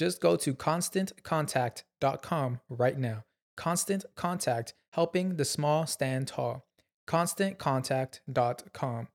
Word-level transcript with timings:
Just 0.00 0.22
go 0.22 0.34
to 0.34 0.54
constantcontact.com 0.54 2.60
right 2.70 2.96
now. 2.96 3.24
Constant 3.54 4.06
Contact, 4.16 4.72
helping 4.92 5.36
the 5.36 5.44
small 5.44 5.86
stand 5.86 6.26
tall. 6.26 6.64
ConstantContact.com. 7.06 9.08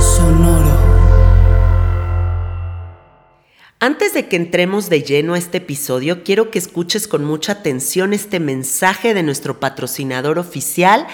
Sonoro. 0.00 0.76
Antes 3.78 4.12
de 4.12 4.26
que 4.26 4.34
entremos 4.34 4.88
de 4.88 5.04
lleno 5.04 5.34
a 5.34 5.38
este 5.38 5.58
episodio, 5.58 6.24
quiero 6.24 6.50
que 6.50 6.58
escuches 6.58 7.06
con 7.06 7.24
mucha 7.24 7.52
atención 7.52 8.12
este 8.12 8.40
mensaje 8.40 9.14
de 9.14 9.22
nuestro 9.22 9.60
patrocinador 9.60 10.40
oficial, 10.40 11.06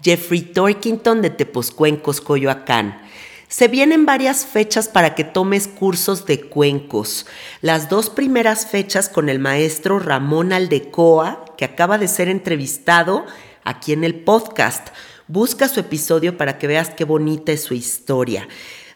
Jeffrey 0.00 0.42
Torkington 0.42 1.20
de 1.20 1.30
Tepozcuencos, 1.30 2.20
Coyoacán. 2.20 3.10
Se 3.52 3.68
vienen 3.68 4.06
varias 4.06 4.46
fechas 4.46 4.88
para 4.88 5.14
que 5.14 5.24
tomes 5.24 5.68
cursos 5.68 6.24
de 6.24 6.40
cuencos. 6.40 7.26
Las 7.60 7.90
dos 7.90 8.08
primeras 8.08 8.66
fechas 8.66 9.10
con 9.10 9.28
el 9.28 9.40
maestro 9.40 9.98
Ramón 9.98 10.54
Aldecoa, 10.54 11.44
que 11.58 11.66
acaba 11.66 11.98
de 11.98 12.08
ser 12.08 12.28
entrevistado 12.28 13.26
aquí 13.62 13.92
en 13.92 14.04
el 14.04 14.14
podcast. 14.14 14.88
Busca 15.28 15.68
su 15.68 15.80
episodio 15.80 16.38
para 16.38 16.56
que 16.56 16.66
veas 16.66 16.94
qué 16.94 17.04
bonita 17.04 17.52
es 17.52 17.60
su 17.60 17.74
historia. 17.74 18.48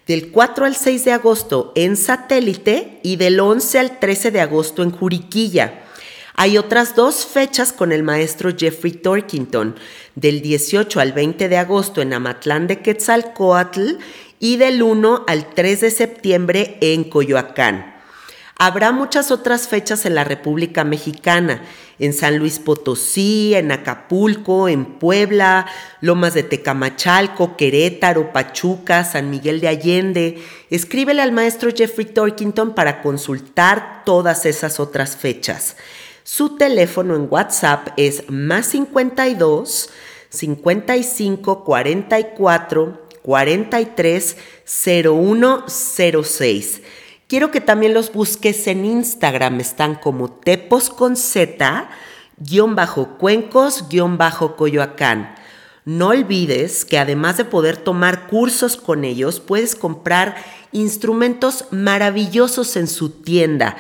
Del 0.06 0.31
4 0.31 0.65
al 0.65 0.75
6 0.75 1.05
de 1.05 1.12
agosto 1.12 1.73
en 1.75 1.94
satélite 1.99 3.00
y 3.03 3.17
del 3.17 3.38
11 3.38 3.78
al 3.78 3.99
13 3.99 4.31
de 4.31 4.41
agosto 4.41 4.83
en 4.83 4.91
Juriquilla. 4.91 5.83
Hay 6.38 6.59
otras 6.59 6.94
dos 6.94 7.25
fechas 7.25 7.73
con 7.73 7.93
el 7.93 8.03
maestro 8.03 8.50
Jeffrey 8.55 8.93
Torkington, 8.93 9.75
del 10.17 10.43
18 10.43 11.00
al 11.00 11.15
20 11.15 11.49
de 11.49 11.56
agosto 11.56 12.03
en 12.03 12.12
Amatlán 12.12 12.67
de 12.67 12.83
Quetzalcoatl 12.83 13.97
y 14.38 14.56
del 14.56 14.82
1 14.82 15.24
al 15.26 15.50
3 15.54 15.80
de 15.80 15.91
septiembre 15.91 16.78
en 16.80 17.04
Coyoacán. 17.04 17.97
Habrá 18.58 18.91
muchas 18.91 19.30
otras 19.30 19.69
fechas 19.69 20.06
en 20.06 20.14
la 20.14 20.24
República 20.24 20.82
Mexicana, 20.82 21.62
en 21.98 22.14
San 22.14 22.38
Luis 22.38 22.58
Potosí, 22.58 23.54
en 23.54 23.70
Acapulco, 23.70 24.69
en 24.69 24.86
Puebla, 24.86 25.66
Lomas 26.00 26.32
de 26.32 26.42
Tecamachalco, 26.42 27.54
Querétaro, 27.58 28.32
Pachuca, 28.32 29.04
San 29.04 29.28
Miguel 29.28 29.60
de 29.60 29.69
Allende. 29.69 30.42
Escríbele 30.70 31.20
al 31.20 31.32
maestro 31.32 31.70
Jeffrey 31.70 32.06
Torkington 32.06 32.75
para 32.75 33.02
consultar 33.02 34.04
todas 34.06 34.46
esas 34.46 34.80
otras 34.80 35.16
fechas. 35.16 35.76
Su 36.25 36.56
teléfono 36.56 37.14
en 37.14 37.28
WhatsApp 37.30 37.88
es 37.98 38.30
más 38.30 38.66
52 38.69 39.91
55 40.30 41.62
44 41.62 43.06
43 43.26 44.37
0106. 44.64 46.81
Quiero 47.26 47.50
que 47.50 47.60
también 47.60 47.92
los 47.92 48.12
busques 48.12 48.69
en 48.69 48.84
Instagram, 48.84 49.59
están 49.59 49.97
como 49.97 50.31
tepos 50.31 50.91
con 50.91 51.16
guion 52.38 52.76
bajo 52.76 53.19
cuencos, 53.19 53.88
guion 53.88 54.16
bajo 54.16 54.54
coyoacán. 54.54 55.34
No 55.84 56.09
olvides 56.09 56.84
que 56.84 57.00
además 57.00 57.37
de 57.37 57.44
poder 57.44 57.78
tomar 57.78 58.28
cursos 58.28 58.76
con 58.76 59.04
ellos, 59.04 59.41
puedes 59.41 59.75
comprar 59.75 60.37
instrumentos 60.70 61.64
maravillosos 61.72 62.76
en 62.76 62.87
su 62.87 63.10
tienda. 63.10 63.76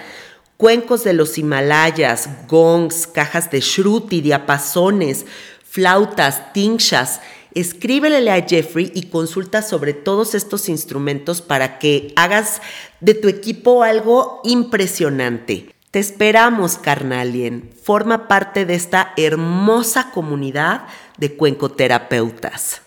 Cuencos 0.56 1.04
de 1.04 1.12
los 1.12 1.38
Himalayas, 1.38 2.28
gongs, 2.48 3.06
cajas 3.06 3.48
de 3.52 3.60
shruti, 3.60 4.22
diapasones, 4.22 5.24
flautas, 5.62 6.52
tinchas, 6.52 7.20
escríbele 7.56 8.30
a 8.30 8.46
Jeffrey 8.46 8.92
y 8.94 9.04
consulta 9.04 9.62
sobre 9.62 9.94
todos 9.94 10.34
estos 10.34 10.68
instrumentos 10.68 11.40
para 11.40 11.78
que 11.78 12.12
hagas 12.14 12.60
de 13.00 13.14
tu 13.14 13.28
equipo 13.28 13.82
algo 13.82 14.40
impresionante. 14.44 15.74
Te 15.90 15.98
esperamos, 15.98 16.76
carnalien. 16.76 17.70
Forma 17.82 18.28
parte 18.28 18.66
de 18.66 18.74
esta 18.74 19.14
hermosa 19.16 20.10
comunidad 20.10 20.84
de 21.16 21.34
cuencoterapeutas. 21.34 22.82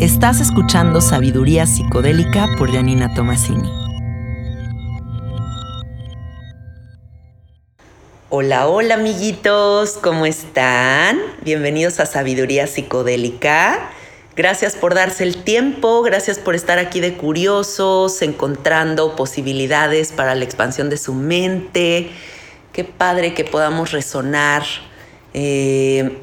Estás 0.00 0.40
escuchando 0.40 1.00
Sabiduría 1.00 1.66
Psicodélica 1.66 2.48
por 2.58 2.72
Janina 2.72 3.14
Tomasini. 3.14 3.79
Hola, 8.32 8.68
hola 8.68 8.94
amiguitos, 8.94 9.94
¿cómo 10.00 10.24
están? 10.24 11.20
Bienvenidos 11.42 11.98
a 11.98 12.06
Sabiduría 12.06 12.68
Psicodélica. 12.68 13.90
Gracias 14.36 14.76
por 14.76 14.94
darse 14.94 15.24
el 15.24 15.42
tiempo, 15.42 16.00
gracias 16.02 16.38
por 16.38 16.54
estar 16.54 16.78
aquí 16.78 17.00
de 17.00 17.16
curiosos, 17.16 18.22
encontrando 18.22 19.16
posibilidades 19.16 20.12
para 20.12 20.36
la 20.36 20.44
expansión 20.44 20.90
de 20.90 20.96
su 20.96 21.12
mente. 21.12 22.10
Qué 22.72 22.84
padre 22.84 23.34
que 23.34 23.42
podamos 23.42 23.90
resonar, 23.90 24.62
eh, 25.34 26.18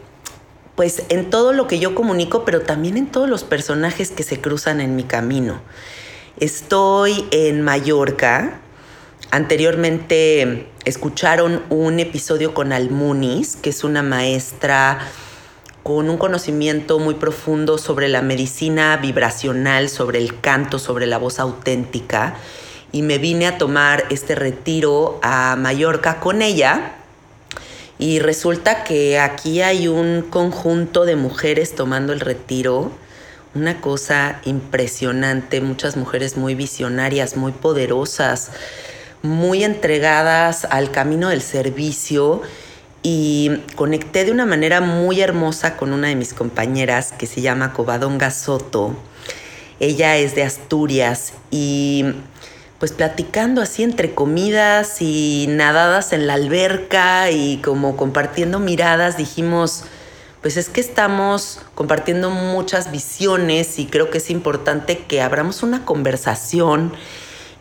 pues 0.75 1.03
en 1.09 1.29
todo 1.29 1.51
lo 1.51 1.67
que 1.67 1.77
yo 1.77 1.93
comunico, 1.93 2.45
pero 2.45 2.61
también 2.61 2.95
en 2.95 3.07
todos 3.07 3.27
los 3.27 3.43
personajes 3.43 4.11
que 4.11 4.23
se 4.23 4.39
cruzan 4.39 4.79
en 4.79 4.95
mi 4.95 5.03
camino. 5.03 5.59
Estoy 6.39 7.27
en 7.31 7.63
Mallorca, 7.63 8.61
Anteriormente 9.29 10.67
escucharon 10.85 11.61
un 11.69 11.99
episodio 11.99 12.53
con 12.53 12.71
Almunis, 12.71 13.57
que 13.57 13.71
es 13.71 13.83
una 13.83 14.01
maestra 14.01 14.99
con 15.83 16.09
un 16.09 16.17
conocimiento 16.17 16.97
muy 16.99 17.15
profundo 17.15 17.77
sobre 17.77 18.07
la 18.07 18.21
medicina 18.21 18.95
vibracional, 18.97 19.89
sobre 19.89 20.19
el 20.19 20.39
canto, 20.39 20.79
sobre 20.79 21.07
la 21.07 21.17
voz 21.17 21.39
auténtica. 21.39 22.35
Y 22.93 23.01
me 23.01 23.17
vine 23.17 23.47
a 23.47 23.57
tomar 23.57 24.05
este 24.09 24.33
retiro 24.33 25.19
a 25.21 25.57
Mallorca 25.57 26.21
con 26.21 26.41
ella. 26.41 26.93
Y 27.99 28.19
resulta 28.19 28.85
que 28.85 29.19
aquí 29.19 29.61
hay 29.61 29.89
un 29.89 30.21
conjunto 30.21 31.03
de 31.03 31.17
mujeres 31.17 31.75
tomando 31.75 32.13
el 32.13 32.21
retiro. 32.21 32.91
Una 33.55 33.81
cosa 33.81 34.39
impresionante, 34.45 35.59
muchas 35.59 35.97
mujeres 35.97 36.37
muy 36.37 36.55
visionarias, 36.55 37.35
muy 37.35 37.51
poderosas, 37.51 38.51
muy 39.21 39.63
entregadas 39.63 40.65
al 40.65 40.91
camino 40.91 41.29
del 41.29 41.41
servicio 41.41 42.41
y 43.03 43.61
conecté 43.75 44.25
de 44.25 44.31
una 44.31 44.45
manera 44.45 44.81
muy 44.81 45.21
hermosa 45.21 45.77
con 45.77 45.93
una 45.93 46.09
de 46.09 46.15
mis 46.15 46.33
compañeras 46.33 47.13
que 47.17 47.27
se 47.27 47.41
llama 47.41 47.73
Covadonga 47.73 48.31
Soto. 48.31 48.95
Ella 49.79 50.17
es 50.17 50.35
de 50.35 50.43
Asturias 50.43 51.33
y 51.51 52.05
pues 52.79 52.91
platicando 52.91 53.61
así 53.61 53.83
entre 53.83 54.13
comidas 54.13 55.01
y 55.01 55.45
nadadas 55.49 56.13
en 56.13 56.27
la 56.27 56.33
alberca 56.33 57.31
y 57.31 57.57
como 57.57 57.97
compartiendo 57.97 58.59
miradas 58.59 59.17
dijimos, 59.17 59.83
pues 60.41 60.57
es 60.57 60.69
que 60.69 60.81
estamos 60.81 61.61
compartiendo 61.75 62.29
muchas 62.29 62.91
visiones 62.91 63.79
y 63.79 63.87
creo 63.87 64.09
que 64.09 64.19
es 64.19 64.29
importante 64.29 64.99
que 64.99 65.21
abramos 65.21 65.63
una 65.63 65.85
conversación 65.85 66.93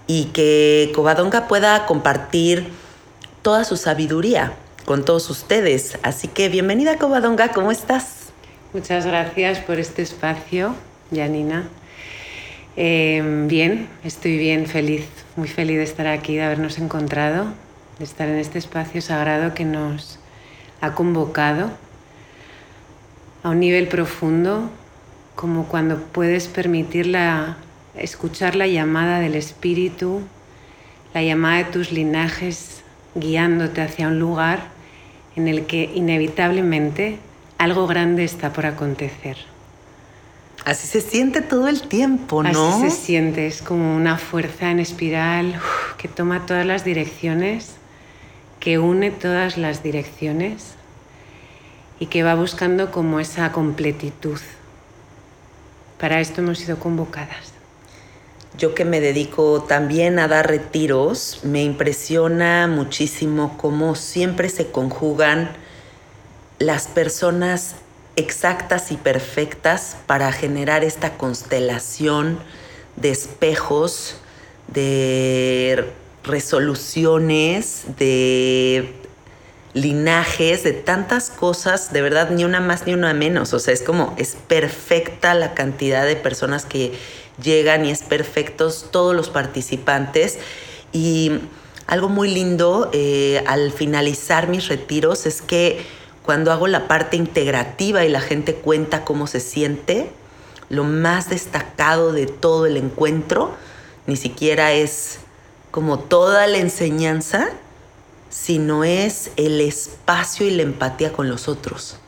y 0.07 0.27
que 0.27 0.93
Covadonga 0.95 1.49
pueda 1.49 1.87
compartir 1.87 2.69
toda 3.43 3.65
su 3.65 3.77
sabiduría 3.77 4.53
con 4.85 5.05
todos 5.05 5.29
ustedes. 5.31 5.99
Así 6.03 6.29
que 6.29 6.49
bienvenida 6.49 6.97
Covadonga, 6.97 7.49
¿cómo 7.49 7.71
estás? 7.71 8.31
Muchas 8.73 9.07
gracias 9.07 9.59
por 9.61 9.79
este 9.79 10.03
espacio, 10.03 10.75
Janina. 11.15 11.69
Eh, 12.77 13.23
bien, 13.49 13.89
estoy 14.05 14.37
bien, 14.37 14.67
feliz, 14.67 15.07
muy 15.35 15.49
feliz 15.49 15.79
de 15.79 15.85
estar 15.85 16.07
aquí, 16.07 16.37
de 16.37 16.43
habernos 16.43 16.79
encontrado, 16.79 17.47
de 17.99 18.05
estar 18.05 18.29
en 18.29 18.37
este 18.37 18.59
espacio 18.59 19.01
sagrado 19.01 19.55
que 19.55 19.65
nos 19.65 20.19
ha 20.81 20.93
convocado 20.93 21.71
a 23.43 23.51
un 23.51 23.61
nivel 23.61 23.89
profundo, 23.89 24.69
como 25.35 25.67
cuando 25.69 25.99
puedes 25.99 26.49
permitir 26.49 27.07
la, 27.07 27.57
escuchar 27.99 28.57
la 28.57 28.67
llamada 28.67 29.21
del 29.21 29.35
espíritu, 29.35 30.23
la 31.15 31.23
llamada 31.23 31.59
de 31.59 31.65
tus 31.65 31.93
linajes 31.93 32.83
guiándote 33.15 33.81
hacia 33.81 34.09
un 34.09 34.19
lugar 34.19 34.69
en 35.37 35.49
el 35.49 35.67
que 35.67 35.91
inevitablemente 35.95 37.19
algo 37.59 37.87
grande 37.87 38.25
está 38.25 38.53
por 38.53 38.67
acontecer. 38.67 39.37
Así 40.65 40.89
se 40.89 41.01
siente 41.01 41.43
todo 41.43 41.69
el 41.69 41.83
tiempo, 41.83 42.43
¿no? 42.43 42.69
Así 42.69 42.91
se 42.91 42.91
siente, 42.91 43.47
es 43.47 43.63
como 43.63 43.95
una 43.95 44.19
fuerza 44.19 44.71
en 44.71 44.81
espiral 44.81 45.61
que 45.97 46.09
toma 46.09 46.45
todas 46.45 46.67
las 46.67 46.85
direcciones, 46.85 47.77
que 48.59 48.79
une 48.79 49.11
todas 49.11 49.59
las 49.59 49.83
direcciones 49.83 50.75
y 52.01 52.07
que 52.07 52.23
va 52.23 52.35
buscando 52.35 52.91
como 52.91 53.21
esa 53.21 53.53
completitud. 53.53 54.41
Para 56.01 56.21
esto 56.21 56.41
hemos 56.41 56.59
sido 56.59 56.79
convocadas. 56.79 57.56
Yo 58.59 58.75
que 58.75 58.87
me 58.87 59.01
dedico 59.01 59.63
también 59.63 60.19
a 60.19 60.29
dar 60.29 60.49
retiros, 60.49 61.41
me 61.43 61.63
impresiona 61.63 62.67
muchísimo 62.67 63.59
cómo 63.59 63.95
siempre 63.95 64.49
se 64.49 64.71
conjugan 64.71 65.51
las 66.59 66.87
personas 66.87 67.77
exactas 68.17 68.93
y 68.93 68.97
perfectas 68.97 69.99
para 70.07 70.33
generar 70.33 70.85
esta 70.85 71.19
constelación 71.19 72.39
de 72.97 73.11
espejos, 73.11 74.17
de 74.69 75.93
resoluciones, 76.25 77.85
de 77.99 78.95
linajes, 79.75 80.65
de 80.65 80.73
tantas 80.73 81.29
cosas, 81.29 81.93
de 81.93 82.01
verdad, 82.01 82.31
ni 82.31 82.45
una 82.45 82.61
más 82.61 82.87
ni 82.87 82.95
una 82.95 83.13
menos. 83.13 83.53
O 83.53 83.59
sea, 83.59 83.75
es 83.75 83.83
como, 83.83 84.15
es 84.17 84.35
perfecta 84.49 85.35
la 85.35 85.53
cantidad 85.53 86.07
de 86.07 86.17
personas 86.17 86.65
que 86.65 86.99
llegan 87.43 87.85
y 87.85 87.91
es 87.91 88.03
perfectos 88.03 88.89
todos 88.91 89.15
los 89.15 89.29
participantes. 89.31 90.39
Y 90.93 91.33
algo 91.87 92.09
muy 92.09 92.33
lindo 92.33 92.91
eh, 92.93 93.43
al 93.47 93.73
finalizar 93.73 94.49
mis 94.49 94.69
retiros 94.69 95.27
es 95.27 95.43
que 95.43 95.85
cuando 96.23 96.51
hago 96.53 96.67
la 96.67 96.89
parte 96.89 97.17
integrativa 97.17 98.05
y 98.05 98.09
la 98.09 98.21
gente 98.21 98.55
cuenta 98.55 99.05
cómo 99.05 99.27
se 99.27 99.41
siente, 99.41 100.11
lo 100.69 100.83
más 100.83 101.31
destacado 101.31 102.13
de 102.13 102.27
todo 102.27 102.67
el 102.67 102.77
encuentro 102.77 103.55
ni 104.07 104.17
siquiera 104.17 104.73
es 104.73 105.19
como 105.71 105.99
toda 105.99 106.47
la 106.47 106.59
enseñanza, 106.59 107.49
sino 108.31 108.83
es 108.85 109.31
el 109.37 109.61
espacio 109.61 110.47
y 110.47 110.51
la 110.51 110.63
empatía 110.63 111.13
con 111.13 111.29
los 111.29 111.49
otros. 111.49 111.99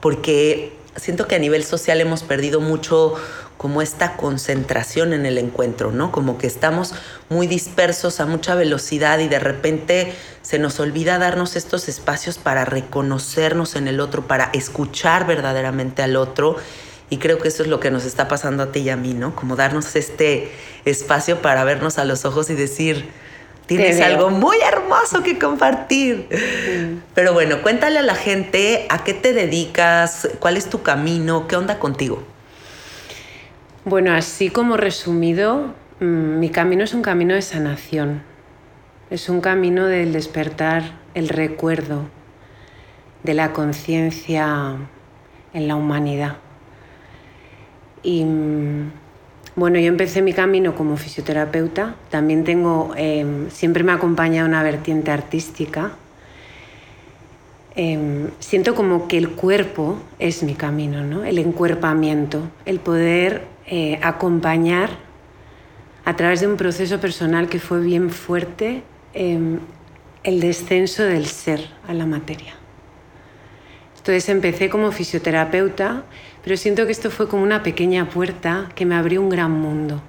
Porque 0.00 0.77
siento 0.98 1.26
que 1.26 1.36
a 1.36 1.38
nivel 1.38 1.64
social 1.64 2.00
hemos 2.00 2.22
perdido 2.22 2.60
mucho 2.60 3.14
como 3.56 3.82
esta 3.82 4.16
concentración 4.16 5.12
en 5.12 5.26
el 5.26 5.36
encuentro, 5.36 5.90
¿no? 5.90 6.12
Como 6.12 6.38
que 6.38 6.46
estamos 6.46 6.94
muy 7.28 7.46
dispersos 7.46 8.20
a 8.20 8.26
mucha 8.26 8.54
velocidad 8.54 9.18
y 9.18 9.28
de 9.28 9.40
repente 9.40 10.14
se 10.42 10.58
nos 10.58 10.78
olvida 10.78 11.18
darnos 11.18 11.56
estos 11.56 11.88
espacios 11.88 12.38
para 12.38 12.64
reconocernos 12.64 13.74
en 13.74 13.88
el 13.88 14.00
otro, 14.00 14.26
para 14.26 14.50
escuchar 14.52 15.26
verdaderamente 15.26 16.02
al 16.02 16.16
otro. 16.16 16.56
Y 17.10 17.18
creo 17.18 17.38
que 17.38 17.48
eso 17.48 17.62
es 17.62 17.68
lo 17.68 17.80
que 17.80 17.90
nos 17.90 18.04
está 18.04 18.28
pasando 18.28 18.62
a 18.62 18.72
ti 18.72 18.80
y 18.80 18.90
a 18.90 18.96
mí, 18.96 19.12
¿no? 19.12 19.34
Como 19.34 19.56
darnos 19.56 19.96
este 19.96 20.52
espacio 20.84 21.42
para 21.42 21.64
vernos 21.64 21.98
a 21.98 22.04
los 22.04 22.24
ojos 22.24 22.50
y 22.50 22.54
decir, 22.54 23.08
tienes 23.68 24.00
algo 24.00 24.30
muy 24.30 24.56
hermoso 24.60 25.22
que 25.22 25.38
compartir. 25.38 26.26
Pero 27.14 27.34
bueno, 27.34 27.62
cuéntale 27.62 27.98
a 27.98 28.02
la 28.02 28.14
gente 28.14 28.86
a 28.88 29.04
qué 29.04 29.12
te 29.12 29.34
dedicas, 29.34 30.28
cuál 30.40 30.56
es 30.56 30.70
tu 30.70 30.82
camino, 30.82 31.46
qué 31.46 31.56
onda 31.56 31.78
contigo. 31.78 32.22
Bueno, 33.84 34.12
así 34.12 34.48
como 34.48 34.76
resumido, 34.76 35.74
mm, 36.00 36.38
mi 36.38 36.48
camino 36.48 36.82
es 36.82 36.94
un 36.94 37.02
camino 37.02 37.34
de 37.34 37.42
sanación. 37.42 38.22
Es 39.10 39.28
un 39.28 39.40
camino 39.40 39.86
del 39.86 40.12
despertar 40.12 40.82
el 41.14 41.28
recuerdo 41.28 42.02
de 43.22 43.34
la 43.34 43.52
conciencia 43.52 44.76
en 45.52 45.68
la 45.68 45.76
humanidad. 45.76 46.36
Y 48.02 48.24
mm, 48.24 48.92
bueno, 49.58 49.80
yo 49.80 49.88
empecé 49.88 50.22
mi 50.22 50.32
camino 50.32 50.76
como 50.76 50.96
fisioterapeuta. 50.96 51.96
También 52.10 52.44
tengo, 52.44 52.92
em, 52.96 53.50
siempre 53.50 53.82
me 53.82 53.90
acompaña 53.90 54.44
una 54.44 54.62
vertiente 54.62 55.10
artística. 55.10 55.90
Em, 57.74 58.28
siento 58.38 58.76
como 58.76 59.08
que 59.08 59.18
el 59.18 59.30
cuerpo 59.30 59.98
es 60.20 60.44
mi 60.44 60.54
camino, 60.54 61.02
¿no? 61.02 61.24
El 61.24 61.38
encuerpamiento, 61.38 62.42
el 62.66 62.78
poder 62.78 63.46
eh, 63.66 63.98
acompañar 64.00 64.90
a 66.04 66.14
través 66.14 66.40
de 66.40 66.46
un 66.46 66.56
proceso 66.56 67.00
personal 67.00 67.48
que 67.48 67.58
fue 67.58 67.80
bien 67.80 68.10
fuerte 68.10 68.84
em, 69.12 69.58
el 70.22 70.38
descenso 70.38 71.02
del 71.02 71.26
ser 71.26 71.68
a 71.88 71.94
la 71.94 72.06
materia. 72.06 72.54
Entonces 73.96 74.28
empecé 74.28 74.70
como 74.70 74.92
fisioterapeuta, 74.92 76.04
pero 76.42 76.56
siento 76.56 76.86
que 76.86 76.92
esto 76.92 77.10
fue 77.10 77.28
como 77.28 77.42
una 77.42 77.62
pequeña 77.62 78.08
puerta 78.08 78.68
que 78.74 78.86
me 78.86 78.94
abrió 78.94 79.20
un 79.20 79.28
gran 79.28 79.52
mundo. 79.52 80.00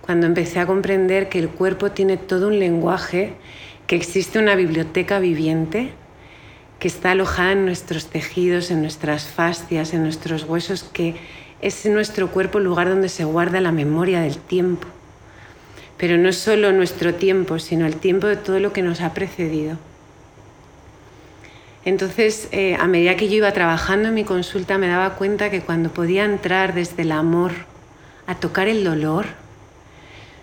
Cuando 0.00 0.26
empecé 0.26 0.60
a 0.60 0.66
comprender 0.66 1.28
que 1.28 1.38
el 1.38 1.48
cuerpo 1.48 1.90
tiene 1.92 2.16
todo 2.16 2.48
un 2.48 2.58
lenguaje, 2.58 3.34
que 3.86 3.96
existe 3.96 4.38
una 4.38 4.54
biblioteca 4.54 5.18
viviente 5.18 5.92
que 6.78 6.88
está 6.88 7.12
alojada 7.12 7.52
en 7.52 7.64
nuestros 7.64 8.08
tejidos, 8.08 8.70
en 8.70 8.82
nuestras 8.82 9.26
fascias, 9.26 9.94
en 9.94 10.02
nuestros 10.02 10.44
huesos, 10.44 10.82
que 10.82 11.14
es 11.62 11.86
nuestro 11.86 12.28
cuerpo 12.30 12.58
el 12.58 12.64
lugar 12.64 12.88
donde 12.88 13.08
se 13.08 13.24
guarda 13.24 13.60
la 13.60 13.72
memoria 13.72 14.20
del 14.20 14.36
tiempo. 14.36 14.86
Pero 15.96 16.18
no 16.18 16.32
solo 16.32 16.72
nuestro 16.72 17.14
tiempo, 17.14 17.58
sino 17.58 17.86
el 17.86 17.96
tiempo 17.96 18.26
de 18.26 18.36
todo 18.36 18.60
lo 18.60 18.72
que 18.72 18.82
nos 18.82 19.00
ha 19.00 19.14
precedido. 19.14 19.78
Entonces, 21.84 22.48
eh, 22.52 22.76
a 22.80 22.86
medida 22.86 23.16
que 23.16 23.28
yo 23.28 23.36
iba 23.36 23.52
trabajando 23.52 24.08
en 24.08 24.14
mi 24.14 24.24
consulta, 24.24 24.78
me 24.78 24.88
daba 24.88 25.16
cuenta 25.16 25.50
que 25.50 25.60
cuando 25.60 25.90
podía 25.90 26.24
entrar 26.24 26.74
desde 26.74 27.02
el 27.02 27.12
amor 27.12 27.52
a 28.26 28.36
tocar 28.36 28.68
el 28.68 28.84
dolor, 28.84 29.26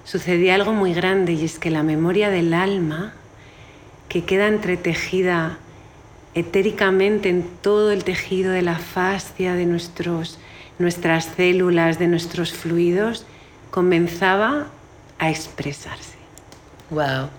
sucedía 0.03 0.55
algo 0.55 0.73
muy 0.73 0.93
grande 0.93 1.33
y 1.33 1.45
es 1.45 1.57
que 1.57 1.71
la 1.71 1.83
memoria 1.83 2.29
del 2.29 2.53
alma, 2.53 3.13
que 4.07 4.23
queda 4.23 4.47
entretejida 4.47 5.57
etéricamente 6.35 7.29
en 7.29 7.43
todo 7.61 7.91
el 7.91 8.03
tejido 8.03 8.51
de 8.51 8.61
la 8.61 8.77
fascia 8.77 9.53
de 9.53 9.65
nuestros 9.65 10.37
nuestras 10.81 11.25
células, 11.25 11.99
de 11.99 12.07
nuestros 12.07 12.51
fluidos, 12.51 13.25
comenzaba 13.69 14.67
a 15.19 15.29
expresarse. 15.29 16.17
Wow, 16.89 17.29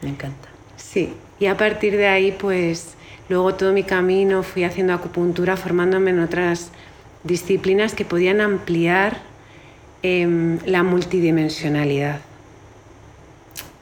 me 0.00 0.08
encanta. 0.08 0.48
Sí, 0.76 1.14
y 1.42 1.46
a 1.46 1.56
partir 1.56 1.96
de 1.96 2.06
ahí, 2.06 2.32
pues 2.32 2.96
Luego 3.32 3.54
todo 3.54 3.72
mi 3.72 3.82
camino 3.82 4.42
fui 4.42 4.64
haciendo 4.64 4.92
acupuntura, 4.92 5.56
formándome 5.56 6.10
en 6.10 6.20
otras 6.20 6.70
disciplinas 7.24 7.94
que 7.94 8.04
podían 8.04 8.42
ampliar 8.42 9.22
em, 10.02 10.58
la 10.66 10.82
multidimensionalidad. 10.82 12.20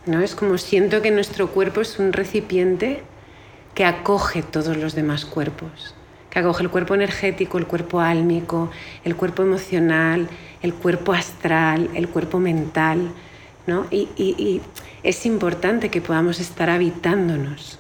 ¿No? 0.07 0.21
Es 0.21 0.37
como 0.37 0.57
siento 0.57 1.03
que 1.03 1.11
nuestro 1.11 1.49
cuerpo 1.49 1.81
es 1.81 1.99
un 1.99 2.13
recipiente 2.13 3.03
que 3.75 3.85
acoge 3.85 4.43
todos 4.43 4.77
los 4.77 4.95
demás 4.95 5.25
cuerpos, 5.25 5.97
que 6.31 6.39
acoge 6.39 6.63
el 6.63 6.71
cuerpo 6.71 6.95
energético, 6.95 7.59
el 7.59 7.67
cuerpo 7.67 7.99
álmico, 7.99 8.71
el 9.05 9.17
cuerpo 9.17 9.43
emocional, 9.43 10.29
el 10.63 10.75
cuerpo 10.75 11.13
astral, 11.13 11.91
el 11.95 12.09
cuerpo 12.09 12.39
mental. 12.39 13.11
¿no? 13.67 13.87
Y, 13.91 14.61
es 15.03 15.27
importante 15.27 15.89
que 15.89 16.01
podamos 16.01 16.41
estar 16.41 16.71
habitándonos. 16.71 17.79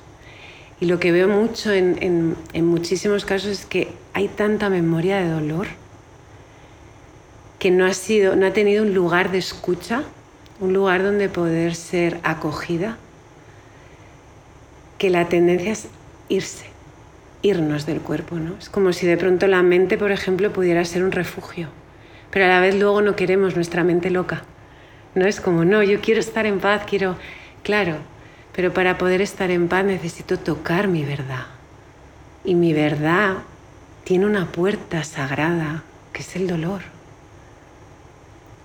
Y 0.81 0.87
lo 0.87 0.99
que 0.99 1.13
veo 1.13 1.29
mucho 1.29 1.73
en, 1.73 2.37
muchísimos 2.55 3.25
casos 3.25 3.51
es 3.51 3.67
que 3.67 3.93
hay 4.15 4.29
tanta 4.29 4.71
memoria 4.71 5.19
de 5.19 5.29
dolor 5.29 5.67
que 7.59 7.71
no 7.71 7.85
ha, 7.85 7.93
sido, 7.93 8.37
no 8.37 8.47
ha 8.47 8.53
tenido 8.55 8.83
un 8.83 8.95
lugar 8.95 9.31
de 9.31 9.39
escucha, 9.39 10.03
un 10.61 10.73
lugar 10.73 11.03
donde 11.03 11.29
poder 11.29 11.75
ser 11.75 12.19
acogida, 12.23 12.97
que 14.97 15.11
la 15.11 15.29
tendencia 15.29 15.73
es 15.73 15.89
irse, 16.31 16.67
irnos 17.43 17.85
del 17.85 18.01
cuerpo, 18.01 18.37
¿no? 18.37 18.55
Es 18.59 18.71
como 18.71 18.95
si 18.95 19.07
de 19.07 19.19
pronto 19.19 19.47
la 19.47 19.63
mente, 19.63 19.99
por 19.99 20.11
ejemplo, 20.11 20.51
pudiera 20.53 20.83
ser 20.87 21.05
un 21.05 21.13
refugio, 21.13 21.69
pero 22.31 22.47
a 22.47 22.49
la 22.49 22.61
vez 22.61 22.75
luego 22.75 23.03
no 23.03 23.17
queremos 23.17 23.57
nuestra 23.57 23.85
mente 23.85 24.09
loca. 24.09 24.45
No 25.15 25.27
es 25.27 25.41
como, 25.41 25.65
no, 25.65 25.83
yo 25.83 26.01
quiero 26.01 26.21
estar 26.21 26.47
en 26.47 26.61
paz, 26.61 26.83
quiero, 26.89 27.17
claro, 27.63 27.97
pero 28.55 28.73
para 28.73 28.99
poder 28.99 29.21
estar 29.21 29.51
en 29.51 29.69
paz 29.69 29.85
necesito 29.85 30.39
tocar 30.39 30.89
mi 30.89 31.05
verdad. 31.05 31.47
Y 32.45 32.55
mi 32.55 32.73
verdad 32.73 33.39
tiene 34.05 34.27
una 34.27 34.47
puerta 34.47 35.03
sagrada, 35.05 35.83
que 36.13 36.23
es 36.23 36.37
el 36.37 36.47
dolor. 36.47 36.83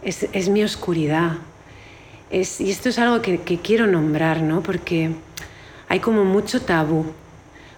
Es, 0.04 0.28
es 0.32 0.50
mi 0.50 0.64
oscuridad. 0.64 1.34
Es, 2.30 2.62
y 2.62 2.70
esto 2.70 2.90
es 2.90 3.00
algo 3.00 3.22
que, 3.22 3.42
que 3.42 3.60
quiero 3.60 3.88
nombrar, 3.88 4.42
¿no? 4.42 4.62
Porque 4.62 5.12
hay 5.88 6.00
como 6.00 6.26
mucho 6.26 6.62
tabú 6.62 7.06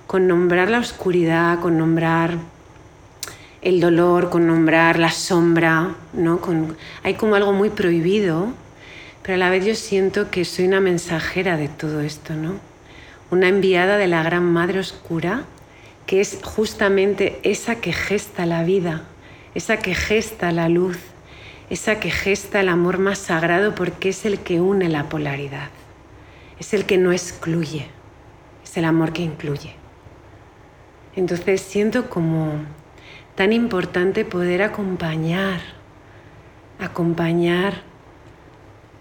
con 0.08 0.28
nombrar 0.28 0.70
la 0.70 0.80
oscuridad, 0.80 1.60
con 1.60 1.78
nombrar 1.78 2.38
el 3.68 3.80
dolor, 3.80 4.30
con 4.30 4.48
nombrar 4.48 4.98
la 4.98 5.12
sombra, 5.12 5.96
¿no? 6.14 6.40
Con, 6.40 6.78
hay 7.04 7.16
como 7.16 7.36
algo 7.36 7.54
muy 7.54 7.70
prohibido, 7.70 8.54
pero 9.22 9.36
a 9.36 9.38
la 9.38 9.50
vez 9.50 9.66
yo 9.66 9.76
siento 9.76 10.32
que 10.32 10.46
soy 10.46 10.68
una 10.68 10.80
mensajera 10.80 11.58
de 11.58 11.68
todo 11.68 12.02
esto, 12.02 12.34
¿no? 12.34 12.56
Una 13.30 13.50
enviada 13.50 13.98
de 13.98 14.08
la 14.08 14.24
gran 14.24 14.46
madre 14.46 14.80
oscura, 14.80 15.44
que 16.06 16.22
es 16.22 16.40
justamente 16.44 17.40
esa 17.44 17.76
que 17.76 17.92
gesta 17.92 18.46
la 18.46 18.64
vida, 18.64 19.04
esa 19.54 19.78
que 19.78 19.96
gesta 19.96 20.52
la 20.52 20.70
luz, 20.70 20.98
esa 21.70 22.00
que 22.00 22.10
gesta 22.10 22.62
el 22.62 22.70
amor 22.70 23.00
más 23.00 23.18
sagrado 23.18 23.76
porque 23.76 24.10
es 24.10 24.26
el 24.26 24.40
que 24.40 24.62
une 24.62 24.88
la 24.88 25.10
polaridad, 25.10 25.70
es 26.60 26.74
el 26.74 26.86
que 26.86 26.98
no 26.98 27.12
excluye 27.12 27.88
el 28.78 28.86
amor 28.86 29.12
que 29.12 29.24
incluye. 29.24 29.74
Entonces 31.16 31.62
siento 31.62 32.10
como 32.10 32.60
tan 33.38 33.54
importante 33.54 34.26
poder 34.26 34.64
acompañar, 34.64 35.62
acompañar 36.80 37.84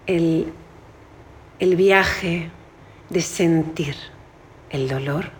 el, 0.05 0.53
el 1.57 1.75
viaje 1.75 2.51
de 3.09 3.21
sentir 3.21 3.95
el 4.69 4.87
dolor, 4.89 5.31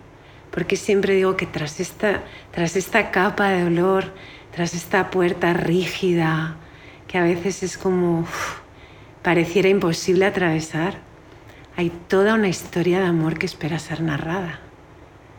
porque 0.50 0.74
siempre 0.74 1.14
digo 1.14 1.36
que 1.36 1.46
tras 1.46 1.78
esta, 1.78 2.24
tras 2.50 2.74
esta 2.74 3.12
capa 3.12 3.50
de 3.50 3.62
dolor, 3.62 4.12
tras 4.50 4.74
esta 4.74 5.10
puerta 5.12 5.52
rígida, 5.52 6.56
que 7.06 7.18
a 7.18 7.22
veces 7.22 7.62
es 7.62 7.78
como 7.78 8.26
pareciera 9.22 9.68
imposible 9.68 10.26
atravesar, 10.26 10.98
hay 11.76 11.90
toda 12.08 12.34
una 12.34 12.48
historia 12.48 12.98
de 12.98 13.06
amor 13.06 13.38
que 13.38 13.46
espera 13.46 13.78
ser 13.78 14.00
narrada, 14.00 14.58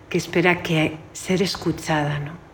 que 0.10 0.18
espera 0.18 0.64
que 0.64 0.98
ser 1.12 1.42
escuchada, 1.42 2.20
¿no? 2.20 2.49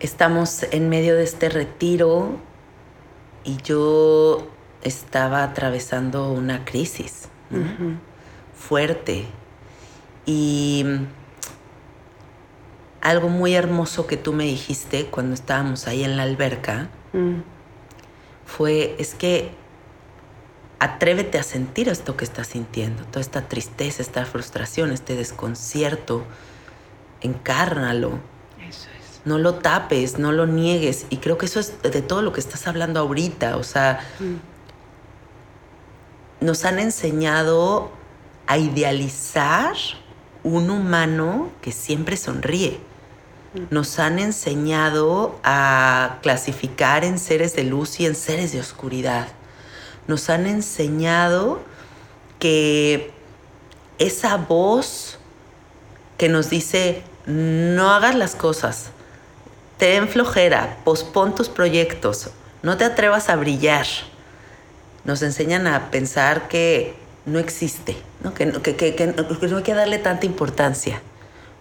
Estamos 0.00 0.62
en 0.70 0.88
medio 0.88 1.16
de 1.16 1.24
este 1.24 1.48
retiro 1.48 2.36
y 3.44 3.56
yo 3.62 4.48
estaba 4.82 5.42
atravesando 5.42 6.30
una 6.30 6.64
crisis 6.64 7.28
fuerte 8.54 9.24
y 10.26 10.84
algo 13.00 13.28
muy 13.28 13.54
hermoso 13.54 14.06
que 14.06 14.16
tú 14.16 14.32
me 14.32 14.44
dijiste 14.44 15.06
cuando 15.06 15.34
estábamos 15.34 15.86
ahí 15.86 16.04
en 16.04 16.16
la 16.16 16.24
alberca 16.24 16.88
mm. 17.14 17.40
fue 18.44 18.94
es 18.98 19.14
que 19.14 19.50
atrévete 20.78 21.38
a 21.38 21.42
sentir 21.42 21.88
esto 21.88 22.16
que 22.16 22.24
estás 22.24 22.48
sintiendo, 22.48 23.04
toda 23.04 23.20
esta 23.20 23.48
tristeza, 23.48 24.02
esta 24.02 24.24
frustración, 24.24 24.92
este 24.92 25.16
desconcierto. 25.16 26.24
Encárnalo. 27.20 28.20
Eso 28.68 28.88
es. 28.90 28.97
No 29.24 29.38
lo 29.38 29.54
tapes, 29.54 30.18
no 30.18 30.32
lo 30.32 30.46
niegues. 30.46 31.06
Y 31.10 31.18
creo 31.18 31.38
que 31.38 31.46
eso 31.46 31.60
es 31.60 31.82
de 31.82 32.02
todo 32.02 32.22
lo 32.22 32.32
que 32.32 32.40
estás 32.40 32.66
hablando 32.66 33.00
ahorita. 33.00 33.56
O 33.56 33.62
sea, 33.62 34.00
mm. 34.20 34.36
nos 36.44 36.64
han 36.64 36.78
enseñado 36.78 37.90
a 38.46 38.58
idealizar 38.58 39.74
un 40.42 40.70
humano 40.70 41.50
que 41.60 41.72
siempre 41.72 42.16
sonríe. 42.16 42.80
Mm. 43.54 43.74
Nos 43.74 43.98
han 43.98 44.18
enseñado 44.18 45.38
a 45.44 46.18
clasificar 46.22 47.04
en 47.04 47.18
seres 47.18 47.54
de 47.54 47.64
luz 47.64 48.00
y 48.00 48.06
en 48.06 48.14
seres 48.14 48.52
de 48.52 48.60
oscuridad 48.60 49.28
nos 50.08 50.30
han 50.30 50.46
enseñado 50.46 51.60
que 52.40 53.12
esa 53.98 54.36
voz 54.36 55.18
que 56.16 56.28
nos 56.28 56.50
dice, 56.50 57.04
no 57.26 57.90
hagas 57.90 58.16
las 58.16 58.34
cosas, 58.34 58.90
ten 59.78 60.08
flojera, 60.08 60.76
pospon 60.84 61.34
tus 61.34 61.48
proyectos, 61.48 62.30
no 62.62 62.76
te 62.76 62.84
atrevas 62.84 63.28
a 63.28 63.36
brillar, 63.36 63.86
nos 65.04 65.22
enseñan 65.22 65.66
a 65.66 65.90
pensar 65.90 66.48
que 66.48 66.94
no 67.24 67.38
existe, 67.38 67.96
Que, 68.34 68.46
no 68.46 68.60
hay 69.56 69.62
que 69.62 69.74
darle 69.74 69.98
tanta 69.98 70.26
importancia, 70.26 71.00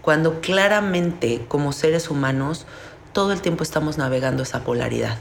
cuando 0.02 0.42
claramente 0.42 1.46
como 1.48 1.72
seres 1.72 2.10
humanos 2.10 2.66
todo 3.14 3.32
el 3.34 3.42
tiempo 3.42 3.64
estamos 3.64 3.98
navegando 3.98 4.44
esa 4.44 4.64
polaridad. 4.64 5.18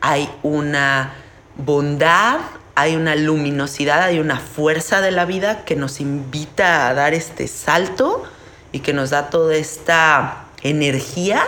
Hay 0.00 0.28
una 0.42 1.14
bondad, 1.56 2.40
hay 2.74 2.96
una 2.96 3.14
luminosidad, 3.14 4.02
hay 4.02 4.18
una 4.18 4.38
fuerza 4.38 5.00
de 5.00 5.10
la 5.10 5.24
vida 5.24 5.64
que 5.64 5.76
nos 5.76 6.00
invita 6.00 6.88
a 6.88 6.94
dar 6.94 7.14
este 7.14 7.48
salto 7.48 8.24
y 8.72 8.80
que 8.80 8.92
nos 8.92 9.10
da 9.10 9.30
toda 9.30 9.54
esta 9.54 10.46
energía, 10.62 11.44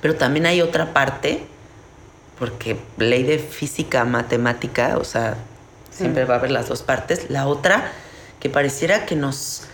pero 0.00 0.16
también 0.16 0.46
hay 0.46 0.60
otra 0.60 0.92
parte, 0.92 1.46
porque 2.38 2.78
ley 2.96 3.22
de 3.24 3.38
física, 3.38 4.04
matemática, 4.04 4.96
o 4.98 5.04
sea, 5.04 5.36
siempre 5.90 6.24
va 6.24 6.34
a 6.34 6.38
haber 6.38 6.50
las 6.50 6.68
dos 6.68 6.82
partes, 6.82 7.30
la 7.30 7.46
otra 7.46 7.92
que 8.40 8.48
pareciera 8.48 9.04
que 9.06 9.16
nos 9.16 9.64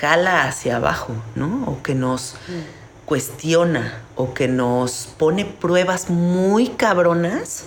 jala 0.00 0.44
hacia 0.44 0.76
abajo, 0.76 1.14
¿no? 1.34 1.64
O 1.66 1.82
que 1.82 1.94
nos 1.94 2.36
cuestiona, 3.04 4.00
o 4.16 4.34
que 4.34 4.48
nos 4.48 5.08
pone 5.18 5.44
pruebas 5.44 6.10
muy 6.10 6.68
cabronas 6.68 7.64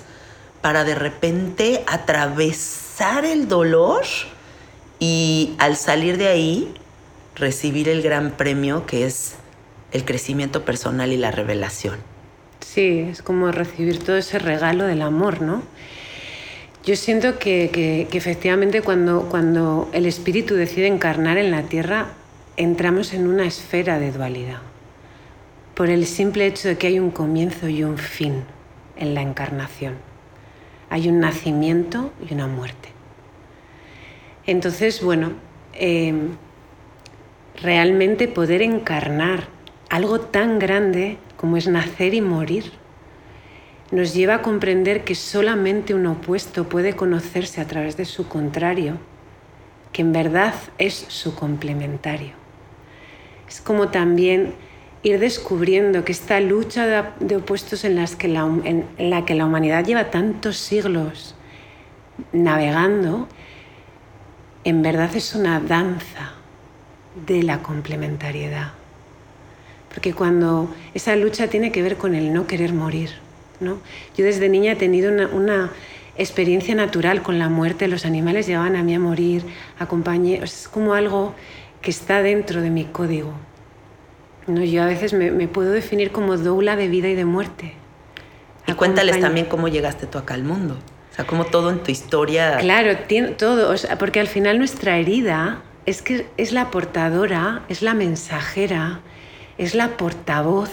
para 0.61 0.83
de 0.83 0.95
repente 0.95 1.83
atravesar 1.87 3.25
el 3.25 3.47
dolor 3.47 4.03
y 4.99 5.55
al 5.59 5.75
salir 5.75 6.17
de 6.17 6.27
ahí 6.27 6.73
recibir 7.35 7.87
el 7.89 8.01
gran 8.01 8.31
premio 8.31 8.85
que 8.85 9.05
es 9.05 9.35
el 9.91 10.05
crecimiento 10.05 10.65
personal 10.65 11.11
y 11.11 11.17
la 11.17 11.31
revelación. 11.31 11.97
Sí, 12.59 12.99
es 13.09 13.21
como 13.21 13.51
recibir 13.51 14.03
todo 14.03 14.17
ese 14.17 14.39
regalo 14.39 14.85
del 14.85 15.01
amor, 15.01 15.41
¿no? 15.41 15.63
Yo 16.85 16.95
siento 16.95 17.37
que, 17.37 18.07
efectivamente 18.11 18.81
cuando, 18.81 19.27
cuando 19.29 19.89
el 19.93 20.05
espíritu 20.05 20.55
decide 20.55 20.87
encarnar 20.87 21.37
en 21.37 21.51
la 21.51 21.63
tierra, 21.63 22.13
entramos 22.55 23.13
en 23.13 23.27
una 23.27 23.45
esfera 23.45 23.99
de 23.99 24.11
dualidad, 24.11 24.61
por 25.75 25.89
el 25.89 26.05
simple 26.05 26.45
hecho 26.45 26.69
de 26.69 26.77
que 26.77 26.87
hay 26.87 26.99
un 26.99 27.11
comienzo 27.11 27.67
y 27.67 27.83
un 27.83 27.97
fin 27.97 28.43
en 28.95 29.13
la 29.13 29.21
encarnación 29.21 29.95
hay 30.89 31.09
un 31.09 31.19
nacimiento 31.19 32.11
y 32.27 32.33
una 32.33 32.47
muerte. 32.47 32.89
Entonces, 34.45 35.03
bueno, 35.03 35.33
em, 35.73 36.35
realmente 37.61 38.27
poder 38.27 38.61
encarnar 38.61 39.47
algo 39.97 40.19
tan 40.19 40.59
grande 40.59 41.17
como 41.37 41.57
es 41.57 41.67
nacer 41.67 42.13
y 42.13 42.21
morir 42.21 42.71
nos 43.89 44.13
lleva 44.13 44.35
a 44.35 44.41
comprender 44.43 45.03
que 45.03 45.15
solamente 45.15 45.95
un 45.95 46.05
opuesto 46.05 46.69
puede 46.69 46.95
conocerse 46.95 47.61
a 47.61 47.65
través 47.65 47.97
de 47.97 48.05
su 48.05 48.27
contrario, 48.27 48.99
que 49.91 50.03
en 50.03 50.13
verdad 50.13 50.53
es 50.77 50.93
su 51.07 51.33
complementario. 51.33 52.33
Es 53.47 53.59
como 53.59 53.87
también 53.87 54.53
ir 55.01 55.19
descubriendo 55.19 56.05
que 56.05 56.11
esta 56.11 56.39
lucha 56.41 56.85
de, 57.19 57.35
opuestos 57.35 57.83
en, 57.83 57.95
las 57.95 58.15
que 58.15 58.27
la, 58.27 58.41
en 58.65 58.85
la 58.99 59.25
que 59.25 59.33
la 59.33 59.45
humanidad 59.45 59.83
lleva 59.83 60.11
tantos 60.11 60.57
siglos 60.57 61.33
navegando, 62.33 63.27
en 64.63 64.83
verdad 64.83 65.15
es 65.15 65.33
una 65.33 65.59
danza 65.59 66.33
de 67.25 67.41
la 67.41 67.63
complementariedad. 67.63 68.73
Porque 69.97 70.13
cuando 70.13 70.69
esa 70.93 71.15
lucha 71.15 71.47
tiene 71.47 71.71
que 71.71 71.81
ver 71.81 71.97
con 71.97 72.13
el 72.13 72.31
no 72.31 72.45
querer 72.45 72.71
morir. 72.71 73.09
¿no? 73.59 73.79
Yo 74.15 74.25
desde 74.25 74.47
niña 74.47 74.73
he 74.73 74.75
tenido 74.75 75.11
una, 75.11 75.25
una 75.29 75.71
experiencia 76.19 76.75
natural 76.75 77.23
con 77.23 77.39
la 77.39 77.49
muerte. 77.49 77.87
Los 77.87 78.05
animales 78.05 78.45
llegaban 78.45 78.75
a 78.75 78.83
mí 78.83 78.93
a 78.93 78.99
morir, 78.99 79.41
acompañé. 79.79 80.35
Es 80.43 80.67
como 80.71 80.93
algo 80.93 81.33
que 81.81 81.89
está 81.89 82.21
dentro 82.21 82.61
de 82.61 82.69
mi 82.69 82.83
código. 82.85 83.33
¿no? 84.45 84.63
Yo 84.63 84.83
a 84.83 84.85
veces 84.85 85.13
me, 85.13 85.31
me 85.31 85.47
puedo 85.47 85.71
definir 85.71 86.11
como 86.11 86.37
doula 86.37 86.75
de 86.75 86.89
vida 86.89 87.07
y 87.07 87.15
de 87.15 87.25
muerte. 87.25 87.73
Y 88.67 88.73
cuéntales 88.73 89.15
Acompaño- 89.15 89.21
también 89.25 89.45
cómo 89.47 89.67
llegaste 89.67 90.05
tú 90.05 90.19
acá 90.19 90.35
al 90.35 90.43
mundo. 90.43 90.75
O 91.11 91.15
sea, 91.15 91.25
cómo 91.25 91.45
todo 91.45 91.71
en 91.71 91.79
tu 91.79 91.89
historia. 91.89 92.57
Claro, 92.59 92.95
tiene 93.07 93.29
todo, 93.29 93.71
o 93.71 93.77
sea, 93.77 93.97
porque 93.97 94.19
al 94.19 94.27
final 94.27 94.59
nuestra 94.59 94.99
herida 94.99 95.63
es 95.87 96.03
que 96.03 96.27
es 96.37 96.51
la 96.51 96.69
portadora, 96.69 97.63
es 97.67 97.81
la 97.81 97.95
mensajera, 97.95 98.99
es 99.57 99.75
la 99.75 99.97
portavoz 99.97 100.71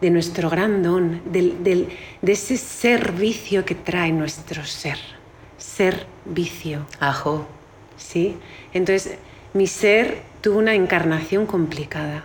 de 0.00 0.10
nuestro 0.10 0.50
gran 0.50 0.82
don, 0.82 1.22
del- 1.32 1.62
del- 1.64 1.88
de 2.22 2.32
ese 2.32 2.56
servicio 2.56 3.64
que 3.64 3.74
trae 3.74 4.12
nuestro 4.12 4.64
ser, 4.64 4.98
ser 5.58 6.06
vicio. 6.24 6.86
Ajo. 7.00 7.46
¿sí? 7.96 8.36
Entonces, 8.74 9.16
mi 9.54 9.66
ser 9.66 10.20
tuvo 10.42 10.58
una 10.58 10.74
encarnación 10.74 11.46
complicada, 11.46 12.22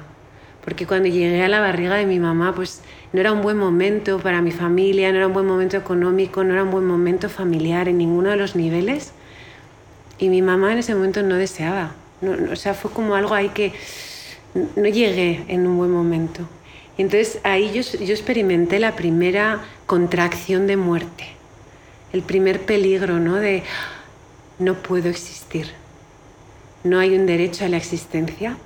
porque 0.66 0.86
cuando 0.86 1.08
llegué 1.08 1.42
a 1.44 1.48
la 1.48 1.62
barriga 1.62 1.96
de 1.96 2.06
mi 2.06 2.20
mamá, 2.20 2.54
pues 2.54 2.82
no 3.14 3.22
era 3.22 3.32
un 3.32 3.42
buen 3.42 3.58
momento 3.58 4.20
para 4.20 4.42
mi 4.42 4.52
familia, 4.52 5.10
no 5.12 5.18
era 5.18 5.28
un 5.28 5.34
buen 5.34 5.46
momento 5.48 5.78
económico, 5.78 6.44
no 6.44 6.54
era 6.54 6.64
un 6.64 6.72
buen 6.72 6.86
momento 6.86 7.30
familiar 7.30 7.88
en 7.88 7.98
ninguno 8.00 8.30
de 8.32 8.36
los 8.36 8.56
niveles. 8.58 9.14
Y 10.20 10.28
mi 10.30 10.42
mamá 10.42 10.74
en 10.74 10.80
ese 10.80 10.94
momento 10.94 11.24
no 11.24 11.36
deseaba. 11.36 11.94
No- 12.20 12.36
no, 12.36 12.52
o 12.52 12.56
sea, 12.58 12.74
fue 12.74 12.92
como 12.92 13.16
algo 13.16 13.34
ahí 13.34 13.50
que 13.50 13.72
no 14.54 14.88
llegué 14.88 15.44
en 15.48 15.68
un 15.68 15.78
buen 15.78 15.92
momento. 15.92 16.48
Entonces 16.98 17.40
ahí 17.44 17.72
yo, 17.74 17.82
yo 17.82 18.14
experimenté 18.14 18.80
la 18.80 18.96
primera 18.96 19.62
contracción 19.86 20.68
de 20.68 20.78
muerte, 20.78 21.26
el 22.14 22.22
primer 22.22 22.62
peligro, 22.62 23.20
¿no? 23.20 23.36
De 23.36 23.64
no 24.60 24.76
puedo 24.76 25.10
existir, 25.10 25.72
no 26.84 27.00
hay 27.00 27.16
un 27.16 27.26
derecho 27.26 27.66
a 27.66 27.70
la 27.70 27.78
existencia. 27.78 28.58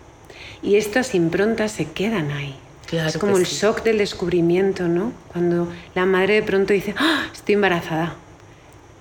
Y 0.61 0.75
estas 0.75 1.13
improntas 1.13 1.71
se 1.71 1.85
quedan 1.85 2.31
ahí. 2.31 2.57
Claro 2.87 3.09
es 3.09 3.17
como 3.17 3.37
el 3.37 3.45
sí. 3.45 3.57
shock 3.57 3.83
del 3.83 3.97
descubrimiento, 3.97 4.87
¿no? 4.87 5.11
Cuando 5.31 5.71
la 5.93 6.05
madre 6.05 6.35
de 6.35 6.43
pronto 6.43 6.73
dice, 6.73 6.93
¡Ah! 6.97 7.25
estoy 7.33 7.55
embarazada. 7.55 8.15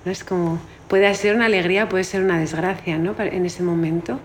¿No? 0.05 0.13
Es 0.13 0.25
como, 0.25 0.59
puede 0.89 1.13
ser 1.15 1.35
una 1.35 1.47
alegría, 1.47 1.89
puede 1.89 2.05
ser 2.05 2.23
una 2.23 2.39
desgracia, 2.39 2.99
¿no? 2.99 3.15
En 3.19 3.47
ese 3.47 3.63
momento. 3.63 4.21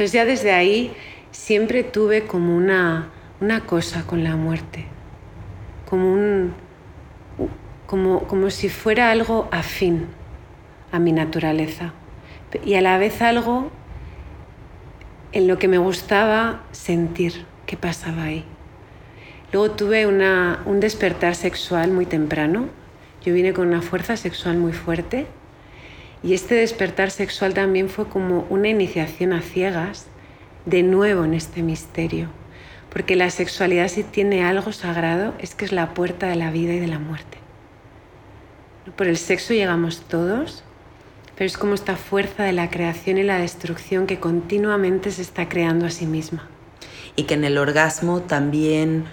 Entonces 0.00 0.14
ya 0.14 0.24
desde 0.24 0.52
ahí 0.52 0.94
siempre 1.30 1.82
tuve 1.82 2.22
como 2.22 2.56
una, 2.56 3.10
una 3.38 3.66
cosa 3.66 4.06
con 4.06 4.24
la 4.24 4.34
muerte, 4.34 4.86
como, 5.90 6.10
un, 6.10 6.54
como, 7.86 8.20
como 8.20 8.48
si 8.48 8.70
fuera 8.70 9.10
algo 9.10 9.46
afín 9.52 10.06
a 10.90 10.98
mi 10.98 11.12
naturaleza 11.12 11.92
y 12.64 12.76
a 12.76 12.80
la 12.80 12.96
vez 12.96 13.20
algo 13.20 13.70
en 15.32 15.46
lo 15.46 15.58
que 15.58 15.68
me 15.68 15.76
gustaba 15.76 16.62
sentir 16.72 17.44
qué 17.66 17.76
pasaba 17.76 18.22
ahí. 18.22 18.46
Luego 19.52 19.72
tuve 19.72 20.06
un 20.06 20.80
despertar 20.80 21.34
sexual 21.34 21.90
muy 21.90 22.06
temprano. 22.06 22.70
Yo 23.22 23.34
vine 23.34 23.52
con 23.52 23.68
una 23.68 23.82
fuerza 23.82 24.16
sexual 24.16 24.56
muy 24.56 24.72
fuerte 24.72 25.26
y 26.22 26.34
este 26.34 26.54
despertar 26.54 27.10
sexual 27.10 27.54
también 27.54 27.88
fue 27.88 28.08
como 28.08 28.46
una 28.50 28.68
iniciación 28.68 29.32
a 29.32 29.40
ciegas 29.40 30.06
de 30.66 30.82
nuevo 30.82 31.24
en 31.24 31.34
este 31.34 31.62
misterio. 31.62 32.28
Porque 32.92 33.16
la 33.16 33.30
sexualidad 33.30 33.88
si 33.88 34.02
tiene 34.02 34.44
algo 34.44 34.72
sagrado 34.72 35.34
es 35.38 35.54
que 35.54 35.64
es 35.64 35.72
la 35.72 35.94
puerta 35.94 36.26
de 36.26 36.36
la 36.36 36.50
vida 36.50 36.74
y 36.74 36.80
de 36.80 36.88
la 36.88 36.98
muerte. 36.98 37.38
Por 38.96 39.06
el 39.06 39.16
sexo 39.16 39.54
llegamos 39.54 40.00
todos, 40.08 40.64
pero 41.36 41.46
es 41.46 41.56
como 41.56 41.74
esta 41.74 41.96
fuerza 41.96 42.42
de 42.42 42.52
la 42.52 42.68
creación 42.68 43.16
y 43.18 43.22
la 43.22 43.38
destrucción 43.38 44.06
que 44.06 44.18
continuamente 44.18 45.10
se 45.12 45.22
está 45.22 45.48
creando 45.48 45.86
a 45.86 45.90
sí 45.90 46.06
misma. 46.06 46.48
Y 47.16 47.24
que 47.24 47.34
en 47.34 47.44
el 47.44 47.56
orgasmo 47.58 48.20
también 48.20 49.04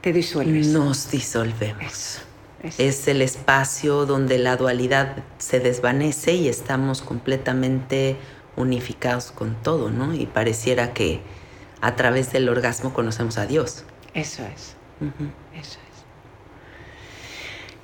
Te 0.00 0.12
disuelves. 0.12 0.66
nos 0.68 1.10
disolvemos. 1.10 1.84
Eso, 1.84 2.20
Es 2.78 3.08
el 3.08 3.22
espacio 3.22 4.06
donde 4.06 4.38
la 4.38 4.56
dualidad 4.56 5.16
se 5.38 5.58
desvanece 5.58 6.34
y 6.34 6.48
estamos 6.48 7.02
completamente 7.02 8.16
unificados 8.56 9.32
con 9.32 9.60
todo, 9.62 9.90
¿no? 9.90 10.14
Y 10.14 10.26
pareciera 10.26 10.92
que 10.92 11.20
a 11.80 11.96
través 11.96 12.32
del 12.32 12.48
orgasmo 12.48 12.94
conocemos 12.94 13.38
a 13.38 13.46
Dios. 13.46 13.84
Eso 14.14 14.42
es. 14.44 14.76
Ujú. 15.00 15.30
Eso 15.58 15.78
es. 15.78 15.92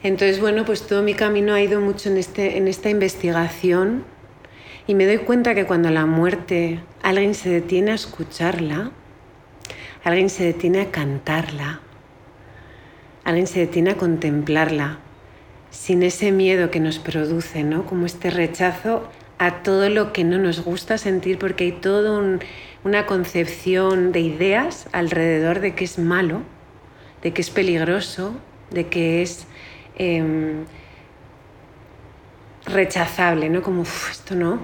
Entonces, 0.02 0.40
bueno, 0.40 0.64
pues 0.64 0.86
todo 0.86 1.02
mi 1.02 1.14
camino 1.14 1.54
ha 1.54 1.60
ido 1.60 1.80
mucho 1.80 2.08
en, 2.08 2.18
este, 2.18 2.56
en 2.56 2.68
esta 2.68 2.88
investigación 2.88 4.04
y 4.86 4.94
me 4.94 5.06
doy 5.06 5.18
cuenta 5.18 5.54
que 5.54 5.66
cuando 5.66 5.90
la 5.90 6.06
muerte 6.06 6.80
alguien 7.02 7.34
se 7.34 7.50
detiene 7.50 7.90
a 7.90 7.94
escucharla, 7.94 8.92
alguien 10.04 10.30
se 10.30 10.44
detiene 10.44 10.82
a 10.82 10.90
cantarla, 10.92 11.80
alguien 13.28 13.46
se 13.46 13.60
detiene 13.60 13.90
a 13.90 13.96
contemplarla, 13.98 15.00
sin 15.70 16.02
ese 16.02 16.32
miedo 16.32 16.70
que 16.70 16.80
nos 16.80 16.98
produce, 16.98 17.62
¿no? 17.62 17.84
Como 17.84 18.06
este 18.06 18.30
rechazo 18.30 19.06
a 19.36 19.62
todo 19.62 19.90
lo 19.90 20.14
que 20.14 20.24
no 20.24 20.38
nos 20.38 20.64
gusta 20.64 20.96
sentir 20.96 21.38
porque 21.38 21.64
hay 21.64 21.72
toda 21.72 22.38
una 22.84 23.04
concepción 23.04 24.12
de 24.12 24.20
ideas 24.20 24.88
alrededor 24.92 25.60
de 25.60 25.74
que 25.74 25.84
es 25.84 25.98
malo, 25.98 26.40
de 27.20 27.34
que 27.34 27.42
es 27.42 27.50
peligroso, 27.50 28.34
de 28.70 28.86
que 28.86 29.20
es 29.20 29.46
em, 29.96 30.64
rechazable, 32.64 33.50
¿no? 33.50 33.62
Como, 33.62 33.82
"Uf, 33.82 34.10
esto 34.10 34.36
no. 34.36 34.60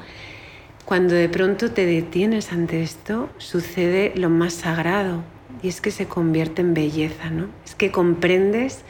Cuando 0.87 1.15
de 1.15 1.29
pronto 1.29 1.71
te 1.71 1.85
detienes 1.85 2.51
ante 2.51 2.83
esto, 2.83 3.29
sucede 3.37 4.13
lo 4.17 4.31
más 4.31 4.55
sagrado 4.55 5.23
y 5.65 5.69
es 5.69 5.81
que 5.81 5.91
se 5.91 6.07
convierte 6.07 6.61
en 6.61 6.75
belleza, 6.75 7.31
¿no? 7.31 7.47
Es 7.65 7.75
que 7.75 7.91
comprendes 7.91 8.83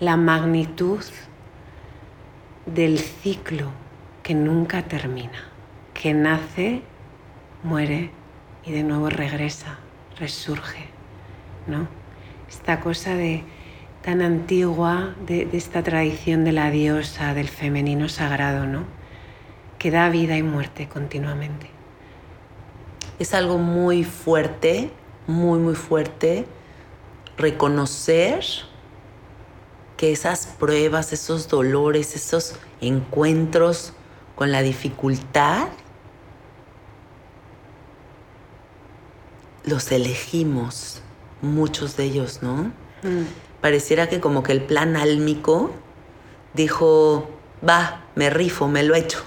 la 0.00 0.16
magnitud 0.16 1.04
del 2.64 2.98
ciclo 2.98 3.70
que 4.22 4.32
nunca 4.32 4.84
termina, 4.84 5.50
que 5.92 6.14
nace, 6.14 6.80
muere 7.62 8.10
y 8.64 8.72
de 8.72 8.84
nuevo 8.84 9.10
regresa, 9.10 9.78
resurge, 10.18 10.86
¿no? 11.66 11.88
Esta 12.48 12.80
cosa 12.80 13.14
de 13.14 13.44
tan 14.00 14.22
antigua 14.22 15.14
de, 15.26 15.44
de 15.44 15.58
esta 15.58 15.82
tradición 15.82 16.42
de 16.44 16.52
la 16.52 16.70
diosa, 16.70 17.34
del 17.34 17.48
femenino 17.48 18.08
sagrado, 18.08 18.64
¿no? 18.64 18.84
Que 19.78 19.90
da 19.90 20.08
vida 20.08 20.38
y 20.38 20.42
muerte 20.42 20.88
continuamente. 20.88 21.66
Es 23.18 23.34
algo 23.34 23.58
muy 23.58 24.04
fuerte, 24.04 24.90
muy, 25.26 25.58
muy 25.58 25.74
fuerte, 25.74 26.46
reconocer 27.36 28.44
que 29.96 30.12
esas 30.12 30.46
pruebas, 30.46 31.12
esos 31.12 31.48
dolores, 31.48 32.14
esos 32.14 32.54
encuentros 32.80 33.92
con 34.34 34.52
la 34.52 34.62
dificultad, 34.62 35.68
los 39.64 39.90
elegimos, 39.92 41.00
muchos 41.40 41.96
de 41.96 42.04
ellos, 42.04 42.42
¿no? 42.42 42.72
Pareciera 43.60 44.08
que 44.08 44.20
como 44.20 44.42
que 44.42 44.52
el 44.52 44.62
plan 44.62 44.96
álmico 44.96 45.70
dijo, 46.54 47.30
va, 47.66 48.04
me 48.14 48.30
rifo, 48.30 48.68
me 48.68 48.82
lo 48.82 48.94
echo. 48.94 49.22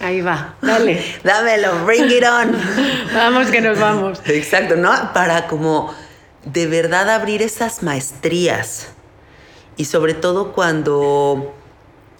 Ahí 0.00 0.20
va, 0.20 0.56
dale. 0.62 1.02
Dámelo, 1.24 1.84
bring 1.84 2.10
it 2.10 2.24
on. 2.24 2.56
vamos 3.14 3.48
que 3.48 3.60
nos 3.60 3.78
vamos. 3.78 4.20
Exacto, 4.26 4.76
¿no? 4.76 4.90
Para 5.12 5.48
como 5.48 5.92
de 6.44 6.66
verdad 6.66 7.10
abrir 7.10 7.42
esas 7.42 7.82
maestrías. 7.82 8.88
Y 9.76 9.84
sobre 9.84 10.14
todo 10.14 10.52
cuando 10.52 11.54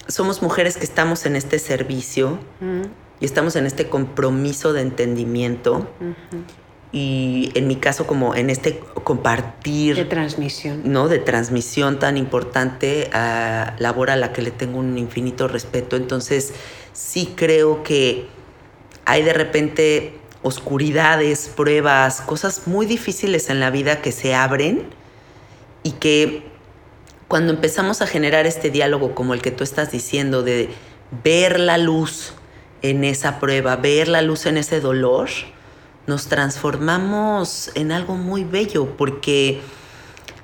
somos 0.08 0.42
mujeres 0.42 0.76
que 0.76 0.84
estamos 0.84 1.26
en 1.26 1.36
este 1.36 1.58
servicio 1.58 2.38
y 3.20 3.24
estamos 3.24 3.56
en 3.56 3.66
este 3.66 3.88
compromiso 3.88 4.72
de 4.72 4.82
entendimiento. 4.82 5.88
Y 6.90 7.52
en 7.54 7.66
mi 7.66 7.76
caso, 7.76 8.06
como 8.06 8.34
en 8.34 8.48
este 8.48 8.80
compartir. 9.04 9.96
De 9.96 10.04
transmisión. 10.06 10.82
¿no? 10.84 11.08
de 11.08 11.18
transmisión 11.18 11.98
tan 11.98 12.16
importante, 12.16 13.10
a 13.12 13.74
labor 13.78 14.10
a 14.10 14.16
la 14.16 14.32
que 14.32 14.40
le 14.40 14.50
tengo 14.50 14.78
un 14.78 14.96
infinito 14.96 15.48
respeto. 15.48 15.96
Entonces, 15.96 16.54
sí 16.92 17.34
creo 17.36 17.82
que 17.82 18.26
hay 19.04 19.22
de 19.22 19.32
repente 19.32 20.18
oscuridades, 20.42 21.50
pruebas, 21.54 22.20
cosas 22.20 22.66
muy 22.66 22.86
difíciles 22.86 23.50
en 23.50 23.60
la 23.60 23.70
vida 23.70 24.02
que 24.02 24.12
se 24.12 24.34
abren 24.34 24.88
y 25.82 25.92
que 25.92 26.44
cuando 27.26 27.52
empezamos 27.52 28.00
a 28.02 28.06
generar 28.06 28.46
este 28.46 28.70
diálogo 28.70 29.14
como 29.14 29.34
el 29.34 29.42
que 29.42 29.50
tú 29.50 29.64
estás 29.64 29.90
diciendo, 29.90 30.42
de 30.42 30.70
ver 31.24 31.60
la 31.60 31.78
luz 31.78 32.32
en 32.82 33.04
esa 33.04 33.38
prueba, 33.40 33.76
ver 33.76 34.08
la 34.08 34.22
luz 34.22 34.46
en 34.46 34.56
ese 34.56 34.80
dolor, 34.80 35.28
nos 36.06 36.28
transformamos 36.28 37.70
en 37.74 37.92
algo 37.92 38.14
muy 38.14 38.44
bello 38.44 38.96
porque 38.96 39.60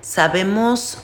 sabemos 0.02 0.98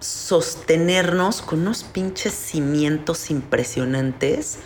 sostenernos 0.00 1.42
con 1.42 1.60
unos 1.60 1.84
pinches 1.84 2.32
cimientos 2.32 3.30
impresionantes 3.30 4.58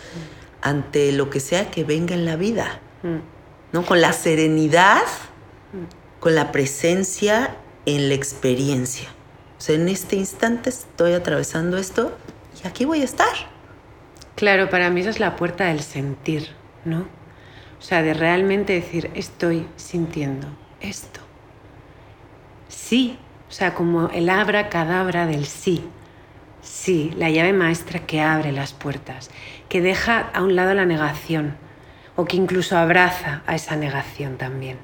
ante 0.61 1.11
lo 1.11 1.29
que 1.29 1.39
sea 1.39 1.69
que 1.69 1.83
venga 1.83 2.15
en 2.15 2.25
la 2.25 2.37
vida, 2.37 2.79
¿no? 3.71 3.85
Con 3.85 4.01
la 4.01 4.13
serenidad, 4.13 5.03
con 6.19 6.33
la 6.33 6.51
presencia 6.51 7.57
en 7.85 8.09
la 8.09 8.15
experiencia. 8.15 9.09
O 9.57 9.61
sea, 9.61 9.75
en 9.75 9.89
este 9.89 10.15
instante 10.15 10.69
estoy 10.69 11.13
atravesando 11.13 11.77
esto 11.77 12.17
y 12.63 12.67
aquí 12.67 12.85
voy 12.85 13.01
a 13.01 13.05
estar. 13.05 13.33
Claro, 14.35 14.69
para 14.69 14.89
mí 14.89 15.01
esa 15.01 15.09
es 15.09 15.19
la 15.19 15.35
puerta 15.35 15.65
del 15.65 15.81
sentir, 15.81 16.49
¿no? 16.83 17.07
O 17.79 17.81
sea, 17.81 18.01
de 18.01 18.13
realmente 18.13 18.73
decir, 18.73 19.11
estoy 19.13 19.67
sintiendo 19.75 20.47
esto. 20.81 21.19
Sí, 22.67 23.19
sea, 23.57 23.73
como 23.73 24.09
el 24.09 24.29
abra 24.29 24.67
cadabra 24.67 25.25
del 25.25 25.45
sí. 25.45 25.81
Sí, 26.61 27.13
la 27.15 27.29
llave 27.29 27.53
maestra 27.53 28.05
que 28.05 28.19
abre 28.19 28.51
las 28.51 28.73
puertas, 28.73 29.29
que 29.69 29.79
deja 29.79 30.19
a 30.33 30.43
un 30.43 30.57
lado 30.57 30.73
la 30.73 30.85
negación 30.85 31.55
o 32.17 32.25
que 32.25 32.35
incluso 32.35 32.77
abraza 32.77 33.43
a 33.47 33.55
esa 33.55 33.77
negación 33.77 34.35
también. 34.35 34.77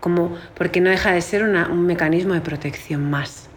Como 0.00 0.36
porque 0.56 0.80
no 0.80 0.90
deja 0.90 1.12
de 1.12 1.20
ser 1.20 1.44
un 1.44 1.86
mecanismo 1.86 2.34
de 2.34 2.40
protección 2.40 3.08
más. 3.08 3.48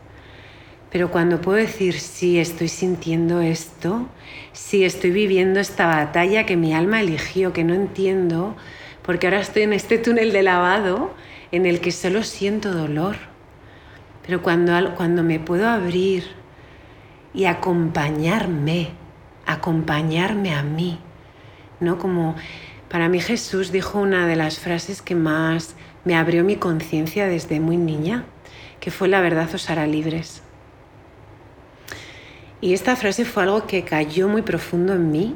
Pero 0.91 1.09
cuando 1.09 1.41
puedo 1.41 1.57
decir 1.57 1.99
sí, 1.99 2.37
estoy 2.37 2.67
sintiendo 2.67 3.41
esto, 3.41 4.09
sí, 4.53 4.83
estoy 4.83 5.09
viviendo 5.09 5.59
esta 5.59 5.87
batalla 5.87 6.45
que 6.45 6.55
mi 6.55 6.75
alma 6.75 7.01
eligió, 7.01 7.51
que 7.51 7.63
no 7.63 7.73
entiendo, 7.73 8.55
porque 9.01 9.25
ahora 9.25 9.39
estoy 9.39 9.63
en 9.63 9.73
este 9.73 9.97
túnel 9.97 10.31
de 10.31 10.43
lavado 10.43 11.15
en 11.51 11.65
el 11.65 11.79
que 11.81 11.91
solo 11.91 12.21
siento 12.21 12.71
dolor. 12.71 13.30
Pero 14.31 14.43
cuando, 14.43 14.95
cuando 14.95 15.23
me 15.23 15.41
puedo 15.41 15.67
abrir 15.67 16.23
y 17.33 17.43
acompañarme, 17.43 18.91
acompañarme 19.45 20.55
a 20.55 20.63
mí, 20.63 20.99
¿no? 21.81 21.97
Como 21.97 22.37
para 22.87 23.09
mí 23.09 23.19
Jesús 23.19 23.73
dijo 23.73 23.99
una 23.99 24.27
de 24.27 24.37
las 24.37 24.57
frases 24.57 25.01
que 25.01 25.15
más 25.15 25.75
me 26.05 26.15
abrió 26.15 26.45
mi 26.45 26.55
conciencia 26.55 27.27
desde 27.27 27.59
muy 27.59 27.75
niña, 27.75 28.23
que 28.79 28.89
fue 28.89 29.09
la 29.09 29.19
verdad 29.19 29.53
os 29.53 29.69
hará 29.69 29.85
libres. 29.85 30.41
Y 32.61 32.73
esta 32.73 32.95
frase 32.95 33.25
fue 33.25 33.43
algo 33.43 33.67
que 33.67 33.83
cayó 33.83 34.29
muy 34.29 34.43
profundo 34.43 34.93
en 34.93 35.11
mí, 35.11 35.35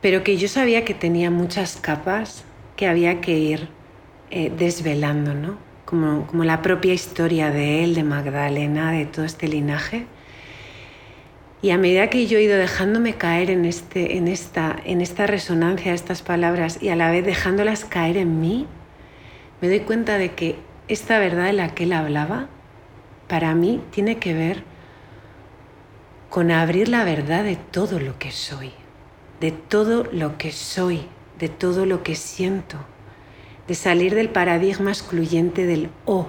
pero 0.00 0.24
que 0.24 0.36
yo 0.36 0.48
sabía 0.48 0.84
que 0.84 0.94
tenía 0.94 1.30
muchas 1.30 1.76
capas 1.76 2.42
que 2.74 2.88
había 2.88 3.20
que 3.20 3.38
ir 3.38 3.68
eh, 4.32 4.52
desvelando, 4.58 5.32
¿no? 5.32 5.69
Como, 5.90 6.26
como 6.28 6.44
la 6.44 6.62
propia 6.62 6.94
historia 6.94 7.50
de 7.50 7.82
él, 7.82 7.96
de 7.96 8.04
Magdalena, 8.04 8.92
de 8.92 9.06
todo 9.06 9.24
este 9.24 9.48
linaje. 9.48 10.06
Y 11.62 11.70
a 11.70 11.78
medida 11.78 12.08
que 12.08 12.26
yo 12.28 12.38
he 12.38 12.42
ido 12.42 12.56
dejándome 12.56 13.14
caer 13.14 13.50
en, 13.50 13.64
este, 13.64 14.16
en, 14.16 14.28
esta, 14.28 14.76
en 14.84 15.00
esta 15.00 15.26
resonancia 15.26 15.90
de 15.90 15.96
estas 15.96 16.22
palabras 16.22 16.80
y 16.80 16.88
a 16.88 16.96
la 16.96 17.10
vez 17.10 17.26
dejándolas 17.26 17.84
caer 17.84 18.16
en 18.16 18.40
mí, 18.40 18.66
me 19.60 19.68
doy 19.68 19.80
cuenta 19.80 20.16
de 20.16 20.32
que 20.32 20.56
esta 20.88 21.18
verdad 21.18 21.46
de 21.46 21.52
la 21.52 21.74
que 21.74 21.84
él 21.84 21.92
hablaba, 21.92 22.48
para 23.28 23.54
mí 23.54 23.82
tiene 23.90 24.18
que 24.18 24.32
ver 24.32 24.62
con 26.30 26.50
abrir 26.50 26.88
la 26.88 27.04
verdad 27.04 27.44
de 27.44 27.56
todo 27.56 28.00
lo 28.00 28.18
que 28.18 28.30
soy, 28.30 28.72
de 29.40 29.50
todo 29.50 30.04
lo 30.12 30.38
que 30.38 30.52
soy, 30.52 31.02
de 31.38 31.48
todo 31.48 31.84
lo 31.84 32.02
que 32.02 32.14
siento, 32.14 32.78
de 33.70 33.76
salir 33.76 34.16
del 34.16 34.30
paradigma 34.30 34.90
excluyente 34.90 35.64
del 35.64 35.90
o. 36.04 36.26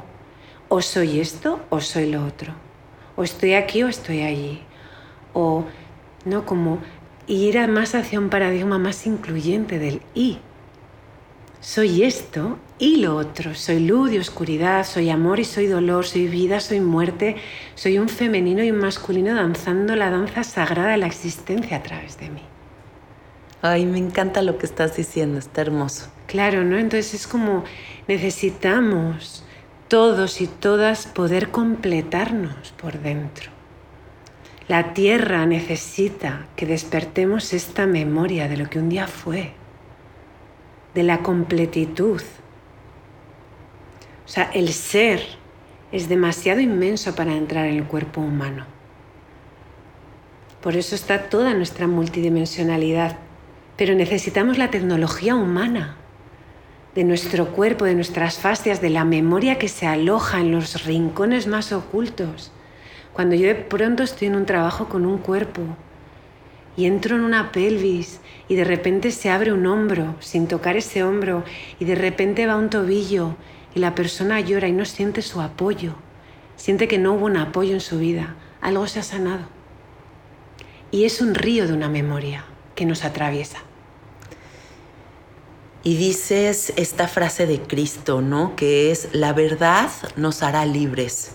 O 0.70 0.80
soy 0.84 1.20
esto 1.20 1.60
o 1.72 1.82
soy 1.82 2.12
lo 2.12 2.24
otro. 2.24 2.54
O 3.16 3.24
estoy 3.24 3.56
aquí 3.56 3.82
o 3.82 3.88
estoy 3.88 4.22
allí. 4.22 4.62
O 5.34 5.66
no 6.24 6.46
como 6.46 6.78
ir 7.26 7.68
más 7.68 7.96
hacia 7.96 8.20
un 8.20 8.30
paradigma 8.30 8.78
más 8.78 9.08
incluyente 9.08 9.80
del 9.80 10.04
y 10.14 10.38
soy 11.62 12.04
esto 12.04 12.60
y 12.78 12.98
lo 12.98 13.16
otro. 13.16 13.56
Soy 13.56 13.80
luz 13.80 14.12
y 14.12 14.20
oscuridad, 14.20 14.86
soy 14.86 15.10
amor 15.10 15.40
y 15.40 15.44
soy 15.44 15.66
dolor, 15.66 16.06
soy 16.06 16.28
vida, 16.28 16.60
soy 16.60 16.80
muerte, 16.80 17.38
soy 17.74 17.98
un 17.98 18.08
femenino 18.08 18.64
y 18.64 18.70
un 18.70 18.78
masculino 18.78 19.34
danzando 19.34 19.96
la 19.96 20.12
danza 20.12 20.44
sagrada 20.44 20.90
de 20.90 20.98
la 20.98 21.08
existencia 21.08 21.78
a 21.78 21.82
través 21.82 22.20
de 22.20 22.30
mí. 22.30 22.44
Ay, 23.64 23.88
me 23.88 23.98
encanta 23.98 24.44
lo 24.44 24.60
que 24.60 24.68
estás 24.68 24.96
diciendo, 24.96 25.40
está 25.40 25.62
hermoso. 25.62 26.12
Claro, 26.32 26.64
¿no? 26.64 26.78
Entonces 26.78 27.14
es 27.14 27.28
como 27.28 27.66
necesitamos 28.08 29.44
todos 29.90 30.40
y 30.40 30.48
todas 30.48 31.06
poder 31.06 31.52
completarnos 31.52 32.72
por 32.82 33.00
dentro. 33.00 33.52
La 34.70 34.94
tierra 34.94 35.46
necesita 35.46 36.48
que 36.56 36.66
despertemos 36.66 37.52
esta 37.52 37.86
memoria 37.86 38.48
de 38.48 38.56
lo 38.56 38.70
que 38.70 38.80
un 38.80 38.88
día 38.88 39.08
fue 39.08 39.52
de 40.96 41.04
la 41.04 41.18
completitud. 41.18 42.22
O 44.26 44.30
sea, 44.30 44.50
el 44.54 44.70
ser 44.70 45.22
es 45.92 46.08
demasiado 46.08 46.62
inmenso 46.62 47.14
para 47.14 47.36
entrar 47.36 47.66
en 47.66 47.76
el 47.76 47.84
cuerpo 47.84 48.22
humano. 48.22 48.66
Por 50.62 50.78
eso 50.78 50.96
está 50.96 51.24
toda 51.24 51.54
nuestra 51.54 51.88
multidimensionalidad. 51.88 53.18
Pero 53.76 53.96
necesitamos 53.96 54.58
la 54.58 54.70
tecnología 54.70 55.36
humana 55.36 55.98
de 56.96 57.04
nuestro 57.06 57.48
cuerpo, 57.48 57.86
de 57.86 57.96
nuestras 57.96 58.38
fascias, 58.38 58.82
de 58.82 58.90
la 58.90 59.06
memoria 59.06 59.58
que 59.58 59.70
se 59.70 59.88
aloja 59.88 60.40
en 60.40 60.52
los 60.52 60.86
rincones 60.86 61.48
más 61.48 61.72
ocultos. 61.72 62.52
Cuando 63.14 63.36
yo 63.36 63.48
de 63.48 63.56
pronto 63.56 64.04
estoy 64.04 64.28
en 64.28 64.36
un 64.36 64.46
trabajo 64.46 64.90
con 64.90 65.06
un 65.06 65.18
cuerpo 65.18 65.62
y 66.76 66.86
entro 66.86 67.16
en 67.16 67.22
una 67.22 67.52
pelvis 67.52 68.20
y 68.48 68.56
de 68.56 68.64
repente 68.64 69.12
se 69.12 69.30
abre 69.30 69.54
un 69.54 69.66
hombro 69.66 70.16
sin 70.20 70.48
tocar 70.48 70.76
ese 70.76 71.04
hombro 71.04 71.44
y 71.80 71.86
de 71.86 71.96
repente 71.96 72.46
va 72.46 72.56
un 72.58 72.70
tobillo 72.70 73.36
y 73.74 73.80
la 73.80 73.96
persona 73.96 74.40
llora 74.42 74.68
y 74.68 74.74
no 74.74 74.86
siente 74.86 75.22
su 75.22 75.42
apoyo, 75.42 75.94
siente 76.58 76.88
que 76.88 76.98
no 76.98 77.14
hubo 77.14 77.26
un 77.26 77.38
apoyo 77.38 77.74
en 77.74 77.82
su 77.82 78.00
vida, 78.00 78.36
algo 78.60 78.88
se 78.88 79.00
ha 79.00 79.04
sanado. 79.04 79.46
Y 80.92 81.06
es 81.06 81.22
un 81.22 81.36
río 81.36 81.68
de 81.68 81.74
una 81.74 81.88
memoria 81.88 82.44
que 82.76 82.86
nos 82.86 83.06
atraviesa. 83.06 83.60
Y 85.84 85.96
dices 85.96 86.74
esta 86.76 87.08
frase 87.08 87.48
de 87.48 87.62
Cristo, 87.62 88.22
¿no? 88.22 88.56
Que 88.56 88.92
es, 88.92 89.10
la 89.14 89.34
verdad 89.34 89.90
nos 90.16 90.44
hará 90.44 90.66
libres. 90.66 91.32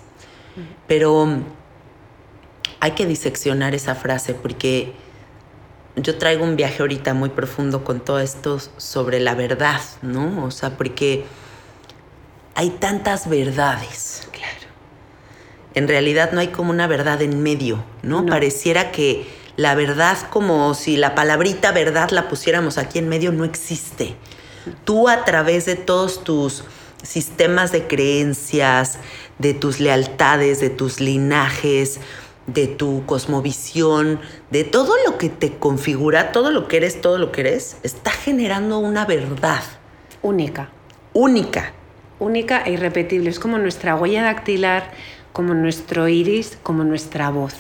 Pero 0.87 1.41
hay 2.81 2.93
que 2.93 3.07
diseccionar 3.07 3.75
esa 3.75 3.95
frase 3.95 4.35
porque 4.35 4.95
yo 5.97 6.19
traigo 6.19 6.45
un 6.45 6.57
viaje 6.57 6.83
ahorita 6.83 7.15
muy 7.15 7.31
profundo 7.31 7.83
con 7.83 8.01
todo 8.01 8.21
esto 8.21 8.61
sobre 8.77 9.19
la 9.19 9.35
verdad, 9.35 9.81
¿no? 10.03 10.45
O 10.45 10.51
sea, 10.51 10.77
porque 10.77 11.25
hay 12.55 12.71
tantas 12.71 13.29
verdades. 13.29 14.29
Claro. 14.31 14.67
En 15.75 15.89
realidad 15.89 16.33
no 16.33 16.41
hay 16.41 16.49
como 16.49 16.71
una 16.71 16.87
verdad 16.87 17.21
en 17.23 17.43
medio, 17.43 17.85
¿no? 18.03 18.25
Pareciera 18.27 18.93
que 18.93 19.27
la 19.57 19.75
verdad, 19.75 20.19
como 20.31 20.75
si 20.75 20.97
la 20.97 21.15
palabrita 21.15 21.73
verdad 21.73 22.11
la 22.11 22.29
pusiéramos 22.29 22.77
aquí 22.77 22.99
en 22.99 23.09
medio, 23.09 23.33
no 23.33 23.45
existe. 23.45 24.17
Tú 24.85 25.09
a 25.09 25.25
través 25.25 25.67
de 25.67 25.77
todos 25.77 26.25
tus 26.25 26.65
sistemas 27.03 27.73
de 27.73 27.87
creencias, 27.87 28.99
de 29.39 29.55
tus 29.55 29.81
lealtades, 29.81 30.61
de 30.61 30.71
tus 30.71 31.01
linajes, 31.01 32.01
de 32.47 32.67
tu 32.67 33.05
cosmovisión, 33.07 34.21
de 34.51 34.65
todo 34.65 34.95
lo 35.05 35.19
que 35.19 35.29
te 35.29 35.57
configura, 35.59 36.33
todo 36.33 36.51
lo 36.51 36.69
que 36.69 36.79
eres, 36.79 37.01
todo 37.01 37.19
lo 37.19 37.33
que 37.33 37.43
eres, 37.43 37.77
está 37.83 38.11
generando 38.11 38.79
una 38.79 39.05
verdad. 39.05 39.63
Única. 40.23 40.71
Única. 41.13 41.73
Única 42.19 42.63
e 42.63 42.73
irrepetible. 42.73 43.31
Es 43.31 43.39
como 43.39 43.59
nuestra 43.59 43.95
huella 43.97 44.23
dactilar, 44.23 44.93
como 45.33 45.55
nuestro 45.55 46.09
iris, 46.09 46.59
como 46.63 46.85
nuestra 46.85 47.31
voz. 47.31 47.55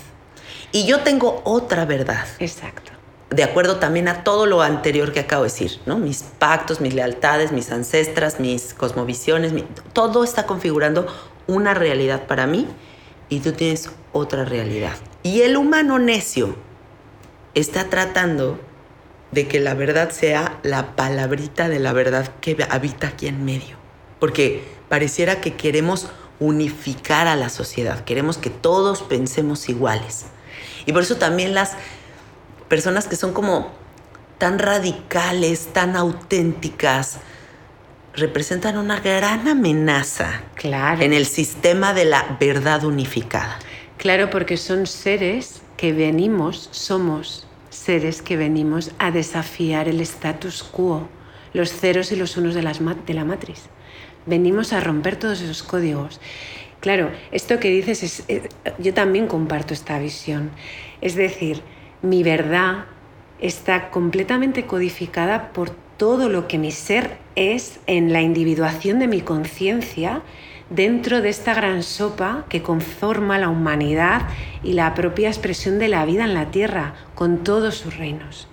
Y 0.72 0.86
yo 0.86 1.00
tengo 1.00 1.42
otra 1.44 1.84
verdad. 1.84 2.26
Exacto. 2.38 2.95
De 3.30 3.42
acuerdo 3.42 3.76
también 3.76 4.06
a 4.06 4.22
todo 4.22 4.46
lo 4.46 4.62
anterior 4.62 5.12
que 5.12 5.20
acabo 5.20 5.42
de 5.42 5.50
decir, 5.50 5.80
¿no? 5.84 5.98
Mis 5.98 6.22
pactos, 6.22 6.80
mis 6.80 6.94
lealtades, 6.94 7.50
mis 7.50 7.72
ancestras, 7.72 8.38
mis 8.38 8.72
cosmovisiones, 8.72 9.52
todo 9.92 10.22
está 10.22 10.46
configurando 10.46 11.06
una 11.48 11.74
realidad 11.74 12.26
para 12.26 12.46
mí 12.46 12.68
y 13.28 13.40
tú 13.40 13.52
tienes 13.52 13.90
otra 14.12 14.44
realidad. 14.44 14.94
Y 15.24 15.42
el 15.42 15.56
humano 15.56 15.98
necio 15.98 16.56
está 17.54 17.90
tratando 17.90 18.60
de 19.32 19.48
que 19.48 19.60
la 19.60 19.74
verdad 19.74 20.10
sea 20.10 20.58
la 20.62 20.94
palabrita 20.94 21.68
de 21.68 21.80
la 21.80 21.92
verdad 21.92 22.30
que 22.40 22.56
habita 22.70 23.08
aquí 23.08 23.26
en 23.26 23.44
medio. 23.44 23.76
Porque 24.20 24.62
pareciera 24.88 25.40
que 25.40 25.54
queremos 25.54 26.08
unificar 26.38 27.26
a 27.26 27.36
la 27.36 27.48
sociedad, 27.48 28.04
queremos 28.04 28.38
que 28.38 28.50
todos 28.50 29.02
pensemos 29.02 29.68
iguales. 29.68 30.26
Y 30.84 30.92
por 30.92 31.02
eso 31.02 31.16
también 31.16 31.54
las 31.54 31.72
personas 32.68 33.06
que 33.08 33.16
son 33.16 33.32
como 33.32 33.70
tan 34.38 34.58
radicales, 34.58 35.68
tan 35.72 35.96
auténticas, 35.96 37.18
representan 38.14 38.78
una 38.78 39.00
gran 39.00 39.46
amenaza 39.48 40.42
Claro. 40.54 41.02
en 41.02 41.12
el 41.12 41.26
sistema 41.26 41.92
de 41.94 42.06
la 42.06 42.36
verdad 42.40 42.84
unificada. 42.84 43.58
Claro, 43.98 44.30
porque 44.30 44.56
son 44.56 44.86
seres 44.86 45.60
que 45.76 45.92
venimos, 45.92 46.68
somos 46.72 47.46
seres 47.70 48.22
que 48.22 48.36
venimos 48.36 48.90
a 48.98 49.10
desafiar 49.10 49.88
el 49.88 50.00
status 50.00 50.62
quo, 50.62 51.08
los 51.52 51.70
ceros 51.72 52.12
y 52.12 52.16
los 52.16 52.36
unos 52.36 52.54
de, 52.54 52.62
las 52.62 52.80
ma- 52.80 52.96
de 53.06 53.14
la 53.14 53.24
matriz. 53.24 53.62
Venimos 54.26 54.72
a 54.72 54.80
romper 54.80 55.16
todos 55.16 55.40
esos 55.40 55.62
códigos. 55.62 56.20
Claro, 56.80 57.10
esto 57.32 57.58
que 57.58 57.68
dices, 57.68 58.02
es, 58.02 58.22
eh, 58.28 58.48
yo 58.78 58.92
también 58.92 59.28
comparto 59.28 59.72
esta 59.72 59.98
visión. 59.98 60.50
Es 61.00 61.14
decir, 61.14 61.62
mi 62.08 62.22
verdad 62.22 62.84
está 63.40 63.90
completamente 63.90 64.66
codificada 64.66 65.52
por 65.52 65.70
todo 65.70 66.28
lo 66.28 66.46
que 66.46 66.58
mi 66.58 66.70
ser 66.70 67.18
es 67.34 67.80
en 67.86 68.12
la 68.12 68.22
individuación 68.22 68.98
de 68.98 69.08
mi 69.08 69.20
conciencia 69.20 70.22
dentro 70.70 71.20
de 71.20 71.28
esta 71.28 71.54
gran 71.54 71.82
sopa 71.82 72.44
que 72.48 72.62
conforma 72.62 73.38
la 73.38 73.48
humanidad 73.48 74.22
y 74.62 74.72
la 74.72 74.94
propia 74.94 75.28
expresión 75.28 75.78
de 75.78 75.88
la 75.88 76.04
vida 76.04 76.24
en 76.24 76.34
la 76.34 76.50
Tierra, 76.50 76.94
con 77.14 77.44
todos 77.44 77.76
sus 77.76 77.96
reinos. 77.96 78.48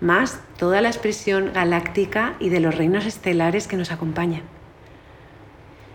Más 0.00 0.40
toda 0.56 0.80
la 0.80 0.88
expresión 0.88 1.52
galáctica 1.52 2.34
y 2.40 2.48
de 2.48 2.60
los 2.60 2.74
reinos 2.74 3.06
estelares 3.06 3.66
que 3.66 3.76
nos 3.76 3.90
acompañan. 3.90 4.42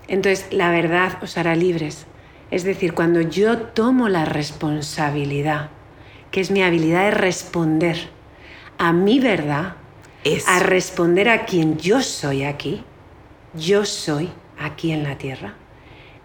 Entonces, 0.07 0.47
la 0.51 0.69
verdad 0.69 1.17
os 1.23 1.37
hará 1.37 1.55
libres. 1.55 2.05
Es 2.51 2.63
decir, 2.63 2.93
cuando 2.93 3.21
yo 3.21 3.57
tomo 3.57 4.07
la 4.07 4.25
responsabilidad, 4.25 5.71
que 6.35 6.41
es 6.41 6.51
mi 6.51 6.61
habilidad 6.61 7.05
de 7.05 7.11
responder 7.11 8.09
a 8.77 8.91
mi 8.91 9.21
verdad, 9.21 9.75
Es 10.25 10.45
a 10.49 10.59
responder 10.59 11.29
a 11.29 11.45
quien 11.45 11.77
yo 11.77 12.01
soy 12.01 12.43
aquí, 12.43 12.83
yo 13.53 13.85
soy 13.85 14.29
aquí 14.59 14.91
en 14.91 15.03
la 15.03 15.17
tierra, 15.17 15.53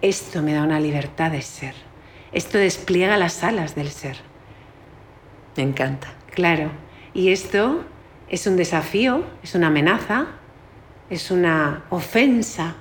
esto 0.02 0.42
me 0.42 0.52
da 0.52 0.64
una 0.64 0.80
libertad 0.80 1.30
de 1.30 1.42
ser. 1.42 1.76
Esto 2.32 2.58
despliega 2.58 3.16
las 3.18 3.44
alas 3.44 3.76
del 3.76 3.92
ser. 3.92 4.16
me 5.56 5.62
encanta. 5.62 6.08
Claro. 6.34 6.72
Y 7.14 7.30
esto 7.30 7.84
es 8.28 8.48
un 8.48 8.56
desafío, 8.56 9.22
es 9.44 9.54
una 9.54 9.68
amenaza, 9.68 10.26
es 11.08 11.30
una 11.30 11.84
ofensa 11.88 12.74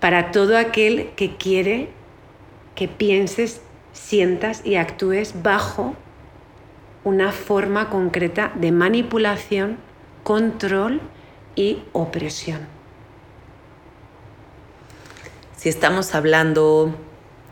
para 0.00 0.32
todo 0.32 0.58
aquel 0.58 1.10
que 1.14 1.36
quiere 1.36 1.90
que 2.74 2.88
pienses, 2.88 3.60
sientas 3.92 4.62
y 4.64 4.74
actúes 4.74 5.40
bajo 5.40 5.94
una 7.04 7.32
forma 7.32 7.90
concreta 7.90 8.52
de 8.54 8.72
manipulación, 8.72 9.78
control 10.22 11.00
y 11.54 11.82
opresión. 11.92 12.66
Si 15.56 15.68
estamos 15.68 16.14
hablando 16.14 16.94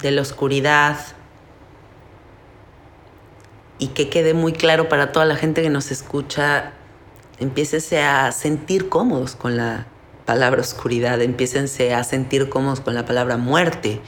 de 0.02 0.10
la 0.10 0.22
oscuridad 0.22 0.98
y 3.78 3.88
que 3.88 4.08
quede 4.10 4.34
muy 4.34 4.52
claro 4.52 4.88
para 4.88 5.12
toda 5.12 5.24
la 5.24 5.36
gente 5.36 5.62
que 5.62 5.70
nos 5.70 5.90
escucha, 5.90 6.72
empiécese 7.38 8.02
a 8.02 8.30
sentir 8.32 8.88
cómodos 8.88 9.34
con 9.34 9.56
la 9.56 9.86
palabra 10.24 10.60
oscuridad, 10.60 11.20
empiécense 11.22 11.94
a 11.94 12.04
sentir 12.04 12.48
cómodos 12.48 12.80
con 12.80 12.94
la 12.94 13.04
palabra 13.04 13.36
muerte, 13.36 14.00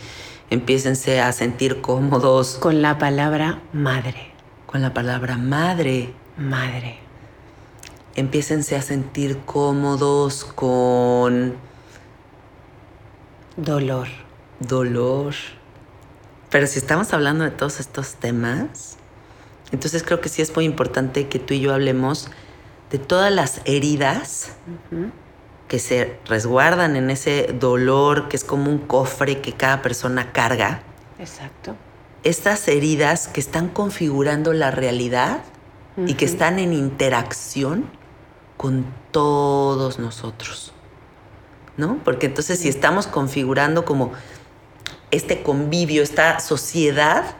empiécense 0.50 1.20
a 1.20 1.32
sentir 1.32 1.80
cómodos 1.80 2.58
Con 2.60 2.82
la 2.82 2.98
palabra 2.98 3.62
madre, 3.72 4.33
con 4.74 4.82
la 4.82 4.92
palabra 4.92 5.36
madre, 5.36 6.12
madre. 6.36 6.98
empiécense 8.16 8.74
a 8.74 8.82
sentir 8.82 9.38
cómodos 9.44 10.44
con 10.44 11.54
Dolor. 13.56 14.08
dolor. 14.58 15.34
Pero 16.50 16.66
si 16.66 16.80
estamos 16.80 17.12
hablando 17.12 17.44
de 17.44 17.52
todos 17.52 17.78
estos 17.78 18.16
temas, 18.16 18.96
entonces 19.70 20.02
creo 20.02 20.20
que 20.20 20.28
sí 20.28 20.42
es 20.42 20.52
muy 20.56 20.64
importante 20.64 21.28
que 21.28 21.38
tú 21.38 21.54
y 21.54 21.60
yo 21.60 21.72
hablemos 21.72 22.28
de 22.90 22.98
todas 22.98 23.32
las 23.32 23.60
heridas 23.66 24.56
que 25.68 25.78
se 25.78 26.18
resguardan 26.26 26.96
en 26.96 27.10
ese 27.10 27.54
dolor 27.60 28.26
que 28.26 28.34
es 28.34 28.42
como 28.42 28.72
un 28.72 28.78
cofre 28.78 29.40
que 29.40 29.52
cada 29.52 29.82
persona 29.82 30.32
carga. 30.32 30.82
Exacto. 31.20 31.76
Estas 32.24 32.66
heridas 32.68 33.28
que 33.28 33.40
están 33.40 33.68
configurando 33.68 34.52
la 34.52 34.70
realidad 34.70 35.42
y 36.06 36.14
que 36.14 36.24
están 36.24 36.58
en 36.58 36.72
interacción 36.72 37.84
con 38.56 38.84
todos 39.10 39.98
nosotros. 39.98 40.72
¿No? 41.76 41.98
Porque 42.04 42.26
entonces 42.26 42.60
si 42.60 42.68
estamos 42.68 43.06
configurando 43.06 43.84
como 43.84 44.12
este 45.10 45.42
convivio, 45.42 46.02
esta 46.02 46.40
sociedad, 46.40 47.36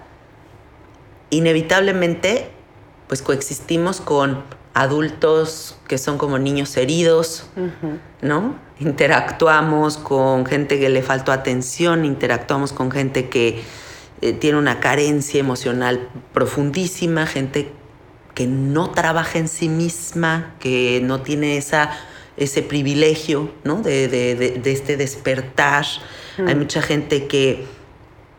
inevitablemente 1.31 2.51
pues 3.09 3.23
coexistimos 3.23 4.01
con 4.01 4.42
adultos 4.75 5.79
que 5.87 5.99
son 5.99 6.18
como 6.18 6.38
niños 6.38 6.77
heridos. 6.77 7.47
¿no? 8.23 8.57
Interactuamos 8.81 9.97
con 9.97 10.44
gente 10.47 10.79
que 10.79 10.88
le 10.88 11.03
faltó 11.03 11.33
atención, 11.33 12.05
interactuamos 12.05 12.73
con 12.73 12.90
gente 12.90 13.29
que 13.29 13.62
eh, 14.20 14.33
tiene 14.33 14.59
una 14.59 14.81
carencia 14.81 15.40
emocional 15.40 16.09
profundísima, 16.33 17.27
gente 17.27 17.70
que 18.35 18.46
no 18.46 18.90
trabaja 18.90 19.38
en 19.38 19.48
sí 19.48 19.68
misma, 19.68 20.55
que 20.59 21.00
no 21.03 21.20
tiene 21.22 21.57
esa, 21.57 21.90
ese 22.37 22.62
privilegio, 22.62 23.50
¿no? 23.64 23.81
De, 23.83 24.09
de- 24.09 24.35
de- 24.35 24.50
de 24.59 24.72
este 24.72 24.96
despertar. 24.96 25.85
Hay 26.46 26.55
mucha 26.57 26.83
gente 26.83 27.27
que 27.29 27.64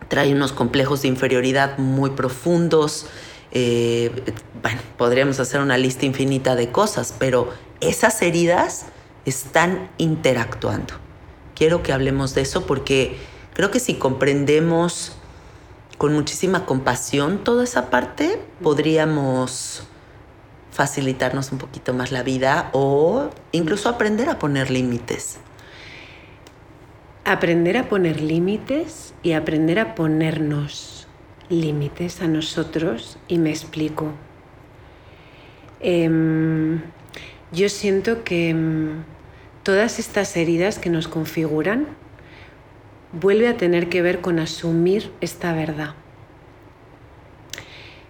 trae 0.09 0.33
unos 0.33 0.51
complejos 0.51 1.01
de 1.03 1.07
inferioridad 1.07 1.77
muy 1.77 2.09
profundos. 2.11 3.07
Eh, 3.51 4.11
bueno, 4.61 4.81
podríamos 4.97 5.39
hacer 5.39 5.61
una 5.61 5.77
lista 5.77 6.05
infinita 6.05 6.55
de 6.55 6.71
cosas, 6.71 7.13
pero 7.17 7.49
esas 7.79 8.21
heridas 8.21 8.87
están 9.25 9.89
interactuando. 9.97 10.93
Quiero 11.55 11.81
que 11.83 11.93
hablemos 11.93 12.35
de 12.35 12.41
eso 12.41 12.65
porque 12.65 13.15
creo 13.53 13.71
que 13.71 13.79
si 13.79 13.93
comprendemos 13.93 15.13
con 15.97 16.13
muchísima 16.13 16.65
compasión 16.65 17.43
toda 17.43 17.63
esa 17.63 17.89
parte, 17.89 18.39
podríamos 18.61 19.83
facilitarnos 20.71 21.51
un 21.53 21.57
poquito 21.57 21.93
más 21.93 22.11
la 22.11 22.21
vida 22.21 22.69
o 22.73 23.29
incluso 23.53 23.87
aprender 23.87 24.29
a 24.29 24.39
poner 24.39 24.71
límites. 24.71 25.37
Aprender 27.23 27.77
a 27.77 27.87
poner 27.87 28.19
límites 28.21 29.13
y 29.23 29.31
aprender 29.31 29.79
a 29.79 29.95
ponernos 29.95 31.07
límites 31.49 32.21
a 32.21 32.27
nosotros 32.27 33.17
y 33.27 33.37
me 33.37 33.51
explico. 33.51 34.11
Em, 35.79 36.81
yo 37.51 37.69
siento 37.69 38.23
que 38.23 38.49
em, 38.49 39.03
todas 39.63 39.97
estas 39.99 40.35
heridas 40.35 40.77
que 40.77 40.89
nos 40.89 41.07
configuran 41.07 41.87
vuelve 43.19 43.47
a 43.47 43.57
tener 43.57 43.89
que 43.89 44.01
ver 44.01 44.21
con 44.21 44.39
asumir 44.39 45.11
esta 45.21 45.53
verdad. 45.53 45.95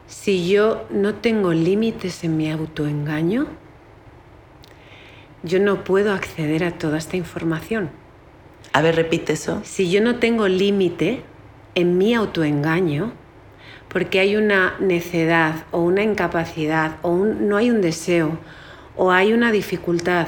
Si 0.08 0.48
yo 0.50 0.86
no 0.90 1.16
tengo 1.16 1.54
límites 1.54 2.24
en 2.24 2.38
mi 2.38 2.52
autoengaño, 2.52 3.48
yo 5.44 5.60
no 5.60 5.84
puedo 5.84 6.12
acceder 6.14 6.64
a 6.64 6.72
toda 6.78 6.98
esta 6.98 7.18
información. 7.18 7.90
A 8.74 8.82
ver, 8.82 8.96
repite 8.96 9.34
eso. 9.34 9.62
Si 9.64 9.90
yo 9.92 10.02
no 10.02 10.16
tengo 10.18 10.48
límite 10.48 11.22
en 11.76 11.98
mi 11.98 12.14
autoengaño, 12.14 13.14
porque 13.90 14.20
hay 14.20 14.36
una 14.36 14.76
necedad 14.80 15.66
o 15.72 15.80
una 15.82 16.04
incapacidad 16.04 16.98
o 17.02 17.10
un- 17.12 17.48
no 17.48 17.58
hay 17.58 17.70
un 17.70 17.82
deseo 17.82 18.38
o 18.98 19.12
hay 19.12 19.34
una 19.34 19.52
dificultad, 19.52 20.28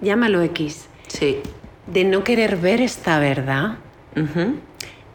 llámalo 0.00 0.40
X, 0.42 0.86
Sí. 1.08 1.40
de 1.86 2.04
no 2.04 2.24
querer 2.24 2.56
ver 2.56 2.80
esta 2.80 3.18
verdad, 3.18 3.78
Ujú. 4.16 4.54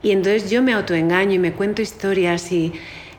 y 0.03 0.11
entonces 0.11 0.49
yo 0.49 0.61
me 0.63 0.73
autoengaño 0.73 1.33
y 1.33 1.39
me 1.39 1.53
cuento 1.53 1.81
historias 1.81 2.51
y, 2.51 2.73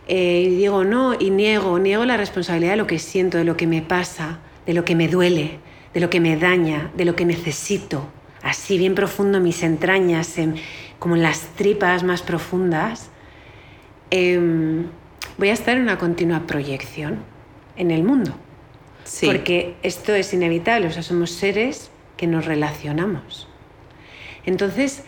eh, 0.08 0.44
y 0.46 0.54
digo 0.56 0.84
no 0.84 1.14
y 1.18 1.30
niego, 1.30 1.78
niego 1.78 2.04
la 2.04 2.16
responsabilidad 2.16 2.72
de 2.72 2.76
lo 2.78 2.86
que 2.86 2.98
siento, 2.98 3.38
de 3.38 3.44
lo 3.44 3.56
que 3.56 3.66
me 3.66 3.82
pasa, 3.82 4.38
de 4.66 4.74
lo 4.74 4.84
que 4.84 4.94
me 4.94 5.08
duele, 5.08 5.58
de 5.94 6.00
lo 6.00 6.10
que 6.10 6.20
me 6.20 6.36
daña, 6.36 6.90
de 6.96 7.04
lo 7.04 7.14
que 7.16 7.24
necesito, 7.24 8.08
así 8.42 8.78
bien 8.78 8.94
profundo 8.94 9.38
en 9.38 9.44
mis 9.44 9.62
entrañas, 9.62 10.38
en- 10.38 10.54
como 10.98 11.16
en 11.16 11.22
las 11.22 11.40
tripas 11.56 12.02
más 12.02 12.22
profundas, 12.22 13.10
em, 14.10 14.86
voy 15.38 15.48
a 15.48 15.52
estar 15.52 15.76
en 15.76 15.82
una 15.82 15.98
continua 15.98 16.40
proyección 16.46 17.18
en 17.76 17.90
el 17.90 18.02
mundo. 18.02 18.34
Sí. 19.04 19.26
Porque 19.26 19.74
esto 19.82 20.14
es 20.14 20.32
inevitable, 20.34 20.86
o 20.86 20.90
sea, 20.90 21.02
somos 21.02 21.30
seres 21.30 21.90
que 22.16 22.26
nos 22.26 22.44
relacionamos. 22.44 23.48
Entonces, 24.44 25.04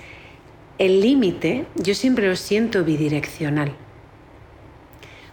el 0.85 1.01
límite 1.01 1.65
yo 1.77 1.95
siempre 1.95 2.29
lo 2.29 2.35
siento 2.37 2.83
bidireccional. 2.85 3.73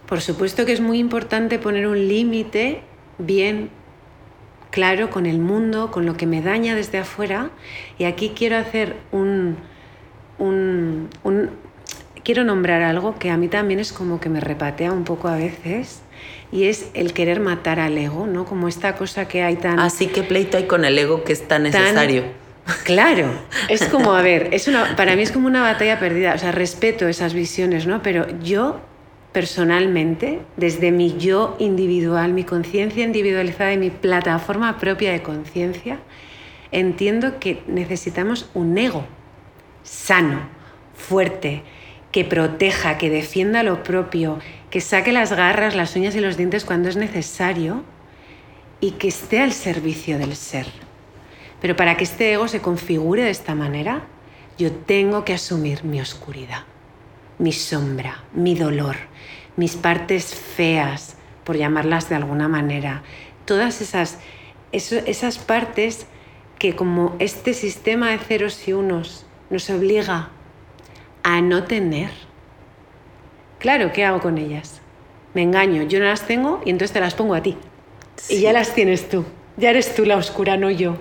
Por 0.06 0.20
supuesto 0.20 0.64
que 0.64 0.72
es 0.72 0.80
muy 0.80 0.98
importante 0.98 1.58
poner 1.58 1.86
un 1.86 2.08
límite 2.08 2.82
bien 3.18 3.70
claro 4.70 5.10
con 5.10 5.26
el 5.26 5.38
mundo, 5.38 5.90
con 5.90 6.06
lo 6.06 6.16
que 6.16 6.26
me 6.26 6.40
daña 6.42 6.74
desde 6.74 6.98
afuera. 6.98 7.50
Y 7.98 8.04
aquí 8.04 8.32
quiero 8.36 8.56
hacer 8.56 8.94
un, 9.12 9.56
un, 10.38 11.08
un- 11.24 11.50
quiero 12.24 12.44
nombrar 12.44 12.82
algo 12.82 13.18
que 13.18 13.30
a 13.30 13.36
mí 13.36 13.48
también 13.48 13.80
es 13.80 13.92
como 13.92 14.20
que 14.20 14.28
me 14.28 14.40
repatea 14.40 14.92
un 14.92 15.04
poco 15.04 15.28
a 15.28 15.36
veces. 15.36 16.02
Y 16.52 16.64
es 16.64 16.90
el 16.94 17.12
querer 17.12 17.40
matar 17.40 17.78
al 17.80 17.96
ego, 17.96 18.26
¿no? 18.26 18.44
Como 18.44 18.68
esta 18.68 18.94
cosa 18.96 19.26
que 19.28 19.42
hay 19.42 19.56
tan... 19.56 19.78
Así 19.80 20.06
que 20.08 20.22
pleito 20.22 20.56
hay 20.56 20.64
con 20.66 20.84
el 20.84 20.98
ego 20.98 21.24
que 21.24 21.32
es 21.32 21.46
tan 21.48 21.62
necesario. 21.64 22.24
Claro, 22.84 23.30
es 23.68 23.84
como, 23.86 24.12
a 24.12 24.22
ver, 24.22 24.48
es 24.52 24.68
una, 24.68 24.96
para 24.96 25.16
mí 25.16 25.22
es 25.22 25.32
como 25.32 25.46
una 25.46 25.62
batalla 25.62 25.98
perdida. 25.98 26.34
O 26.34 26.38
sea, 26.38 26.52
respeto 26.52 27.08
esas 27.08 27.34
visiones, 27.34 27.86
¿no? 27.86 28.02
Pero 28.02 28.26
yo, 28.40 28.80
personalmente, 29.32 30.40
desde 30.56 30.90
mi 30.90 31.16
yo 31.16 31.56
individual, 31.58 32.32
mi 32.32 32.44
conciencia 32.44 33.04
individualizada 33.04 33.72
y 33.72 33.78
mi 33.78 33.90
plataforma 33.90 34.78
propia 34.78 35.12
de 35.12 35.22
conciencia, 35.22 35.98
entiendo 36.72 37.38
que 37.38 37.62
necesitamos 37.66 38.50
un 38.54 38.76
ego 38.78 39.04
sano, 39.82 40.40
fuerte, 40.94 41.62
que 42.12 42.24
proteja, 42.24 42.98
que 42.98 43.10
defienda 43.10 43.62
lo 43.62 43.82
propio, 43.82 44.38
que 44.70 44.80
saque 44.80 45.12
las 45.12 45.32
garras, 45.32 45.74
las 45.74 45.94
uñas 45.96 46.14
y 46.14 46.20
los 46.20 46.36
dientes 46.36 46.64
cuando 46.64 46.88
es 46.88 46.96
necesario 46.96 47.82
y 48.80 48.92
que 48.92 49.08
esté 49.08 49.40
al 49.40 49.52
servicio 49.52 50.18
del 50.18 50.34
ser. 50.36 50.66
Pero 51.60 51.76
para 51.76 51.96
que 51.96 52.04
este 52.04 52.32
ego 52.32 52.48
se 52.48 52.60
configure 52.60 53.22
de 53.24 53.30
esta 53.30 53.54
manera, 53.54 54.02
yo 54.58 54.72
tengo 54.72 55.24
que 55.24 55.34
asumir 55.34 55.84
mi 55.84 56.00
oscuridad, 56.00 56.64
mi 57.38 57.52
sombra, 57.52 58.22
mi 58.32 58.54
dolor, 58.54 58.96
mis 59.56 59.76
partes 59.76 60.34
feas, 60.34 61.16
por 61.44 61.56
llamarlas 61.56 62.08
de 62.08 62.14
alguna 62.16 62.48
manera. 62.48 63.02
Todas 63.44 63.80
esas, 63.80 64.18
eso- 64.72 65.00
esas 65.06 65.38
partes 65.38 66.06
que 66.58 66.76
como 66.76 67.16
este 67.18 67.54
sistema 67.54 68.10
de 68.10 68.18
ceros 68.18 68.68
y 68.68 68.72
unos 68.72 69.26
nos 69.48 69.68
obliga 69.70 70.28
a 71.22 71.40
no 71.40 71.64
tener. 71.64 72.10
Claro, 73.58 73.92
¿qué 73.92 74.04
hago 74.04 74.20
con 74.20 74.38
ellas? 74.38 74.80
Me 75.34 75.42
engaño, 75.42 75.82
yo 75.82 75.98
no 76.00 76.06
las 76.06 76.26
tengo 76.26 76.60
y 76.64 76.70
entonces 76.70 76.92
te 76.92 77.00
las 77.00 77.14
pongo 77.14 77.34
a 77.34 77.42
ti. 77.42 77.56
Y 78.28 78.40
ya 78.40 78.52
las 78.52 78.74
tienes 78.74 79.08
tú. 79.08 79.24
Ya 79.56 79.70
eres 79.70 79.94
tú 79.94 80.04
la 80.04 80.16
oscura, 80.16 80.56
no 80.56 80.70
yo. 80.70 80.96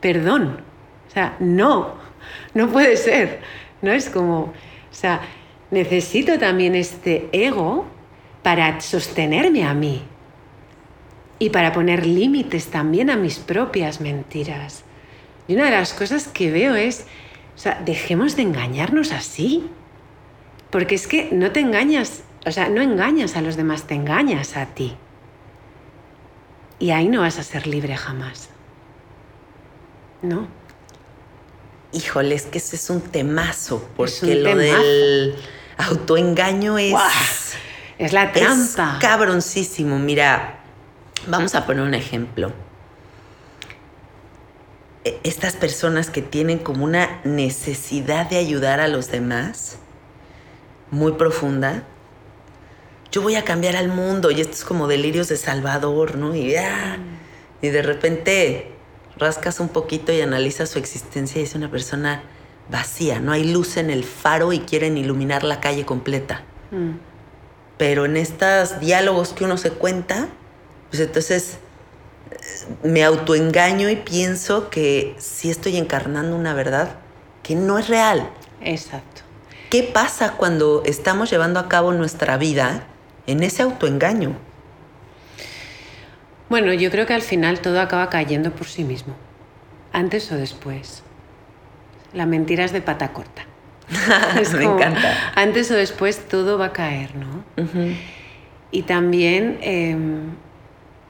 Perdón. 0.00 0.60
O 1.08 1.10
sea, 1.10 1.36
no. 1.40 1.94
No 2.54 2.68
puede 2.68 2.96
ser. 2.96 3.40
No 3.82 3.92
es 3.92 4.08
como. 4.10 4.40
O 4.40 4.54
sea, 4.92 5.20
necesito 5.70 6.38
también 6.38 6.74
este 6.74 7.28
ego 7.32 7.86
para 8.42 8.80
sostenerme 8.80 9.64
a 9.64 9.74
mí. 9.74 10.02
Y 11.38 11.50
para 11.50 11.72
poner 11.72 12.06
límites 12.06 12.66
también 12.66 13.10
a 13.10 13.16
mis 13.16 13.38
propias 13.38 14.00
mentiras. 14.00 14.84
Y 15.48 15.54
una 15.54 15.66
de 15.66 15.72
las 15.72 15.92
cosas 15.92 16.28
que 16.28 16.50
veo 16.50 16.74
es. 16.74 17.06
O 17.56 17.58
sea, 17.58 17.82
dejemos 17.84 18.36
de 18.36 18.42
engañarnos 18.42 19.12
así. 19.12 19.68
Porque 20.70 20.94
es 20.94 21.06
que 21.06 21.28
no 21.32 21.50
te 21.50 21.60
engañas, 21.60 22.22
o 22.46 22.52
sea, 22.52 22.68
no 22.68 22.80
engañas 22.80 23.36
a 23.36 23.42
los 23.42 23.56
demás, 23.56 23.86
te 23.86 23.94
engañas 23.94 24.56
a 24.56 24.66
ti. 24.66 24.96
Y 26.78 26.90
ahí 26.90 27.08
no 27.08 27.20
vas 27.22 27.38
a 27.38 27.42
ser 27.42 27.66
libre 27.66 27.96
jamás. 27.96 28.49
¿No? 30.22 30.46
Híjole, 31.92 32.34
es 32.34 32.42
que 32.46 32.58
ese 32.58 32.76
es 32.76 32.88
un 32.90 33.00
temazo, 33.00 33.88
porque 33.96 34.12
Es 34.12 34.22
un 34.22 34.42
lo 34.44 34.50
temazo. 34.50 34.82
del 34.82 35.34
autoengaño 35.78 36.78
es. 36.78 36.94
Es 37.98 38.12
la 38.12 38.24
es 38.24 38.32
trampa. 38.32 38.98
cabroncísimo. 39.00 39.98
Mira, 39.98 40.60
vamos 41.26 41.54
a 41.54 41.66
poner 41.66 41.82
un 41.82 41.94
ejemplo. 41.94 42.52
E- 45.04 45.18
Estas 45.24 45.54
personas 45.56 46.10
que 46.10 46.22
tienen 46.22 46.58
como 46.58 46.84
una 46.84 47.20
necesidad 47.24 48.28
de 48.28 48.36
ayudar 48.36 48.80
a 48.80 48.88
los 48.88 49.10
demás, 49.10 49.78
muy 50.90 51.12
profunda. 51.12 51.82
Yo 53.10 53.22
voy 53.22 53.34
a 53.34 53.44
cambiar 53.44 53.76
al 53.76 53.88
mundo 53.88 54.30
y 54.30 54.40
esto 54.40 54.52
es 54.54 54.64
como 54.64 54.86
delirios 54.86 55.28
de 55.28 55.36
Salvador, 55.36 56.16
¿no? 56.16 56.34
Y, 56.36 56.54
ah, 56.56 56.98
y 57.60 57.68
de 57.68 57.82
repente 57.82 58.72
rascas 59.20 59.60
un 59.60 59.68
poquito 59.68 60.12
y 60.12 60.20
analizas 60.20 60.70
su 60.70 60.78
existencia 60.78 61.40
y 61.40 61.44
es 61.44 61.54
una 61.54 61.70
persona 61.70 62.22
vacía, 62.70 63.20
no 63.20 63.32
hay 63.32 63.44
luz 63.44 63.76
en 63.76 63.90
el 63.90 64.04
faro 64.04 64.52
y 64.52 64.60
quieren 64.60 64.96
iluminar 64.96 65.44
la 65.44 65.60
calle 65.60 65.84
completa. 65.84 66.42
Mm. 66.70 66.92
Pero 67.76 68.04
en 68.04 68.16
estos 68.16 68.80
diálogos 68.80 69.32
que 69.32 69.44
uno 69.44 69.56
se 69.56 69.70
cuenta, 69.70 70.28
pues 70.90 71.00
entonces 71.00 71.58
eh, 72.30 72.36
me 72.82 73.04
autoengaño 73.04 73.88
y 73.88 73.96
pienso 73.96 74.70
que 74.70 75.16
sí 75.18 75.50
estoy 75.50 75.76
encarnando 75.76 76.36
una 76.36 76.54
verdad 76.54 76.96
que 77.42 77.54
no 77.54 77.78
es 77.78 77.88
real. 77.88 78.30
Exacto. 78.60 79.22
¿Qué 79.70 79.82
pasa 79.82 80.32
cuando 80.32 80.82
estamos 80.84 81.30
llevando 81.30 81.60
a 81.60 81.68
cabo 81.68 81.92
nuestra 81.92 82.36
vida 82.36 82.86
en 83.26 83.42
ese 83.42 83.62
autoengaño? 83.62 84.36
Bueno, 86.50 86.74
yo 86.74 86.90
creo 86.90 87.06
que 87.06 87.14
al 87.14 87.22
final 87.22 87.60
todo 87.60 87.80
acaba 87.80 88.10
cayendo 88.10 88.50
por 88.50 88.66
sí 88.66 88.82
mismo. 88.82 89.14
Antes 89.92 90.30
o 90.32 90.36
después. 90.36 91.04
La 92.12 92.26
mentira 92.26 92.64
es 92.64 92.72
de 92.72 92.82
pata 92.82 93.12
corta. 93.12 93.44
Es 94.40 94.52
Me 94.52 94.64
como, 94.64 94.76
encanta. 94.76 95.32
Antes 95.36 95.70
o 95.70 95.74
después 95.74 96.26
todo 96.28 96.58
va 96.58 96.66
a 96.66 96.72
caer, 96.72 97.14
¿no? 97.14 97.44
Y 98.72 98.82
también, 98.82 99.58
eh, 99.62 99.96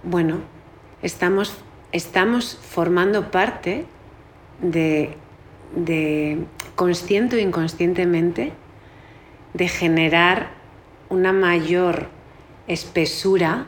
bueno, 0.02 0.40
estamos, 1.02 1.56
estamos 1.92 2.58
formando 2.60 3.30
parte 3.30 3.86
de, 4.60 5.14
de, 5.74 6.44
consciente 6.76 7.36
o 7.36 7.38
inconscientemente, 7.38 8.52
de 9.54 9.68
generar 9.68 10.50
una 11.08 11.32
mayor 11.32 12.08
espesura 12.66 13.66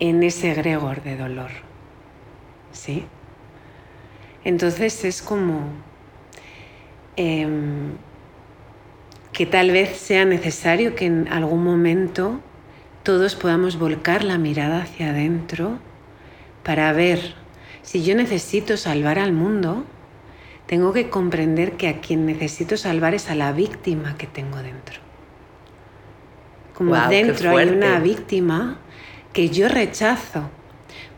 en 0.00 0.22
ese 0.22 0.52
egregor 0.52 1.02
de 1.02 1.16
dolor. 1.16 1.50
¿Sí? 2.72 3.04
Entonces 4.44 5.04
es 5.04 5.22
como 5.22 5.60
em, 7.16 7.92
que 9.32 9.46
tal 9.46 9.70
vez 9.70 9.96
sea 9.96 10.24
necesario 10.24 10.94
que 10.94 11.06
en 11.06 11.28
algún 11.28 11.64
momento 11.64 12.40
todos 13.02 13.34
podamos 13.34 13.78
volcar 13.78 14.24
la 14.24 14.38
mirada 14.38 14.82
hacia 14.82 15.10
adentro 15.10 15.78
para 16.62 16.92
ver 16.92 17.34
si 17.82 18.02
yo 18.02 18.16
necesito 18.16 18.76
salvar 18.76 19.18
al 19.18 19.32
mundo, 19.32 19.84
tengo 20.66 20.92
que 20.92 21.08
comprender 21.08 21.72
que 21.72 21.88
a 21.88 22.00
quien 22.00 22.26
necesito 22.26 22.76
salvar 22.76 23.14
es 23.14 23.30
a 23.30 23.36
la 23.36 23.52
víctima 23.52 24.16
que 24.18 24.26
tengo 24.26 24.58
dentro. 24.58 25.00
Como 26.74 26.92
qué 26.92 27.14
dentro 27.14 27.56
hay 27.56 27.68
una 27.68 28.00
víctima 28.00 28.78
que 29.36 29.50
yo 29.50 29.68
rechazo, 29.68 30.48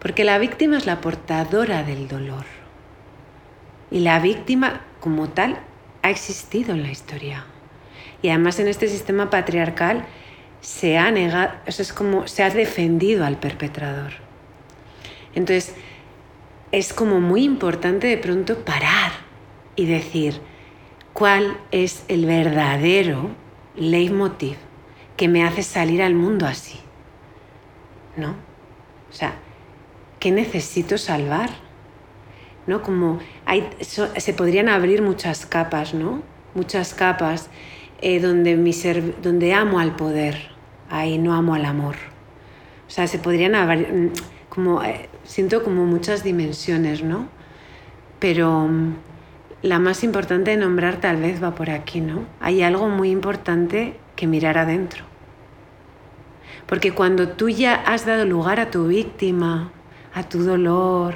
porque 0.01 0.25
la 0.25 0.39
víctima 0.39 0.77
es 0.77 0.87
la 0.87 1.01
portadora 1.01 1.85
del 1.85 2.09
dolor. 2.09 2.47
Y 3.93 4.01
la 4.01 4.19
víctima 4.19 4.81
como 4.99 5.29
tal 5.29 5.61
ha 6.03 6.11
existido 6.11 6.75
en 6.75 6.83
la 6.83 6.91
historia. 6.91 7.47
Y 8.21 8.31
además 8.31 8.59
en 8.59 8.67
este 8.67 8.89
sistema 8.89 9.31
patriarcal 9.31 10.05
se 10.61 10.99
ha 10.99 11.13
negado, 11.13 11.53
o 11.65 11.71
sea, 11.71 11.85
es 11.85 11.93
como 11.93 12.27
se 12.27 12.43
ha 12.43 12.51
defendido 12.51 13.25
al 13.25 13.39
perpetrador. 13.39 14.15
Entonces, 15.37 15.77
es 16.73 16.93
como 16.93 17.21
muy 17.21 17.45
importante 17.45 18.09
de 18.09 18.19
pronto 18.19 18.65
parar 18.65 19.13
y 19.77 19.87
decir 19.87 20.41
cuál 21.13 21.57
es 21.71 22.03
el 22.09 22.27
verdadero 22.27 23.31
leitmotiv 23.77 24.57
que 25.17 25.29
me 25.29 25.45
hace 25.45 25.63
salir 25.63 26.03
al 26.03 26.17
mundo 26.17 26.49
así. 26.49 26.81
¿No? 28.19 28.31
O 29.11 29.13
sea, 29.13 29.33
¿qué 30.21 30.31
necesito 30.33 30.99
salvar? 30.99 31.51
¿No? 32.67 32.83
Como 32.83 33.21
hay, 33.47 33.67
se 33.81 34.35
podrían 34.35 34.69
abrir 34.69 35.01
muchas 35.01 35.47
capas, 35.47 35.95
¿no? 35.95 36.23
Muchas 36.55 36.93
capas 36.93 37.49
eh, 38.03 38.21
donde, 38.21 38.57
mi 38.57 38.73
ser- 38.73 39.23
donde 39.23 39.55
amo 39.55 39.79
al 39.81 39.97
poder, 39.97 40.37
ahí 40.91 41.17
no 41.17 41.35
amo 41.35 41.55
al 41.55 41.65
amor. 41.65 41.95
O 42.87 42.91
sea, 42.91 43.07
se 43.07 43.19
podrían 43.19 43.55
abrir, 43.55 43.93
mm, 43.93 44.13
como, 44.51 44.83
eh, 44.83 45.09
siento 45.25 45.63
como 45.63 45.87
muchas 45.87 46.25
dimensiones, 46.25 47.03
¿no? 47.03 47.29
Pero 48.19 48.67
mm, 48.69 48.95
la 49.63 49.79
más 49.79 50.03
importante 50.05 50.51
de 50.51 50.57
nombrar 50.57 51.01
tal 51.01 51.17
vez 51.19 51.43
va 51.43 51.55
por 51.55 51.71
aquí, 51.71 52.01
¿no? 52.01 52.25
Hay 52.41 52.63
algo 52.63 52.89
muy 52.89 53.11
importante 53.11 53.97
que 54.17 54.27
mirar 54.27 54.59
adentro. 54.59 55.08
Porque 56.69 56.93
cuando 56.93 57.31
tú 57.31 57.49
ya 57.49 57.75
has 57.75 58.05
dado 58.05 58.27
lugar 58.27 58.61
a 58.61 58.71
tu 58.71 58.89
víctima, 58.89 59.73
a 60.13 60.29
tu 60.29 60.45
dolor, 60.45 61.15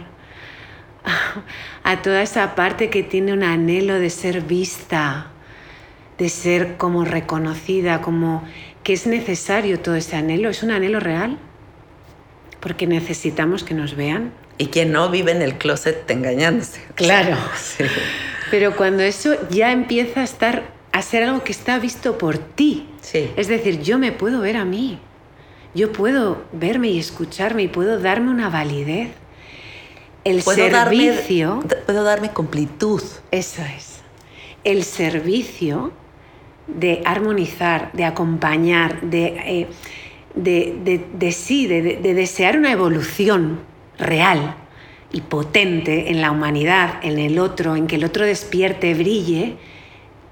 a 1.84 2.03
toda 2.03 2.22
esa 2.22 2.55
parte 2.55 2.88
que 2.88 3.03
tiene 3.03 3.34
un 3.34 3.42
anhelo 3.42 3.98
de 3.98 4.09
ser 4.09 4.40
vista, 4.40 5.26
de 6.16 6.30
ser 6.30 6.78
como 6.78 7.05
reconocida, 7.05 8.00
como 8.00 8.42
que 8.82 8.94
es 8.94 9.07
necesario 9.07 9.78
todo 9.78 9.94
ese 9.94 10.16
anhelo, 10.16 10.48
es 10.48 10.62
un 10.62 10.70
anhelo 10.70 11.00
real, 11.00 11.38
porque 12.61 12.86
necesitamos 12.86 13.62
que 13.62 13.74
nos 13.74 13.94
vean. 13.94 14.32
Y 14.57 14.68
quien 14.68 14.90
no 14.90 15.11
vive 15.11 15.32
en 15.32 15.42
el 15.42 15.59
closet 15.59 16.11
engañándose. 16.11 16.80
Claro. 16.94 17.36
Pero 18.50 18.74
cuando 18.74 19.03
eso 19.03 19.36
ya 19.50 19.70
empieza 19.70 20.20
a 20.20 20.24
estar 20.24 20.62
a 20.92 21.03
ser 21.03 21.24
algo 21.24 21.44
que 21.44 21.53
está 21.53 21.78
visto 21.78 22.16
por 22.16 22.38
ti. 22.38 22.88
Sí. 23.03 23.30
Es 23.36 23.48
decir, 23.48 23.82
yo 23.82 23.98
me 23.98 24.12
puedo 24.12 24.40
ver 24.40 24.57
a 24.57 24.64
mí. 24.64 24.98
Yo 25.74 25.92
puedo 25.92 26.44
verme 26.52 26.88
y 26.88 26.98
escucharme 26.98 27.62
y 27.62 27.68
puedo 27.68 27.98
darme 27.98 28.30
una 28.30 28.50
validez. 28.50 29.10
El 30.24 30.42
servicio. 30.42 31.62
puedo 31.86 32.04
darme 32.04 32.30
completud. 32.30 33.02
Eso 33.30 33.62
es. 33.62 34.00
El 34.64 34.84
servicio 34.84 35.92
de 36.68 37.02
armonizar, 37.04 37.90
de 37.92 38.04
acompañar, 38.04 39.00
de, 39.00 39.26
eh, 39.46 39.68
de, 40.34 41.32
sí, 41.32 41.66
de, 41.66 41.82
de 41.96 42.14
desear 42.14 42.56
una 42.56 42.70
evolución 42.70 43.60
real 43.98 44.56
y 45.10 45.22
potente 45.22 46.10
en 46.10 46.20
la 46.20 46.30
humanidad, 46.30 47.00
en 47.02 47.18
el 47.18 47.38
otro, 47.38 47.76
en 47.76 47.86
que 47.86 47.96
el 47.96 48.04
otro 48.04 48.24
despierte, 48.24 48.94
brille, 48.94 49.56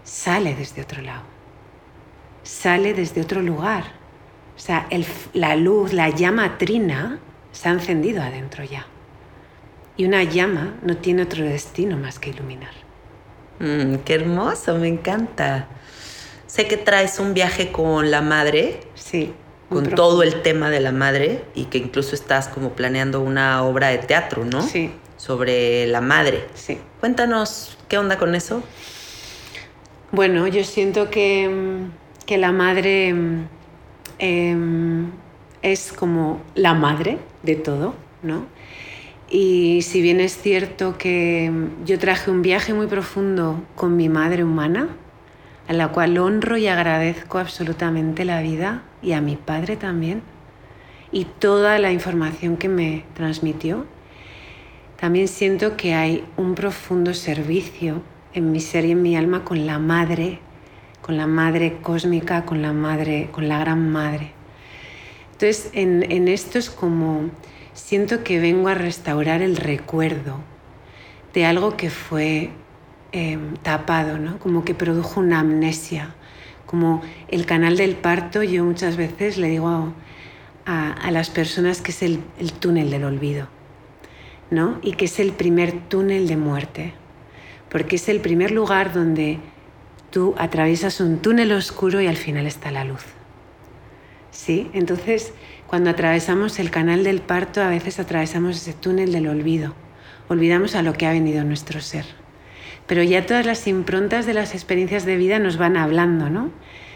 sale 0.05 0.55
desde 0.55 0.83
otro 0.83 1.03
lado, 1.03 1.23
sale 2.43 2.95
desde 2.95 3.21
otro 3.21 3.43
lugar. 3.43 4.00
O 4.61 4.63
sea, 4.63 4.87
la 5.33 5.57
luz, 5.57 5.95
la 5.95 6.11
llama 6.11 6.59
trina 6.59 7.19
se 7.51 7.71
ha 7.71 7.73
encendido 7.73 8.23
adentro 8.23 8.63
ya. 8.63 8.87
Y 9.97 10.05
una 10.05 10.23
llama 10.23 10.75
no 10.83 10.99
tiene 10.99 11.23
otro 11.23 11.43
destino 11.43 11.97
más 11.97 12.19
que 12.19 12.29
iluminar. 12.29 12.75
Mm, 13.59 14.01
qué 14.05 14.17
hermoso, 14.17 14.77
me 14.77 14.89
encanta. 14.89 15.67
Sé 16.47 16.69
que 16.69 16.77
traes 16.77 17.19
un 17.19 17.33
viaje 17.33 17.73
con 17.73 18.11
la 18.11 18.21
madre. 18.21 18.81
Sí. 18.95 19.33
Con 19.71 19.89
todo 19.95 20.23
el 20.23 20.43
tema 20.43 20.69
de 20.69 20.81
la 20.81 20.93
madre 20.93 21.43
y 21.55 21.65
que 21.65 21.79
incluso 21.79 22.15
estás 22.15 22.49
como 22.49 22.75
planeando 22.75 23.23
una 23.23 23.65
obra 23.65 23.89
de 23.89 23.99
teatro, 23.99 24.45
¿no? 24.45 24.61
Sí. 24.61 24.93
Sobre 25.17 25.87
la 25.87 26.03
madre. 26.03 26.45
Sí. 26.53 26.77
Cuéntanos, 27.01 27.79
¿qué 27.89 27.97
onda 27.97 28.19
con 28.19 28.35
eso? 28.35 28.63
Bueno, 30.13 30.47
yo 30.49 30.65
siento 30.65 31.09
que, 31.09 31.49
mm, 31.49 32.35
la 32.39 32.53
madre 32.53 33.15
em, 34.21 35.11
es 35.63 35.93
como 35.93 36.41
la 36.55 36.75
madre 36.75 37.19
de 37.43 37.57
todo, 37.57 37.95
¿no? 38.23 38.47
Y 39.29 39.83
si 39.83 40.03
bien 40.03 40.21
es 40.21 40.37
cierto 40.37 40.99
que 40.99 41.53
yo 41.85 41.99
traje 41.99 42.31
un 42.31 42.43
viaje 42.43 42.75
muy 42.75 42.87
profundo 42.87 43.63
con 43.77 43.97
mi 43.97 44.09
madre 44.09 44.45
humana, 44.45 44.89
a 45.69 45.73
la 45.73 45.89
cual 45.89 46.19
honro 46.19 46.57
y 46.57 46.67
agradezco 46.67 47.39
absolutamente 47.39 48.25
la 48.25 48.43
vida 48.43 48.83
y 49.03 49.13
a 49.13 49.21
mi 49.21 49.37
padre 49.37 49.77
también, 49.77 50.23
y 51.13 51.25
toda 51.25 51.79
la 51.79 51.93
información 51.93 52.57
que 52.57 52.69
me 52.69 53.05
transmitió, 53.15 53.87
también 54.99 55.29
siento 55.29 55.77
que 55.77 55.95
hay 55.95 56.25
un 56.37 56.55
profundo 56.55 57.15
servicio 57.15 58.03
en 58.35 58.53
mi 58.53 58.61
ser 58.61 58.85
y 58.85 58.91
en 58.91 59.03
mi 59.03 59.17
alma 59.17 59.45
con 59.45 59.67
la 59.67 59.79
madre, 59.79 60.41
con 61.11 61.17
la 61.17 61.27
madre 61.27 61.79
cósmica, 61.83 62.45
con 62.45 62.63
la 62.63 62.73
madre, 62.73 63.31
con 63.33 63.49
la 63.49 63.59
gran 63.59 63.91
madre. 63.91 64.31
Entonces, 65.33 65.69
en, 65.73 66.29
esto 66.29 66.57
es 66.57 66.71
como 66.71 67.31
siento 67.75 68.23
que 68.23 68.39
vengo 68.39 68.69
a 68.69 68.75
restaurar 68.75 69.43
el 69.43 69.57
recuerdo 69.57 70.37
de 71.35 71.47
algo 71.47 71.77
que 71.77 71.91
fue 71.91 72.51
em, 73.11 73.57
tapado, 73.57 74.19
¿no? 74.19 74.39
como 74.39 74.65
que 74.65 74.73
produjo 74.73 75.19
una 75.19 75.41
amnesia, 75.41 76.15
como 76.65 77.03
el 77.27 77.45
canal 77.45 77.77
del 77.77 77.97
parto, 77.97 78.45
yo 78.45 78.65
muchas 78.65 78.97
veces 78.97 79.37
le 79.37 79.49
digo 79.49 79.93
a, 80.65 81.11
las 81.11 81.29
personas 81.29 81.83
que 81.83 81.91
es 81.91 82.05
el, 82.05 82.21
el 82.39 82.53
túnel 82.53 82.89
del 82.89 83.03
olvido, 83.03 83.49
¿no? 84.53 84.79
y 84.81 84.93
que 84.93 85.07
es 85.07 85.19
el 85.19 85.33
primer 85.33 85.73
túnel 85.89 86.29
de 86.29 86.37
muerte 86.37 86.95
porque 87.71 87.97
es 87.97 88.09
el 88.09 88.21
primer 88.21 88.51
lugar 88.51 88.93
donde 88.93 89.39
tú 90.11 90.35
atraviesas 90.39 91.01
un 91.01 91.19
túnel 91.19 91.53
oscuro 91.53 92.01
y 92.01 92.07
al 92.07 92.17
final 92.17 92.47
está 92.47 92.71
la 92.71 92.85
luz. 92.85 93.05
¿Sí? 94.31 94.71
Entonces, 94.73 95.33
cuando 95.67 95.91
atravesamos 95.91 96.59
el 96.59 96.71
canal 96.71 97.05
del 97.05 97.21
parto, 97.21 97.63
a 97.63 97.69
veces 97.69 97.99
atravesamos 97.99 98.57
ese 98.57 98.73
túnel 98.73 99.13
del 99.13 99.29
olvido. 99.29 99.75
Olvidamos 100.29 100.75
a 100.75 100.83
lo 100.83 100.93
que 100.93 101.07
ha 101.07 101.13
venido 101.13 101.45
nuestro 101.45 101.81
ser. 101.81 102.05
Pero 102.87 103.03
ya 103.03 103.27
todas 103.27 103.47
las 103.47 103.67
improntas 103.67 104.27
de 104.27 104.35
las 104.35 104.55
experiencias 104.55 105.05
de 105.05 105.17
vida 105.17 105.39
nos 105.39 105.57
van 105.57 105.77
hablando, 105.77 106.29
¿no? 106.31 106.51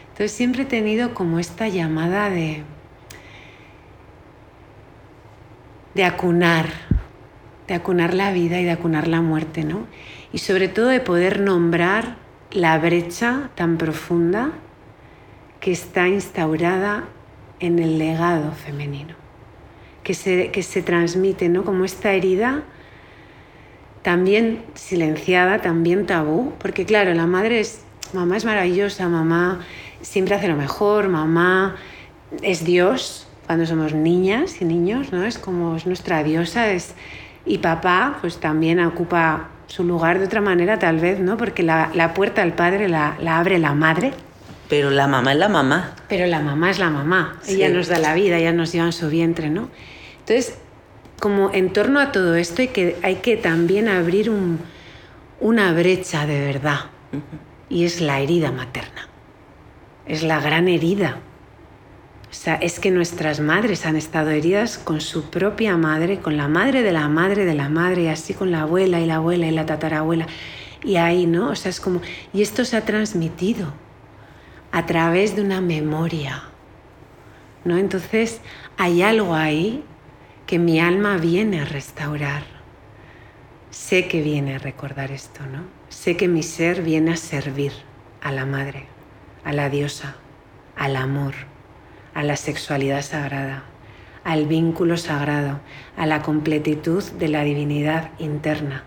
Entonces 0.05 0.33
siempre 0.33 0.63
he 0.63 0.67
tenido 0.67 1.15
como 1.15 1.39
esta 1.39 1.69
llamada 1.69 2.31
de, 2.31 2.63
de 5.95 6.05
acunar, 6.05 6.69
de 7.67 7.75
acunar 7.75 8.15
la 8.15 8.33
vida 8.33 8.61
y 8.61 8.65
de 8.65 8.71
acunar 8.71 9.09
la 9.09 9.21
muerte, 9.21 9.65
¿no? 9.65 9.87
y 10.35 10.39
sobre 10.39 10.67
todo 10.67 10.89
de 10.89 10.99
poder 10.99 11.39
nombrar 11.39 12.17
la 12.55 12.79
brecha 12.79 13.51
tan 13.57 13.77
profunda 13.77 14.53
que 15.61 15.73
está 15.73 16.09
instaurada 16.09 17.05
en 17.59 17.81
el 17.81 17.99
legado 17.99 18.53
femenino, 18.53 19.15
que 20.05 20.15
se, 20.15 20.51
que 20.53 20.63
se 20.63 20.83
transmite 20.83 21.49
¿no? 21.49 21.65
como 21.65 21.85
esta 21.85 22.13
herida 22.13 22.63
también 24.03 24.63
silenciada, 24.75 25.63
también 25.63 26.07
tabú, 26.07 26.53
porque 26.59 26.85
claro, 26.85 27.13
la 27.15 27.27
madre 27.27 27.59
es, 27.59 27.83
mamá 28.13 28.37
es 28.37 28.45
maravillosa, 28.45 29.09
mamá 29.09 29.61
siempre 30.03 30.35
hace 30.35 30.47
lo 30.47 30.57
mejor, 30.57 31.09
mamá 31.09 31.77
es 32.43 32.65
Dios 32.65 33.27
cuando 33.47 33.67
somos 33.67 33.95
niñas 33.95 34.61
y 34.61 34.65
niños, 34.65 35.13
¿no? 35.13 35.25
Es 35.25 35.39
como 35.39 35.77
es 35.77 35.87
nuestra 35.87 36.23
diosa, 36.23 36.71
es, 36.71 36.95
y 37.47 37.59
papá 37.59 38.19
pues 38.21 38.39
también 38.39 38.79
ocupa 38.81 39.49
su 39.67 39.85
lugar 39.85 40.19
de 40.19 40.27
otra 40.27 40.41
manera 40.41 40.79
tal 40.79 40.99
vez, 40.99 41.19
¿no? 41.19 41.37
Porque 41.37 41.63
la, 41.63 42.13
puerta 42.15 42.43
al 42.43 42.55
padre 42.55 42.89
la, 42.89 43.17
abre 43.27 43.59
la 43.59 43.75
madre. 43.75 44.13
Pero 44.69 44.91
la 44.91 45.07
mamá 45.07 45.33
es 45.33 45.39
la 45.39 45.49
mamá. 45.49 45.95
Pero 46.09 46.27
la 46.27 46.41
mamá 46.41 46.71
es 46.71 46.79
la 46.79 46.91
mamá. 46.91 47.39
Ella 47.47 47.69
nos 47.69 47.89
da 47.89 47.99
la 47.99 48.15
vida, 48.15 48.39
ella 48.39 48.53
nos 48.53 48.73
lleva 48.73 48.87
en 48.87 48.93
su 48.93 49.09
vientre, 49.09 49.51
¿no? 49.51 49.69
Entonces, 50.21 50.59
como 51.21 51.53
en 51.53 51.73
torno 51.73 52.01
a 52.01 52.13
todo 52.13 52.35
esto 52.35 52.63
hay 52.63 52.69
que, 52.69 52.97
hay 53.03 53.17
que 53.17 53.37
también 53.37 53.89
abrir 53.89 54.31
una 55.41 55.73
brecha 55.73 56.27
de 56.27 56.41
verdad. 56.41 56.81
Y 57.69 57.85
es 57.85 58.01
la 58.01 58.21
herida 58.21 58.53
materna. 58.53 59.09
Es 60.07 60.23
la 60.23 60.41
gran 60.41 60.69
herida 60.69 61.19
o 62.35 62.37
sea, 62.37 62.57
es 62.57 62.81
que 62.81 62.91
nuestras 62.91 63.39
madres 63.39 63.87
han 63.87 63.95
estado 63.95 64.31
heridas 64.31 64.77
con 64.77 65.01
su 65.01 65.31
propia 65.31 65.77
madre, 65.77 66.19
con 66.19 66.37
la 66.37 66.49
madre 66.49 66.83
de 66.83 66.91
la 66.91 67.09
madre 67.09 67.45
de 67.45 67.55
la 67.55 67.69
madre, 67.69 68.03
y 68.03 68.09
así 68.09 68.35
con 68.35 68.51
la 68.51 68.63
abuela 68.63 68.99
y 68.99 69.07
la 69.07 69.17
abuela 69.17 69.47
y 69.47 69.53
la 69.53 69.67
tatarabuela. 69.67 70.27
Y 70.83 70.97
ahí, 70.97 71.27
¿no? 71.27 71.51
O 71.51 71.55
sea, 71.55 71.71
es 71.71 71.79
como, 71.79 72.03
y 72.33 72.43
esto 72.43 72.65
se 72.65 72.77
ha 72.77 72.85
transmitido 72.85 73.73
a 74.73 74.85
través 74.85 75.37
de 75.37 75.43
una 75.43 75.61
memoria, 75.61 76.43
¿no? 77.65 77.79
Entonces, 77.79 78.41
hay 78.79 79.03
algo 79.03 79.37
ahí 79.37 79.85
que 80.49 80.59
mi 80.59 80.81
alma 80.81 81.19
viene 81.19 81.61
a 81.61 81.65
restaurar. 81.65 82.43
Sé 83.71 84.09
que 84.09 84.23
viene 84.23 84.57
a 84.57 84.59
recordar 84.59 85.13
esto, 85.13 85.47
¿no? 85.47 85.61
Sé 85.89 86.17
que 86.17 86.27
mi 86.27 86.43
ser 86.43 86.83
viene 86.83 87.13
a 87.13 87.17
servir 87.17 87.73
a 88.21 88.33
la 88.33 88.45
madre, 88.45 88.87
a 89.45 89.53
la 89.53 89.71
diosa, 89.71 90.17
al 90.75 90.97
amor 90.97 91.54
a 92.15 92.23
la 92.23 92.37
sexualidad 92.37 93.03
sagrada, 93.03 93.65
al 94.23 94.47
vínculo 94.47 94.97
sagrado, 94.97 95.61
a 95.97 96.07
la 96.07 96.23
completitud 96.23 97.03
de 97.03 97.29
la 97.29 97.43
divinidad 97.43 98.11
interna, 98.19 98.85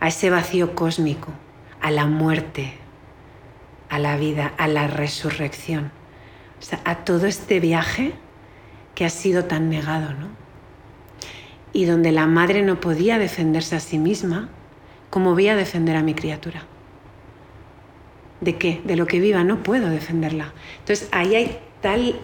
a 0.00 0.08
ese 0.08 0.30
vacío 0.30 0.74
cósmico, 0.74 1.32
a 1.80 1.90
la 1.90 2.06
muerte, 2.06 2.74
a 3.90 3.98
la 3.98 4.16
vida, 4.16 4.54
a 4.56 4.68
la 4.68 4.86
resurrección, 4.86 5.92
o 6.58 6.62
sea, 6.62 6.80
a 6.84 7.04
todo 7.04 7.26
este 7.26 7.60
viaje 7.60 8.14
que 8.94 9.04
ha 9.04 9.10
sido 9.10 9.44
tan 9.44 9.68
negado, 9.68 10.14
¿no? 10.14 10.28
Y 11.72 11.84
donde 11.86 12.12
la 12.12 12.26
madre 12.26 12.62
no 12.62 12.80
podía 12.80 13.18
defenderse 13.18 13.76
a 13.76 13.80
sí 13.80 13.98
misma, 13.98 14.48
¿cómo 15.10 15.34
voy 15.34 15.48
a 15.48 15.56
defender 15.56 15.96
a 15.96 16.02
mi 16.02 16.14
criatura? 16.14 16.62
¿De 18.40 18.56
qué? 18.56 18.80
De 18.84 18.96
lo 18.96 19.06
que 19.06 19.20
viva, 19.20 19.42
no 19.42 19.62
puedo 19.62 19.90
defenderla. 19.90 20.52
Entonces 20.78 21.08
ahí 21.12 21.34
hay 21.34 21.58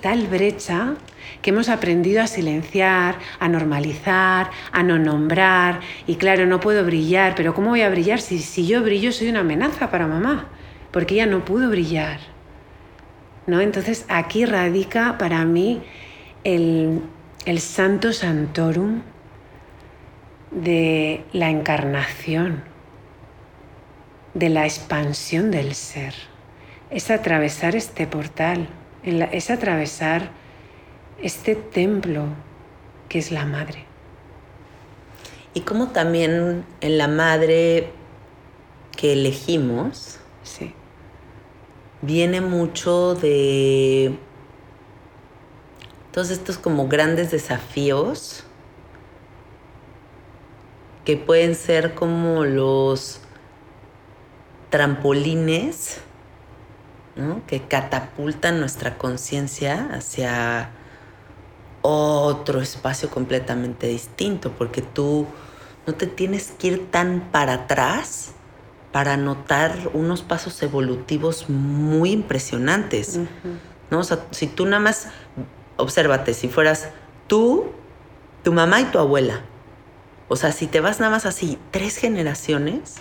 tal, 0.01 0.27
brecha 0.27 0.95
que 1.43 1.51
hemos 1.51 1.69
aprendido 1.69 2.23
a 2.23 2.27
silenciar, 2.27 3.17
a 3.39 3.49
normalizar, 3.49 4.51
a 4.73 4.83
no 4.83 4.99
nombrar. 4.99 5.81
Y 6.07 6.17
claro, 6.17 6.47
no 6.47 6.61
puedo 6.61 6.83
brillar, 6.85 7.35
pero 7.35 7.55
¿cómo 7.55 7.71
voy 7.71 7.83
a 7.83 7.91
brillar 7.91 8.23
si, 8.23 8.39
si 8.39 8.67
yo 8.67 8.83
brillo 8.83 9.13
soy 9.13 9.29
una 9.29 9.41
amenaza 9.41 9.91
para 9.91 10.07
mamá? 10.07 10.49
Porque 10.91 11.15
ella 11.15 11.27
no 11.27 11.45
pudo 11.45 11.69
brillar. 11.69 12.21
¿no? 13.47 13.61
Entonces 13.61 14.07
aquí 14.09 14.47
radica 14.47 15.19
para 15.19 15.45
mí 15.45 15.83
el, 16.45 17.03
el 17.45 17.61
santo 17.61 18.15
santorum 18.15 19.03
de 20.51 21.23
la 21.33 21.51
encarnación, 21.51 22.65
de 24.33 24.49
la 24.49 24.65
expansión 24.65 25.51
del 25.51 25.75
ser. 25.75 26.15
Es 26.91 27.11
atravesar 27.11 27.77
este 27.77 28.07
portal, 28.07 28.67
es 29.03 29.51
atravesar 29.51 30.31
este 31.23 31.55
templo 31.55 32.25
que 33.09 33.19
es 33.19 33.31
la 33.31 33.45
madre. 33.47 33.85
Y 35.53 35.63
como 35.63 35.89
también 35.89 36.65
en 36.81 36.99
la 36.99 37.09
madre 37.09 37.91
que 38.97 39.13
elegimos, 39.15 40.19
Sí. 40.43 40.75
viene 42.03 42.41
mucho 42.41 43.15
de 43.15 44.17
todos 46.13 46.31
estos 46.31 46.59
como 46.59 46.89
grandes 46.89 47.31
desafíos 47.31 48.45
que 51.05 51.17
pueden 51.17 51.55
ser 51.55 51.95
como 51.95 52.45
los 52.45 53.21
trampolines 54.71 56.01
que 57.47 57.63
catapultan 57.63 58.61
nuestra 58.61 58.99
conciencia 58.99 59.89
hacia 59.93 60.71
otro 61.83 62.61
espacio 62.61 63.11
completamente 63.11 63.87
distinto, 63.87 64.53
porque 64.53 64.83
tú 64.83 65.27
no 65.87 65.95
te 65.95 66.07
tienes 66.07 66.53
que 66.59 66.69
ir 66.69 66.91
tan 66.91 67.29
para 67.33 67.55
atrás 67.55 68.33
para 68.93 69.17
notar 69.17 69.91
unos 69.93 70.23
pasos 70.23 70.63
evolutivos 70.63 71.49
muy 71.49 72.11
impresionantes. 72.11 73.21
¿no? 73.91 74.01
O 74.01 74.05
sea, 74.05 74.27
si 74.31 74.47
tú 74.47 74.67
nada 74.67 74.81
más, 74.81 75.09
obsérvate, 75.77 76.35
si 76.35 76.49
fueras 76.49 76.89
tú, 77.29 77.71
tu 78.43 78.53
mamá 78.53 78.81
y 78.81 78.85
tu 78.85 78.99
abuela, 78.99 79.43
o 80.29 80.37
sea, 80.37 80.53
si 80.53 80.67
te 80.67 80.81
vas 80.81 81.01
nada 81.01 81.11
más 81.11 81.27
así, 81.27 81.59
tres 81.71 81.97
generaciones, 81.97 82.97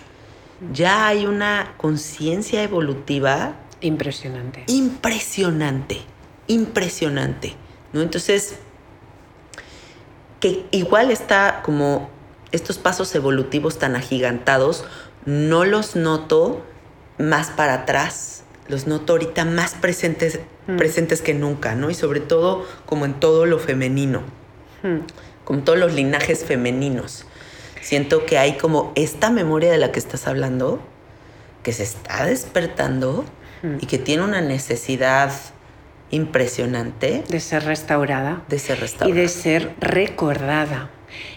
ya 0.74 1.08
hay 1.08 1.26
una 1.26 1.74
conciencia 1.78 2.64
evolutiva 2.64 3.54
Impresionante. 3.82 4.64
impresionante, 4.68 6.02
impresionante, 6.48 7.56
¿no? 7.94 8.02
Entonces, 8.02 8.56
que 10.40 10.66
igual 10.72 11.12
está 11.12 11.62
como 11.64 12.10
estos 12.52 12.78
pasos 12.78 13.14
evolutivos 13.16 13.78
tan 13.78 13.96
agigantados, 13.96 14.86
no 15.26 15.66
los 15.66 15.96
noto 15.96 16.62
más 17.18 17.50
para 17.52 17.74
atrás, 17.74 18.44
los 18.68 18.88
noto 18.88 19.14
ahorita 19.14 19.46
más 19.46 19.74
presentes, 19.76 20.40
Mm. 20.68 20.78
presentes 20.78 21.22
que 21.22 21.34
nunca, 21.34 21.76
¿no? 21.76 21.90
Y 21.90 21.94
sobre 21.96 22.20
todo 22.20 22.66
como 22.86 23.06
en 23.06 23.14
todo 23.20 23.46
lo 23.46 23.60
femenino, 23.60 24.22
Hmm. 24.84 25.00
como 25.44 25.62
todos 25.64 25.80
los 25.80 25.94
linajes 25.94 26.46
femeninos. 26.46 27.26
Siento 27.82 28.26
que 28.26 28.38
hay 28.38 28.58
como 28.58 28.92
esta 28.96 29.30
memoria 29.32 29.72
de 29.72 29.78
la 29.78 29.92
que 29.92 30.00
estás 30.00 30.28
hablando, 30.28 30.80
que 31.64 31.74
se 31.74 31.84
está 31.84 32.26
despertando 32.26 33.24
Mm. 33.24 33.39
Y 33.80 33.86
que 33.86 33.98
tiene 33.98 34.24
una 34.24 34.42
necesidad 34.42 35.32
impresionante 36.12 37.24
De 37.30 37.40
ser 37.40 37.64
restaurada. 37.66 38.42
de 38.50 38.60
ser 38.60 38.78
y 38.78 38.82
restaurada. 38.82 39.22
de 39.22 39.28
ser 39.28 39.74
recordada. 39.80 40.90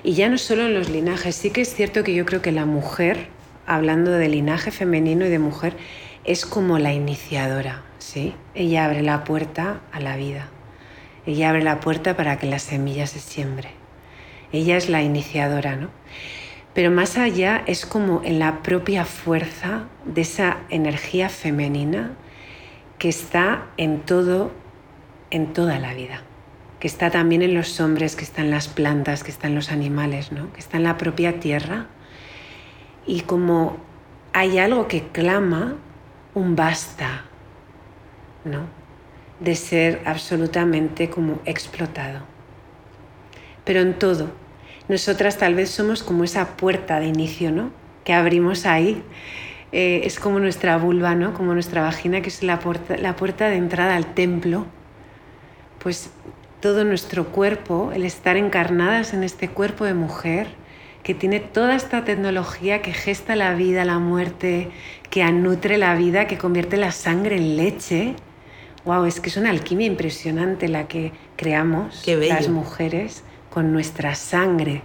Y 0.02 0.14
ya 0.14 0.28
no 0.28 0.38
solo 0.38 0.66
en 0.66 0.74
los 0.74 0.88
linajes, 0.90 1.34
sí 1.36 1.50
que 1.50 1.60
es 1.62 1.74
cierto 1.74 2.04
que 2.04 2.14
yo 2.14 2.24
creo 2.26 2.42
que 2.42 2.52
la 2.52 2.66
mujer, 2.66 3.28
hablando 3.66 4.10
de 4.12 4.28
linaje 4.28 4.70
femenino 4.70 5.26
y 5.26 5.28
de 5.28 5.38
mujer, 5.38 5.76
es 6.24 6.46
como 6.46 6.78
la 6.78 6.92
iniciadora, 6.92 7.82
¿sí? 7.98 8.34
Ella 8.54 8.84
abre 8.84 9.02
la 9.02 9.24
puerta 9.24 9.80
a 9.92 10.00
la 10.00 10.16
vida. 10.16 10.48
Ella 11.26 11.50
abre 11.50 11.62
la 11.62 11.80
puerta 11.80 12.16
para 12.16 12.38
que 12.38 12.46
la 12.46 12.58
semilla 12.58 13.06
se 13.06 13.18
siembre. 13.20 13.70
Ella 14.52 14.76
es 14.76 14.88
la 14.88 15.02
iniciadora, 15.02 15.76
¿no? 15.76 15.88
Pero 16.74 16.90
más 16.90 17.18
allá 17.18 17.62
es 17.66 17.84
como 17.84 18.22
en 18.24 18.38
la 18.38 18.62
propia 18.62 19.04
fuerza 19.04 19.84
de 20.04 20.22
esa 20.22 20.58
energía 20.70 21.28
femenina 21.28 22.12
que 22.98 23.08
está 23.08 23.66
en 23.76 24.00
todo, 24.00 24.52
en 25.30 25.52
toda 25.52 25.78
la 25.78 25.92
vida 25.94 26.22
que 26.82 26.88
está 26.88 27.12
también 27.12 27.42
en 27.42 27.54
los 27.54 27.78
hombres, 27.78 28.16
que 28.16 28.24
está 28.24 28.40
en 28.40 28.50
las 28.50 28.66
plantas, 28.66 29.22
que 29.22 29.30
está 29.30 29.46
en 29.46 29.54
los 29.54 29.70
animales, 29.70 30.32
¿no? 30.32 30.52
que 30.52 30.58
está 30.58 30.78
en 30.78 30.82
la 30.82 30.98
propia 30.98 31.38
tierra. 31.38 31.86
Y 33.06 33.20
como 33.20 33.76
hay 34.32 34.58
algo 34.58 34.88
que 34.88 35.04
clama 35.06 35.76
un 36.34 36.56
basta, 36.56 37.22
¿no? 38.44 38.62
de 39.38 39.54
ser 39.54 40.02
absolutamente 40.06 41.08
como 41.08 41.38
explotado. 41.44 42.22
Pero 43.64 43.78
en 43.78 43.96
todo, 43.96 44.32
nosotras 44.92 45.38
tal 45.38 45.54
vez 45.54 45.70
somos 45.70 46.02
como 46.02 46.22
esa 46.22 46.58
puerta 46.58 47.00
de 47.00 47.06
inicio, 47.06 47.50
¿no? 47.50 47.70
Que 48.04 48.12
abrimos 48.12 48.66
ahí. 48.66 49.02
Eh, 49.72 50.02
es 50.04 50.20
como 50.20 50.38
nuestra 50.38 50.76
vulva, 50.76 51.14
¿no? 51.14 51.32
Como 51.32 51.54
nuestra 51.54 51.80
vagina, 51.80 52.20
que 52.20 52.28
es 52.28 52.42
la 52.42 52.58
puerta, 52.58 52.98
la 52.98 53.16
puerta 53.16 53.48
de 53.48 53.56
entrada 53.56 53.96
al 53.96 54.12
templo. 54.12 54.66
Pues 55.78 56.10
todo 56.60 56.84
nuestro 56.84 57.28
cuerpo, 57.28 57.90
el 57.94 58.04
estar 58.04 58.36
encarnadas 58.36 59.14
en 59.14 59.24
este 59.24 59.48
cuerpo 59.48 59.86
de 59.86 59.94
mujer, 59.94 60.48
que 61.02 61.14
tiene 61.14 61.40
toda 61.40 61.74
esta 61.74 62.04
tecnología 62.04 62.82
que 62.82 62.92
gesta 62.92 63.34
la 63.34 63.54
vida, 63.54 63.86
la 63.86 63.98
muerte, 63.98 64.68
que 65.08 65.24
nutre 65.32 65.78
la 65.78 65.94
vida, 65.94 66.26
que 66.26 66.36
convierte 66.36 66.76
la 66.76 66.92
sangre 66.92 67.36
en 67.36 67.56
leche. 67.56 68.14
Wow, 68.84 69.06
es 69.06 69.20
que 69.20 69.30
es 69.30 69.38
una 69.38 69.48
alquimia 69.48 69.86
impresionante 69.86 70.68
la 70.68 70.86
que 70.86 71.12
creamos 71.36 72.06
las 72.06 72.50
mujeres 72.50 73.24
con 73.52 73.72
nuestra 73.72 74.14
sangre 74.14 74.82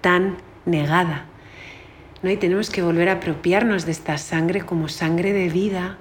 tan 0.00 0.38
negada. 0.66 1.26
¿no? 2.22 2.30
Y 2.30 2.36
tenemos 2.36 2.68
que 2.68 2.82
volver 2.82 3.08
a 3.08 3.14
apropiarnos 3.14 3.86
de 3.86 3.92
esta 3.92 4.18
sangre 4.18 4.62
como 4.62 4.88
sangre 4.88 5.32
de 5.32 5.48
vida, 5.48 5.98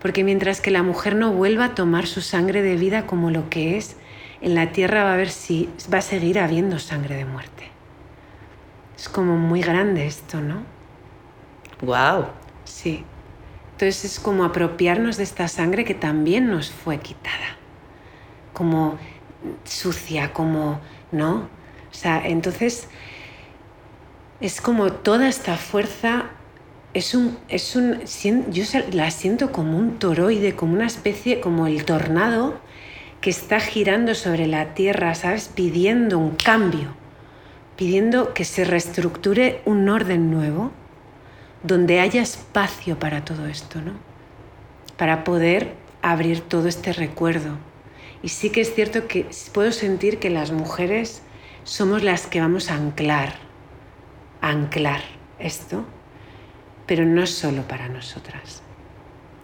porque 0.00 0.24
mientras 0.24 0.60
que 0.60 0.70
la 0.70 0.82
mujer 0.82 1.14
no 1.14 1.32
vuelva 1.32 1.66
a 1.66 1.74
tomar 1.74 2.06
su 2.06 2.22
sangre 2.22 2.62
de 2.62 2.76
vida 2.76 3.06
como 3.06 3.30
lo 3.30 3.48
que 3.50 3.76
es, 3.76 3.96
en 4.40 4.54
la 4.54 4.72
tierra 4.72 5.04
va 5.04 5.14
a 5.14 5.16
ver 5.16 5.30
si 5.30 5.68
va 5.92 5.98
a 5.98 6.02
seguir 6.02 6.38
habiendo 6.38 6.78
sangre 6.78 7.16
de 7.16 7.24
muerte. 7.24 7.70
Es 8.96 9.08
como 9.08 9.36
muy 9.36 9.60
grande 9.60 10.06
esto, 10.06 10.40
¿no? 10.40 10.62
Wow. 11.82 12.26
Sí. 12.64 13.04
Entonces 13.72 14.04
es 14.04 14.20
como 14.20 14.44
apropiarnos 14.44 15.16
de 15.16 15.22
esta 15.22 15.46
sangre 15.46 15.84
que 15.84 15.94
también 15.94 16.50
nos 16.50 16.70
fue 16.70 16.98
quitada. 16.98 17.56
Como 18.52 18.98
sucia, 19.64 20.32
como, 20.32 20.80
¿no? 21.12 21.48
O 21.90 21.94
sea, 21.94 22.26
entonces 22.26 22.88
es 24.40 24.60
como 24.60 24.92
toda 24.92 25.28
esta 25.28 25.56
fuerza 25.56 26.30
es 26.94 27.14
un, 27.14 27.38
es 27.48 27.76
un, 27.76 28.00
yo 28.50 28.64
la 28.92 29.10
siento 29.10 29.52
como 29.52 29.76
un 29.76 29.98
toroide, 29.98 30.54
como 30.54 30.74
una 30.74 30.86
especie, 30.86 31.40
como 31.40 31.66
el 31.66 31.84
tornado 31.84 32.58
que 33.20 33.30
está 33.30 33.60
girando 33.60 34.14
sobre 34.14 34.46
la 34.46 34.74
tierra, 34.74 35.14
¿sabes? 35.14 35.50
Pidiendo 35.54 36.18
un 36.18 36.36
cambio, 36.36 36.94
pidiendo 37.76 38.32
que 38.32 38.44
se 38.44 38.64
reestructure 38.64 39.60
un 39.64 39.88
orden 39.88 40.30
nuevo, 40.30 40.70
donde 41.62 42.00
haya 42.00 42.22
espacio 42.22 42.98
para 42.98 43.24
todo 43.24 43.46
esto, 43.46 43.80
¿no? 43.80 43.92
Para 44.96 45.24
poder 45.24 45.74
abrir 46.00 46.40
todo 46.40 46.68
este 46.68 46.92
recuerdo. 46.92 47.58
Y 48.22 48.28
sí 48.28 48.50
que 48.50 48.60
es 48.60 48.74
cierto 48.74 49.06
que 49.06 49.26
puedo 49.52 49.72
sentir 49.72 50.18
que 50.18 50.30
las 50.30 50.50
mujeres 50.50 51.22
somos 51.64 52.02
las 52.02 52.26
que 52.26 52.40
vamos 52.40 52.70
a 52.70 52.74
anclar, 52.74 53.34
a 54.40 54.48
anclar 54.48 55.02
esto, 55.38 55.84
pero 56.86 57.04
no 57.04 57.26
solo 57.26 57.62
para 57.68 57.88
nosotras. 57.88 58.62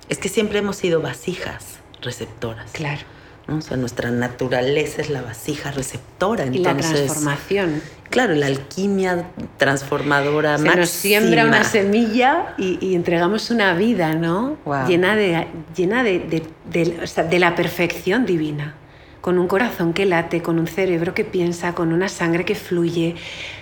Es 0.08 0.18
que 0.18 0.28
siempre 0.28 0.58
hemos 0.58 0.76
sido 0.76 1.00
vasijas 1.00 1.78
receptoras. 2.02 2.72
Claro. 2.72 3.13
¿No? 3.46 3.56
O 3.58 3.60
sea, 3.60 3.76
nuestra 3.76 4.10
naturaleza 4.10 5.02
es 5.02 5.10
la 5.10 5.22
vasija 5.22 5.70
receptora. 5.70 6.46
Y 6.46 6.58
la 6.58 6.70
Entonces, 6.70 7.04
transformación. 7.06 7.82
Claro, 8.10 8.34
la 8.34 8.46
alquimia 8.46 9.26
transformadora 9.56 10.56
Se 10.58 10.64
nos 10.76 10.88
siembra 10.90 11.44
una 11.46 11.64
semilla 11.64 12.54
y, 12.58 12.78
y 12.80 12.94
entregamos 12.94 13.50
una 13.50 13.74
vida, 13.74 14.14
¿no? 14.14 14.56
Llena, 14.86 15.16
de, 15.16 15.46
llena 15.76 16.02
de, 16.04 16.20
de- 16.20 16.46
de- 16.70 17.00
o 17.02 17.06
sea, 17.06 17.24
de 17.24 17.38
la 17.38 17.54
perfección 17.54 18.24
divina. 18.24 18.74
Con 19.20 19.38
un 19.38 19.48
corazón 19.48 19.94
que 19.94 20.04
late, 20.04 20.42
con 20.42 20.58
un 20.58 20.66
cerebro 20.66 21.14
que 21.14 21.24
piensa, 21.24 21.74
con 21.74 21.92
una 21.92 22.08
sangre 22.08 22.44
que 22.44 22.54
fluye. 22.54 23.14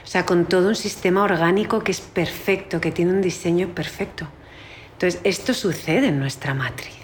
O 0.04 0.06
sea, 0.06 0.26
con 0.26 0.44
todo 0.46 0.68
un 0.68 0.74
sistema 0.74 1.22
orgánico 1.22 1.82
que 1.84 1.92
es 1.92 2.00
perfecto, 2.00 2.80
que 2.80 2.90
tiene 2.90 3.12
un 3.12 3.22
diseño 3.22 3.68
perfecto. 3.68 4.26
Entonces, 4.94 5.20
esto 5.24 5.54
sucede 5.54 6.08
en 6.08 6.18
nuestra 6.18 6.52
matriz. 6.54 6.94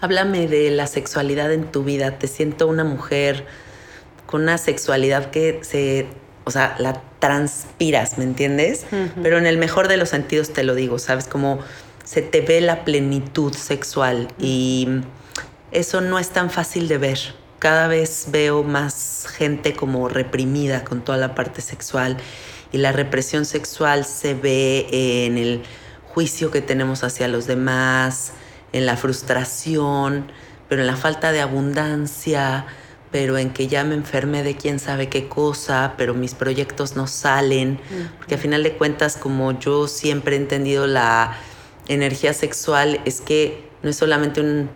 Háblame 0.00 0.46
de 0.46 0.70
la 0.70 0.86
sexualidad 0.86 1.52
en 1.52 1.64
tu 1.64 1.84
vida. 1.84 2.18
Te 2.18 2.28
siento 2.28 2.66
una 2.66 2.84
mujer 2.84 3.46
con 4.26 4.42
una 4.42 4.58
sexualidad 4.58 5.30
que 5.30 5.60
se, 5.62 6.06
o 6.44 6.50
sea, 6.50 6.76
la 6.78 7.02
transpiras, 7.18 8.18
¿me 8.18 8.24
entiendes? 8.24 8.86
Pero 9.22 9.38
en 9.38 9.46
el 9.46 9.58
mejor 9.58 9.88
de 9.88 9.96
los 9.96 10.10
sentidos 10.10 10.52
te 10.52 10.62
lo 10.62 10.74
digo, 10.74 10.98
¿sabes? 10.98 11.26
Como 11.26 11.58
se 12.04 12.22
te 12.22 12.40
ve 12.40 12.60
la 12.60 12.84
plenitud 12.84 13.52
sexual 13.52 14.28
y 14.38 15.00
eso 15.72 16.00
no 16.00 16.18
es 16.18 16.30
tan 16.30 16.50
fácil 16.50 16.88
de 16.88 16.98
ver. 16.98 17.18
cada 17.58 17.88
vez 17.88 18.26
veo 18.30 18.62
más 18.62 19.26
gente 19.36 19.74
como 19.74 20.08
reprimida 20.08 20.84
con 20.84 21.00
toda 21.02 21.18
la 21.18 21.34
parte 21.34 21.60
sexual 21.60 22.16
y 22.72 22.78
la 22.78 22.92
represión 22.92 23.44
sexual 23.44 24.04
se 24.04 24.34
ve 24.34 24.86
en 24.90 25.38
el 25.38 25.62
juicio 26.04 26.50
que 26.50 26.60
tenemos 26.60 27.02
hacia 27.04 27.28
los 27.28 27.46
demás, 27.46 28.32
en 28.72 28.86
la 28.86 28.96
frustración, 28.96 30.30
pero 30.68 30.82
en 30.82 30.86
la 30.86 30.96
falta 30.96 31.32
de 31.32 31.40
abundancia, 31.40 32.66
pero 33.10 33.38
en 33.38 33.50
que 33.50 33.68
ya 33.68 33.84
me 33.84 33.94
enfermé 33.94 34.42
de 34.42 34.56
quién 34.56 34.78
sabe 34.78 35.08
qué 35.08 35.28
cosa, 35.28 35.94
pero 35.96 36.14
mis 36.14 36.34
proyectos 36.34 36.94
no 36.96 37.06
salen, 37.06 37.80
porque 38.18 38.34
a 38.34 38.38
final 38.38 38.62
de 38.62 38.74
cuentas, 38.74 39.16
como 39.16 39.58
yo 39.58 39.88
siempre 39.88 40.36
he 40.36 40.38
entendido 40.38 40.86
la 40.86 41.36
energía 41.88 42.34
sexual, 42.34 43.00
es 43.04 43.20
que 43.20 43.70
no 43.82 43.90
es 43.90 43.96
solamente 43.96 44.40
un, 44.40 44.68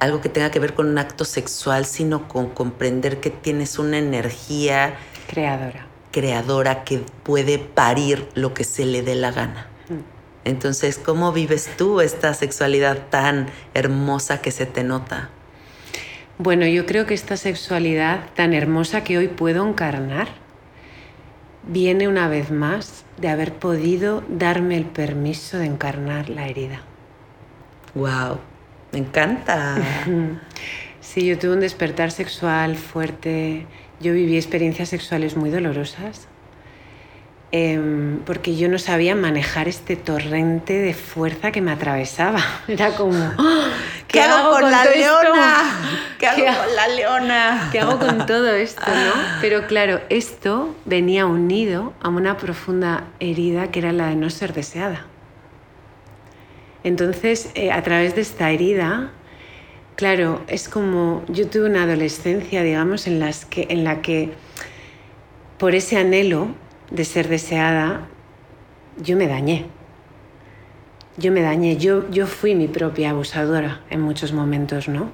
algo 0.00 0.20
que 0.20 0.28
tenga 0.28 0.50
que 0.50 0.58
ver 0.58 0.74
con 0.74 0.88
un 0.88 0.98
acto 0.98 1.24
sexual, 1.24 1.86
sino 1.86 2.26
con 2.26 2.50
comprender 2.50 3.20
que 3.20 3.30
tienes 3.30 3.78
una 3.78 3.98
energía 3.98 4.96
creadora, 5.28 5.86
creadora 6.10 6.84
que 6.84 7.04
puede 7.22 7.58
parir 7.58 8.28
lo 8.34 8.52
que 8.52 8.64
se 8.64 8.84
le 8.84 9.02
dé 9.02 9.14
la 9.14 9.30
gana. 9.30 9.69
Entonces, 10.44 10.98
¿cómo 10.98 11.32
vives 11.32 11.70
tú 11.76 12.00
esta 12.00 12.32
sexualidad 12.34 12.98
tan 13.10 13.48
hermosa 13.74 14.40
que 14.40 14.50
se 14.50 14.66
te 14.66 14.84
nota? 14.84 15.28
Bueno, 16.38 16.66
yo 16.66 16.86
creo 16.86 17.06
que 17.06 17.14
esta 17.14 17.36
sexualidad 17.36 18.20
tan 18.34 18.54
hermosa 18.54 19.04
que 19.04 19.18
hoy 19.18 19.28
puedo 19.28 19.68
encarnar 19.68 20.28
viene 21.64 22.08
una 22.08 22.28
vez 22.28 22.50
más 22.50 23.04
de 23.18 23.28
haber 23.28 23.52
podido 23.52 24.24
darme 24.28 24.78
el 24.78 24.86
permiso 24.86 25.58
de 25.58 25.66
encarnar 25.66 26.30
la 26.30 26.46
herida. 26.46 26.80
¡Wow! 27.94 28.38
Me 28.92 29.00
encanta. 29.00 29.76
Sí, 31.02 31.26
yo 31.26 31.38
tuve 31.38 31.54
un 31.54 31.60
despertar 31.60 32.12
sexual 32.12 32.76
fuerte. 32.76 33.66
Yo 34.00 34.12
viví 34.12 34.36
experiencias 34.36 34.90
sexuales 34.90 35.34
muy 35.34 35.50
dolorosas 35.50 36.28
Em, 37.52 38.20
porque 38.20 38.54
yo 38.54 38.68
no 38.68 38.78
sabía 38.78 39.16
manejar 39.16 39.66
este 39.66 39.96
torrente 39.96 40.74
de 40.74 40.94
fuerza 40.94 41.50
que 41.50 41.60
me 41.60 41.72
atravesaba. 41.72 42.40
Era 42.68 42.94
como. 42.94 43.18
¿qué, 44.06 44.20
hago 44.20 44.52
con, 44.52 44.70
la 44.70 44.84
leona? 44.84 45.56
¿Qué 46.18 46.28
hago 46.28 46.62
con 46.64 46.76
la 46.76 46.88
leona? 46.88 47.68
¿Qué 47.72 47.80
hago 47.80 47.98
con 47.98 48.26
todo 48.26 48.52
esto? 48.52 48.82
¿no? 48.86 49.12
Pero 49.40 49.66
claro, 49.66 50.00
esto 50.10 50.76
venía 50.84 51.26
unido 51.26 51.92
a 52.00 52.08
una 52.08 52.36
profunda 52.36 53.04
herida 53.18 53.72
que 53.72 53.80
era 53.80 53.92
la 53.92 54.08
de 54.08 54.16
no 54.16 54.30
ser 54.30 54.52
deseada. 54.52 55.06
Entonces, 56.84 57.50
eh, 57.54 57.72
a 57.72 57.82
través 57.82 58.14
de 58.14 58.20
esta 58.20 58.50
herida, 58.52 59.10
claro, 59.96 60.40
es 60.46 60.68
como 60.68 61.24
yo 61.26 61.48
tuve 61.48 61.68
una 61.68 61.82
adolescencia, 61.82 62.62
digamos, 62.62 63.08
en, 63.08 63.18
las 63.18 63.44
que, 63.44 63.66
en 63.70 63.82
la 63.82 64.02
que 64.02 64.32
por 65.58 65.74
ese 65.74 65.98
anhelo 65.98 66.54
de 66.90 67.04
ser 67.04 67.28
deseada, 67.28 68.08
yo 69.02 69.16
me 69.16 69.26
dañé. 69.26 69.66
Yo 71.16 71.32
me 71.32 71.42
dañé, 71.42 71.76
yo, 71.76 72.08
yo 72.10 72.26
fui 72.26 72.54
mi 72.54 72.68
propia 72.68 73.10
abusadora 73.10 73.82
en 73.90 74.00
muchos 74.00 74.32
momentos, 74.32 74.88
¿no? 74.88 75.10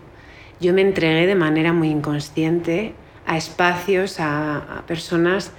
Yo 0.60 0.72
me 0.72 0.82
entregué 0.82 1.26
de 1.26 1.34
manera 1.34 1.72
muy 1.72 1.88
inconsciente 1.88 2.94
a 3.26 3.36
espacios, 3.36 4.20
a, 4.20 4.84
personas 4.86 5.52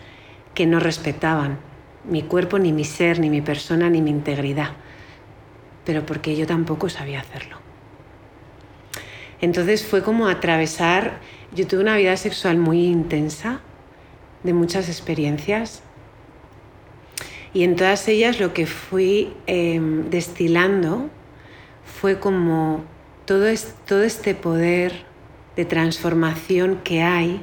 que 0.53 0.65
no 0.65 0.80
respetaban 0.80 1.59
mi 2.09 2.24
cuerpo, 2.24 2.57
ni 2.57 2.72
mi 2.72 2.86
ser, 2.86 3.20
ni 3.20 3.30
mi 3.30 3.41
persona, 3.41 3.89
ni 3.89 4.01
mi 4.01 4.09
integridad, 4.09 4.70
pero 5.86 6.05
porque 6.05 6.36
yo 6.36 6.47
tampoco 6.47 6.89
sabía 6.89 7.20
hacerlo. 7.20 7.57
Entonces 9.41 9.86
fue 9.86 10.01
como 10.01 10.28
atravesar, 10.28 11.20
yo 11.53 11.68
tuve 11.68 11.82
una 11.82 11.97
vida 11.97 12.15
sexual 12.18 12.57
muy 12.57 12.86
intensa, 12.86 13.59
de 14.43 14.53
muchas 14.53 14.88
experiencias, 14.88 15.84
y 17.58 17.64
en 17.64 17.76
todas 17.76 18.08
ellas 18.08 18.39
lo 18.39 18.53
que 18.53 18.68
fui 18.68 19.34
em, 19.47 20.12
destilando 20.12 21.10
fue 21.99 22.20
como 22.20 22.84
todo, 23.26 23.47
todo 23.88 24.03
este 24.03 24.36
poder 24.36 25.05
de 25.55 25.66
transformación 25.66 26.82
que 26.84 27.01
hay, 27.01 27.41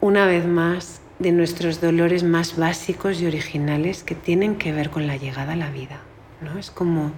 una 0.00 0.24
vez 0.24 0.46
más, 0.46 1.02
de 1.18 1.32
nuestros 1.32 1.82
dolores 1.82 2.24
más 2.24 2.56
básicos 2.56 3.20
y 3.20 3.26
originales 3.26 4.04
que 4.04 4.14
tienen 4.14 4.56
que 4.56 4.72
ver 4.72 4.88
con 4.88 5.06
la 5.06 5.18
llegada 5.18 5.52
a 5.52 5.56
la 5.56 5.70
vida. 5.70 6.00
¿no? 6.40 6.58
Es 6.58 6.70
como, 6.70 7.12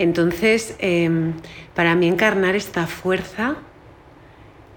entonces, 0.00 0.74
em, 0.80 1.34
para 1.76 1.94
mí 1.94 2.08
encarnar 2.08 2.56
esta 2.56 2.88
fuerza 2.88 3.58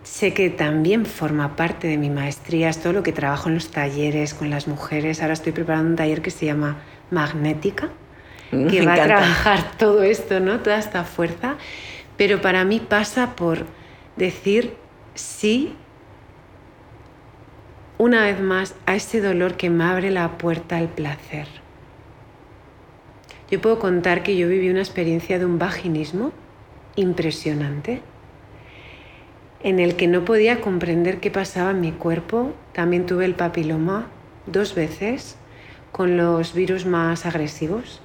sé 0.03 0.33
que 0.33 0.49
también 0.49 1.05
forma 1.05 1.55
parte 1.55 1.87
de 1.87 1.97
mi 1.97 2.09
maestría, 2.09 2.69
es 2.69 2.81
todo 2.81 2.93
lo 2.93 3.03
que 3.03 3.13
trabajo 3.13 3.49
en 3.49 3.55
los 3.55 3.71
talleres 3.71 4.33
con 4.33 4.49
las 4.49 4.67
mujeres. 4.67 5.21
Ahora 5.21 5.33
estoy 5.33 5.53
preparando 5.53 5.89
un 5.91 5.95
taller 5.95 6.21
que 6.21 6.31
se 6.31 6.45
llama 6.45 6.81
Magnética, 7.09 7.89
mm, 8.51 8.67
que 8.67 8.85
va 8.85 8.93
a 8.93 9.03
trabajar 9.03 9.71
todo 9.77 10.03
esto, 10.03 10.39
¿no? 10.39 10.59
Toda 10.59 10.77
esta 10.77 11.05
fuerza. 11.05 11.55
Pero 12.17 12.41
para 12.41 12.63
mí 12.65 12.79
pasa 12.79 13.35
por 13.35 13.65
decir 14.17 14.75
sí 15.15 15.75
una 17.97 18.23
vez 18.23 18.41
más 18.41 18.75
a 18.85 18.95
ese 18.95 19.21
dolor 19.21 19.55
que 19.55 19.69
me 19.69 19.85
abre 19.85 20.11
la 20.11 20.37
puerta 20.37 20.77
al 20.77 20.89
placer. 20.89 21.47
Yo 23.49 23.61
puedo 23.61 23.79
contar 23.79 24.23
que 24.23 24.35
yo 24.35 24.47
viví 24.49 24.69
una 24.69 24.79
experiencia 24.79 25.39
de 25.39 25.45
un 25.45 25.59
vaginismo 25.59 26.31
impresionante 26.95 28.01
en 29.63 29.79
el 29.79 29.95
que 29.95 30.07
no 30.07 30.25
podía 30.25 30.59
comprender 30.59 31.19
qué 31.19 31.31
pasaba 31.31 31.71
en 31.71 31.81
mi 31.81 31.93
cuerpo. 31.93 32.53
También 32.73 33.05
tuve 33.05 33.25
el 33.25 33.33
papiloma 33.33 34.07
dos 34.45 34.75
veces 34.75 35.37
con 35.91 36.17
los 36.17 36.53
virus 36.53 36.85
más 36.85 37.25
agresivos. 37.25 38.01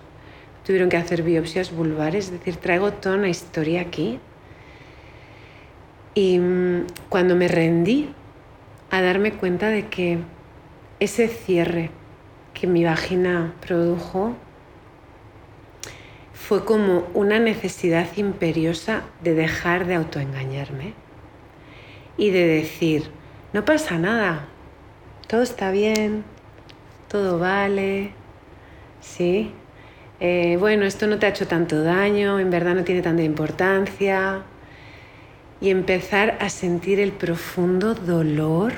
Tuvieron 0.64 0.88
que 0.88 0.96
hacer 0.96 1.22
biopsias 1.22 1.72
vulvares, 1.72 2.26
es 2.26 2.32
decir, 2.32 2.56
traigo 2.56 2.92
toda 2.92 3.16
una 3.16 3.28
historia 3.28 3.80
aquí. 3.80 4.20
Y 6.14 6.38
mm, 6.38 6.86
cuando 7.08 7.34
me 7.34 7.48
rendí 7.48 8.10
a 8.90 9.02
darme 9.02 9.32
cuenta 9.32 9.68
de 9.68 9.86
que 9.88 10.18
ese 11.00 11.28
cierre 11.28 11.90
que 12.54 12.66
mi 12.66 12.84
vagina 12.84 13.54
produjo 13.66 14.36
fue 16.32 16.64
como 16.64 17.04
una 17.14 17.38
necesidad 17.38 18.06
imperiosa 18.16 19.02
de 19.22 19.34
dejar 19.34 19.86
de 19.86 19.96
autoengañarme 19.96 21.07
y 22.18 22.30
de 22.30 22.46
decir, 22.46 23.04
no 23.54 23.64
pasa 23.64 23.96
nada, 23.96 24.48
todo 25.28 25.42
está 25.42 25.70
bien, 25.70 26.24
todo 27.08 27.38
vale, 27.38 28.12
¿sí? 29.00 29.52
Eh, 30.20 30.56
bueno, 30.58 30.84
esto 30.84 31.06
no 31.06 31.18
te 31.18 31.26
ha 31.26 31.28
hecho 31.30 31.46
tanto 31.46 31.82
daño, 31.82 32.40
en 32.40 32.50
verdad 32.50 32.74
no 32.74 32.84
tiene 32.84 33.02
tanta 33.02 33.22
importancia. 33.22 34.42
Y 35.60 35.70
empezar 35.70 36.36
a 36.40 36.50
sentir 36.50 37.00
el 37.00 37.12
profundo 37.12 37.94
dolor 37.94 38.74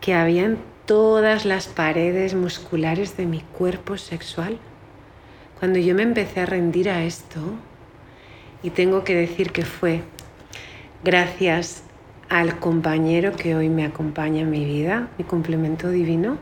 que 0.00 0.14
había 0.14 0.44
en 0.44 0.58
todas 0.86 1.44
las 1.44 1.68
paredes 1.68 2.34
musculares 2.34 3.16
de 3.16 3.26
mi 3.26 3.40
cuerpo 3.40 3.96
sexual. 3.98 4.58
Cuando 5.58 5.78
yo 5.78 5.94
me 5.94 6.02
empecé 6.02 6.40
a 6.40 6.46
rendir 6.46 6.88
a 6.90 7.04
esto, 7.04 7.40
y 8.62 8.70
tengo 8.70 9.04
que 9.04 9.14
decir 9.14 9.52
que 9.52 9.64
fue 9.64 10.02
gracias 11.02 11.84
al 12.32 12.58
compañero 12.58 13.36
que 13.36 13.54
hoy 13.54 13.68
me 13.68 13.84
acompaña 13.84 14.40
en 14.40 14.50
mi 14.50 14.64
vida, 14.64 15.10
mi 15.18 15.24
complemento 15.24 15.90
divino, 15.90 16.38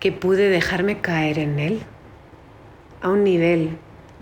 que 0.00 0.12
pude 0.12 0.48
dejarme 0.48 1.02
caer 1.02 1.38
en 1.38 1.58
él 1.58 1.82
a 3.02 3.10
un 3.10 3.22
nivel 3.22 3.76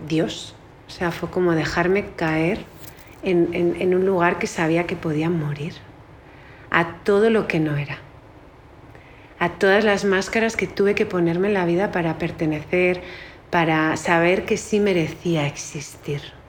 Dios. 0.09 0.53
O 0.89 0.91
sea, 0.91 1.11
fue 1.11 1.29
como 1.29 1.53
dejarme 1.53 2.07
caer 2.17 2.65
en, 3.23 3.95
un 3.95 4.05
lugar 4.05 4.39
que 4.39 4.47
sabía 4.47 4.85
que 4.87 4.97
podía 4.97 5.29
morir, 5.29 5.75
a 6.69 6.95
todo 7.05 7.29
lo 7.29 7.47
que 7.47 7.61
no 7.61 7.77
era, 7.77 7.99
a 9.39 9.51
todas 9.51 9.85
las 9.85 10.03
máscaras 10.03 10.57
que 10.57 10.67
tuve 10.67 10.95
que 10.95 11.05
ponerme 11.05 11.47
en 11.47 11.53
la 11.53 11.65
vida 11.65 11.93
para 11.93 12.17
pertenecer, 12.17 13.01
para 13.51 13.95
saber 13.95 14.43
que 14.43 14.57
sí 14.57 14.81
merecía 14.81 15.47
existir 15.47 16.40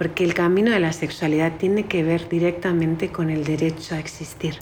porque 0.00 0.24
el 0.24 0.32
camino 0.32 0.70
de 0.70 0.80
la 0.80 0.94
sexualidad 0.94 1.58
tiene 1.58 1.84
que 1.84 2.02
ver 2.02 2.26
directamente 2.30 3.12
con 3.12 3.28
el 3.28 3.44
derecho 3.44 3.94
a 3.94 3.98
existir. 3.98 4.54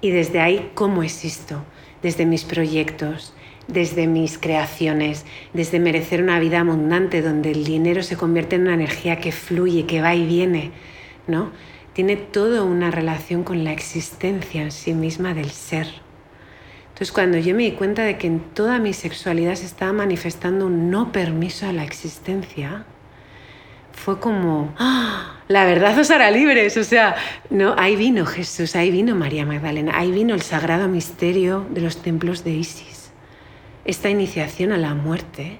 Y 0.00 0.08
desde 0.08 0.40
ahí, 0.40 0.70
¿cómo 0.72 1.02
existo? 1.02 1.62
Desde 2.02 2.24
mis 2.24 2.44
proyectos, 2.44 3.34
desde 3.68 4.06
mis 4.06 4.38
creaciones, 4.38 5.26
desde 5.52 5.78
merecer 5.78 6.22
una 6.22 6.40
vida 6.40 6.60
abundante 6.60 7.20
donde 7.20 7.50
el 7.50 7.64
dinero 7.64 8.02
se 8.02 8.16
convierte 8.16 8.56
en 8.56 8.62
una 8.62 8.72
energía 8.72 9.20
que 9.20 9.30
fluye, 9.30 9.84
que 9.84 10.00
va 10.00 10.14
y 10.14 10.24
viene, 10.24 10.70
¿no? 11.26 11.52
Tiene 11.92 12.16
toda 12.16 12.62
una 12.62 12.90
relación 12.90 13.44
con 13.44 13.62
la 13.62 13.72
existencia 13.72 14.62
en 14.62 14.72
sí 14.72 14.94
misma 14.94 15.34
del 15.34 15.50
ser. 15.50 16.05
Entonces, 16.96 17.12
cuando 17.12 17.36
yo 17.36 17.54
me 17.54 17.64
di 17.64 17.72
cuenta 17.72 18.04
de 18.04 18.16
que 18.16 18.26
en 18.26 18.40
toda 18.40 18.78
mi 18.78 18.94
sexualidad 18.94 19.54
se 19.56 19.66
estaba 19.66 19.92
manifestando 19.92 20.64
un 20.64 20.90
no 20.90 21.12
permiso 21.12 21.66
a 21.66 21.72
la 21.72 21.84
existencia, 21.84 22.86
fue 23.92 24.18
como, 24.18 24.72
¡ah! 24.78 25.40
La 25.46 25.66
verdad 25.66 25.98
os 25.98 26.10
hará 26.10 26.30
libres. 26.30 26.74
O 26.78 26.84
sea, 26.84 27.16
no, 27.50 27.74
ahí 27.76 27.96
vino 27.96 28.24
Jesús, 28.24 28.76
ahí 28.76 28.90
vino 28.90 29.14
María 29.14 29.44
Magdalena, 29.44 29.92
ahí 29.94 30.10
vino 30.10 30.34
el 30.34 30.40
sagrado 30.40 30.88
misterio 30.88 31.66
de 31.68 31.82
los 31.82 32.00
templos 32.00 32.44
de 32.44 32.52
Isis. 32.52 33.10
Esta 33.84 34.08
iniciación 34.08 34.72
a 34.72 34.78
la 34.78 34.94
muerte, 34.94 35.58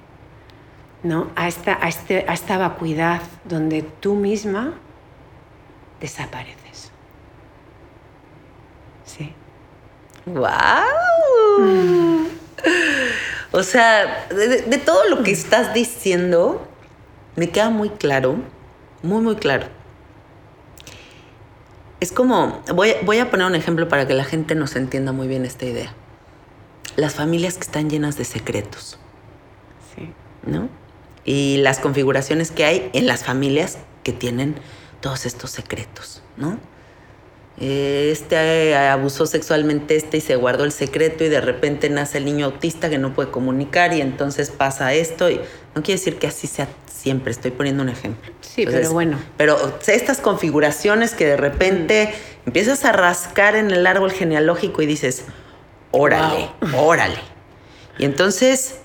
¿no? 1.03 1.33
A 1.37 1.49
esta, 1.49 1.79
a 1.85 1.89
este, 1.89 2.25
a 2.27 2.33
esta 2.33 2.57
vacuidad 2.57 3.21
donde 3.45 3.83
tú 3.83 4.15
misma 4.15 4.73
desapareces. 6.01 6.93
Sí. 9.05 9.35
¡Wow! 10.27 10.45
O 13.53 13.63
sea, 13.63 14.27
de, 14.29 14.63
de 14.63 14.79
todo 14.79 15.09
lo 15.09 15.23
que 15.23 15.31
estás 15.31 15.73
diciendo, 15.73 16.67
me 17.37 17.49
queda 17.51 17.71
muy 17.71 17.89
claro, 17.91 18.37
muy, 19.03 19.23
muy 19.23 19.37
claro. 19.37 19.69
Es 22.01 22.13
como, 22.13 22.61
voy, 22.75 22.95
voy 23.05 23.19
a 23.19 23.31
poner 23.31 23.47
un 23.47 23.55
ejemplo 23.55 23.89
para 23.89 24.07
que 24.07 24.15
la 24.15 24.25
gente 24.25 24.55
nos 24.55 24.77
entienda 24.77 25.13
muy 25.13 25.29
bien 25.29 25.45
esta 25.47 25.65
idea. 25.65 25.95
Las 26.97 27.15
familias 27.15 27.55
que 27.55 27.63
están 27.63 27.89
llenas 27.89 28.19
de 28.19 28.25
secretos, 28.25 28.99
Sí. 29.95 30.13
¿no? 30.45 30.69
Y 31.25 31.57
las 31.59 31.79
configuraciones 31.79 32.51
que 32.51 32.65
hay 32.65 32.91
en 32.93 33.07
las 33.07 33.25
familias 33.25 33.79
que 34.05 34.13
tienen 34.13 34.57
todos 35.01 35.25
estos 35.25 35.51
secretos, 35.51 36.23
¿no? 36.37 36.59
Eh, 37.59 38.11
Este 38.13 38.71
eh, 38.71 38.77
abusó 38.77 39.27
sexualmente 39.27 39.97
este 39.97 40.19
y 40.19 40.21
se 40.21 40.37
guardó 40.37 40.65
el 40.65 40.73
secreto 40.73 41.25
y 41.25 41.29
de 41.29 41.41
repente 41.41 41.89
nace 41.89 42.19
el 42.19 42.27
niño 42.27 42.47
autista 42.47 42.91
que 42.91 42.99
no 42.99 43.15
puede 43.15 43.31
comunicar 43.31 43.95
y 43.95 44.01
entonces 44.01 44.51
pasa 44.51 44.93
esto 44.93 45.31
y 45.31 45.41
no 45.75 45.83
quiere 45.83 45.99
decir 45.99 46.19
que 46.19 46.27
así 46.27 46.47
sea 46.47 46.69
siempre, 47.07 47.31
estoy 47.31 47.53
poniendo 47.53 47.83
un 47.83 47.89
ejemplo. 47.89 48.33
Sí, 48.41 48.67
pero 48.67 48.91
bueno. 48.91 49.19
Pero 49.37 49.79
estas 49.87 50.19
configuraciones 50.19 51.15
que 51.15 51.25
de 51.25 51.37
repente 51.37 52.13
empiezas 52.47 52.85
a 52.85 52.93
rascar 52.93 53.55
en 53.55 53.71
el 53.71 53.87
árbol 53.87 54.11
genealógico 54.11 54.83
y 54.83 54.87
dices, 54.87 55.25
órale, 55.93 56.51
órale. 56.77 57.19
Y 57.99 58.05
entonces 58.05 58.77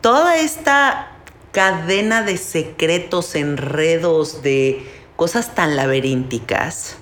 toda 0.00 0.38
esta 0.38 1.12
cadena 1.52 2.22
de 2.22 2.38
secretos, 2.38 3.34
enredos, 3.34 4.42
de 4.42 4.82
cosas 5.16 5.54
tan 5.54 5.76
laberínticas, 5.76 6.96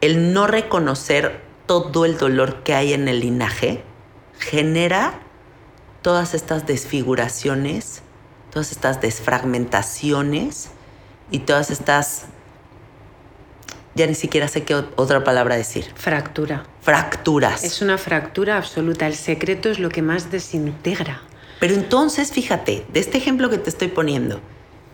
el 0.00 0.32
no 0.32 0.46
reconocer 0.46 1.42
todo 1.66 2.04
el 2.04 2.18
dolor 2.18 2.62
que 2.62 2.74
hay 2.74 2.92
en 2.92 3.08
el 3.08 3.20
linaje 3.20 3.82
genera 4.38 5.20
todas 6.02 6.34
estas 6.34 6.66
desfiguraciones, 6.66 8.02
todas 8.52 8.70
estas 8.70 9.00
desfragmentaciones 9.00 10.68
y 11.30 11.40
todas 11.40 11.70
estas, 11.70 12.26
ya 13.94 14.06
ni 14.06 14.14
siquiera 14.14 14.46
sé 14.46 14.62
qué 14.62 14.74
otra 14.74 15.24
palabra 15.24 15.56
decir, 15.56 15.86
Fractura. 15.96 16.64
fracturas. 16.82 17.64
Es 17.64 17.82
una 17.82 17.98
fractura 17.98 18.56
absoluta. 18.56 19.06
El 19.06 19.14
secreto 19.14 19.68
es 19.68 19.78
lo 19.78 19.88
que 19.88 20.02
más 20.02 20.30
desintegra. 20.30 21.22
Pero 21.58 21.74
entonces, 21.74 22.30
fíjate, 22.32 22.86
de 22.92 23.00
este 23.00 23.18
ejemplo 23.18 23.50
que 23.50 23.58
te 23.58 23.70
estoy 23.70 23.88
poniendo, 23.88 24.40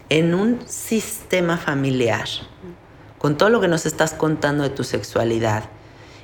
en 0.09 0.35
un 0.35 0.61
sistema 0.67 1.59
familiar, 1.59 2.29
con 3.23 3.37
todo 3.37 3.51
lo 3.51 3.61
que 3.61 3.69
nos 3.69 3.87
estás 3.87 4.15
contando 4.15 4.65
de 4.65 4.71
tu 4.71 4.83
sexualidad 4.83 5.67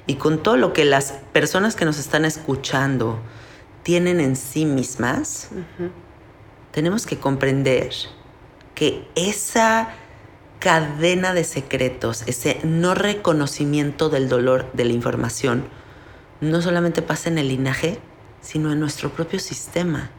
y 0.09 0.17
con 0.17 0.43
todo 0.43 0.57
lo 0.57 0.73
que 0.73 0.85
las 0.85 1.13
personas 1.33 1.77
que 1.77 1.85
nos 1.85 1.97
están 1.97 2.25
escuchando 2.25 3.21
tienen 3.85 4.19
en 4.19 4.35
sí 4.35 4.65
mismas, 4.65 5.51
tenemos 6.73 7.07
que 7.07 7.17
comprender 7.17 7.93
que 8.75 9.07
esa 9.15 9.91
cadena 10.59 11.35
de 11.35 11.45
secretos, 11.45 12.25
ese 12.27 12.59
no 12.65 12.97
reconocimiento 12.97 14.09
del 14.09 14.29
dolor 14.29 14.69
de 14.73 14.85
la 14.85 14.93
información, 14.93 15.69
no 16.41 16.61
solamente 16.63 17.01
pasa 17.01 17.29
en 17.29 17.39
el 17.39 17.47
linaje, 17.47 18.01
sino 18.41 18.73
en 18.73 18.81
nuestro 18.81 19.11
propio 19.11 19.39
sistema. 19.39 20.11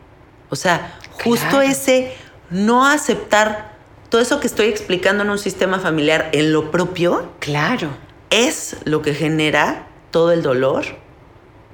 O 0.49 0.55
sea, 0.55 0.97
justo 1.23 1.45
Claro. 1.49 1.61
ese 1.61 2.13
no 2.49 2.87
aceptar 2.87 3.78
todo 4.09 4.21
eso 4.21 4.39
que 4.39 4.47
estoy 4.47 4.67
explicando 4.67 5.23
en 5.23 5.29
un 5.29 5.37
sistema 5.37 5.79
familiar 5.79 6.29
en 6.33 6.51
lo 6.51 6.71
propio 6.71 7.31
Claro. 7.39 7.89
es 8.29 8.75
lo 8.85 9.01
que 9.01 9.13
genera 9.13 9.87
todo 10.11 10.31
el 10.31 10.41
dolor 10.41 10.85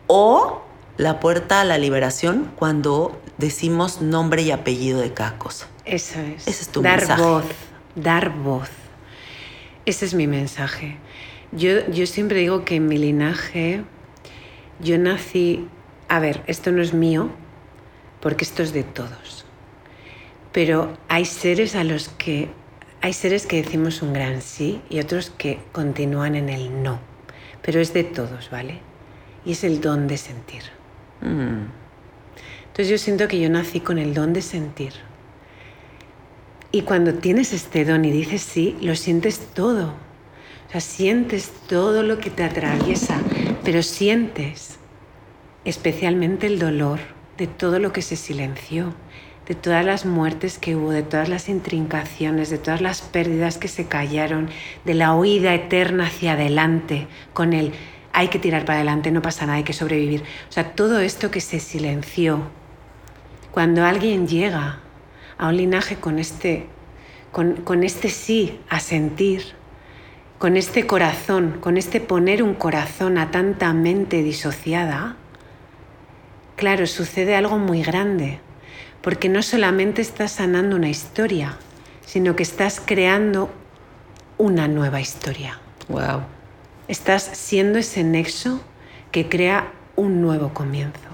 o 0.08 0.62
la 0.98 1.20
puerta 1.20 1.62
a 1.62 1.64
la 1.66 1.78
liberación 1.78 2.52
cuando 2.56 3.20
decimos 3.38 4.02
nombre 4.02 4.42
y 4.44 4.52
apellido 4.52 5.00
de 5.02 5.14
cada 5.14 5.38
cosa. 5.38 5.68
Eso 5.86 6.20
es. 6.20 6.48
Ese 6.48 6.62
es 6.64 6.68
tu 6.70 6.82
dar 6.82 7.00
mensaje. 7.00 7.22
voz, 7.22 7.46
dar 7.96 8.30
voz. 8.32 8.70
Ese 9.86 10.06
es 10.06 10.14
mi 10.14 10.28
mensaje. 10.28 10.98
Yo, 11.52 11.88
yo 11.90 12.08
siempre 12.08 12.40
digo 12.40 12.66
que 12.66 12.76
en 12.76 12.88
mi 12.88 12.98
linaje 12.98 13.84
yo 14.80 14.98
nací, 14.98 15.68
a 16.10 16.20
ver, 16.20 16.42
esto 16.48 16.72
no 16.72 16.82
es 16.82 16.94
mío, 16.94 17.30
porque 18.20 18.44
esto 18.44 18.64
es 18.64 18.74
de 18.74 18.84
todos. 18.84 19.25
Pero 20.56 20.98
hay 21.10 21.26
seres 21.26 21.76
a 21.76 21.84
los 21.84 22.08
que 22.08 22.48
hay 23.02 23.12
seres 23.12 23.46
que 23.46 23.62
decimos 23.62 24.02
un 24.02 24.14
gran 24.14 24.42
sí 24.42 24.80
y 24.90 25.02
otros 25.02 25.30
que 25.38 25.60
continúan 25.74 26.34
en 26.34 26.48
el 26.48 26.82
no. 26.82 27.02
Pero 27.62 27.82
es 27.82 27.94
de 27.94 28.06
todos, 28.06 28.50
¿vale? 28.50 28.80
Y 29.44 29.52
es 29.52 29.66
el 29.66 29.82
don 29.82 30.08
de 30.08 30.16
sentir. 30.16 30.62
Mm. 31.20 31.68
Entonces 32.68 32.88
yo 32.88 32.98
siento 32.98 33.28
que 33.28 33.38
yo 33.38 33.50
nací 33.50 33.82
con 33.82 33.98
el 33.98 34.14
don 34.14 34.32
de 34.32 34.42
sentir. 34.42 34.94
Y 36.72 36.84
cuando 36.84 37.16
tienes 37.16 37.52
este 37.52 37.84
don 37.84 38.06
y 38.06 38.12
dices 38.12 38.42
sí, 38.42 38.78
lo 38.80 38.96
sientes 38.96 39.40
todo. 39.54 39.88
O 40.70 40.72
sea, 40.72 40.80
sientes 40.80 41.52
todo 41.68 42.02
lo 42.02 42.18
que 42.20 42.30
te 42.30 42.46
atraviesa, 42.46 43.20
pero 43.66 43.84
sientes 43.84 44.78
especialmente 45.66 46.48
el 46.48 46.60
dolor 46.60 47.02
de 47.38 47.48
todo 47.48 47.78
lo 47.80 47.92
que 47.92 48.02
se 48.02 48.16
silenció, 48.16 48.94
de 49.48 49.56
todas 49.56 49.86
las 49.86 50.06
muertes 50.06 50.58
que 50.58 50.76
hubo, 50.76 50.92
de 50.92 51.04
todas 51.04 51.30
las 51.30 51.50
intrincaciones, 51.50 52.50
de 52.50 52.58
todas 52.58 52.82
las 52.82 53.02
pérdidas 53.02 53.58
que 53.58 53.68
se 53.68 53.88
callaron, 53.88 54.50
de 54.86 54.94
la 54.96 55.14
huida 55.14 55.54
eterna 55.54 56.08
hacia 56.08 56.34
adelante, 56.34 57.08
con 57.34 57.54
el 57.54 57.74
hay 58.16 58.30
que 58.30 58.40
tirar 58.40 58.64
para 58.64 58.78
adelante, 58.78 59.12
no 59.12 59.22
pasa 59.22 59.46
nada, 59.46 59.58
hay 59.58 59.66
que 59.66 59.74
sobrevivir. 59.74 60.24
O 60.50 60.52
sea, 60.52 60.72
todo 60.72 61.00
esto 61.00 61.32
que 61.32 61.42
se 61.42 61.60
silenció. 61.60 62.44
Cuando 63.52 63.84
alguien 63.84 64.26
llega 64.26 64.80
a 65.38 65.50
un 65.50 65.58
linaje 65.58 65.98
con 65.98 66.18
este, 66.18 66.68
con, 67.34 67.56
con 67.58 67.84
este 67.84 68.10
sí 68.10 68.58
a 68.70 68.80
sentir, 68.80 69.44
con 70.40 70.56
este 70.56 70.88
corazón, 70.88 71.58
con 71.60 71.76
este 71.76 72.00
poner 72.00 72.42
un 72.42 72.54
corazón 72.54 73.18
a 73.18 73.32
tanta 73.32 73.74
mente 73.74 74.24
disociada, 74.24 75.18
claro, 76.56 76.88
sucede 76.88 77.36
algo 77.36 77.58
muy 77.58 77.84
grande, 77.84 78.40
porque 79.06 79.30
no 79.30 79.44
solamente 79.44 80.02
estás 80.02 80.32
sanando 80.32 80.76
una 80.76 80.90
historia, 80.90 81.60
sino 82.08 82.36
que 82.36 82.42
estás 82.42 82.82
creando 82.84 83.52
una 84.40 84.68
nueva 84.68 85.00
historia. 85.00 85.60
Wow. 85.90 86.24
Estás 86.88 87.22
siendo 87.22 87.78
ese 87.78 88.04
nexo 88.04 88.62
que 89.12 89.30
crea 89.30 89.72
un 89.96 90.22
nuevo 90.22 90.56
comienzo. 90.56 91.08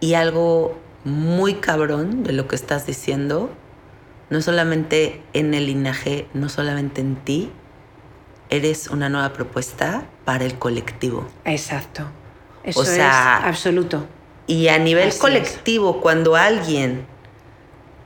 Y 0.00 0.14
algo 0.14 0.80
muy 1.04 1.56
cabrón 1.56 2.22
de 2.22 2.32
lo 2.32 2.48
que 2.48 2.56
estás 2.56 2.86
diciendo, 2.86 3.50
no 4.30 4.40
solamente 4.40 5.20
en 5.34 5.52
el 5.52 5.66
linaje, 5.66 6.28
no 6.32 6.48
solamente 6.48 7.02
en 7.02 7.16
ti, 7.16 7.52
eres 8.48 8.88
una 8.88 9.10
nueva 9.10 9.34
propuesta 9.34 10.06
para 10.24 10.46
el 10.46 10.58
colectivo. 10.58 11.28
Exacto. 11.44 12.04
Eso 12.64 12.86
sea, 12.86 13.40
es 13.40 13.48
absoluto. 13.48 14.06
Y 14.48 14.66
a 14.68 14.78
nivel 14.78 15.08
Así 15.08 15.16
es. 15.16 15.20
colectivo, 15.20 16.00
cuando 16.00 16.34
alguien 16.34 17.06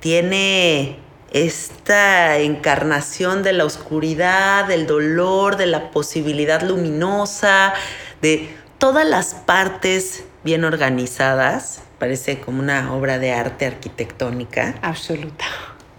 tiene 0.00 0.98
esta 1.30 2.38
encarnación 2.38 3.42
de 3.42 3.54
la 3.54 3.64
oscuridad, 3.64 4.66
del 4.66 4.86
dolor, 4.86 5.56
de 5.56 5.66
la 5.66 5.90
posibilidad 5.90 6.60
luminosa, 6.60 7.72
de 8.20 8.54
todas 8.78 9.06
las 9.06 9.34
partes 9.34 10.24
bien 10.44 10.64
organizadas, 10.64 11.82
parece 11.98 12.40
como 12.40 12.60
una 12.60 12.92
obra 12.92 13.18
de 13.18 13.32
arte 13.32 13.64
arquitectónica, 13.64 14.74
Absoluta. 14.82 15.46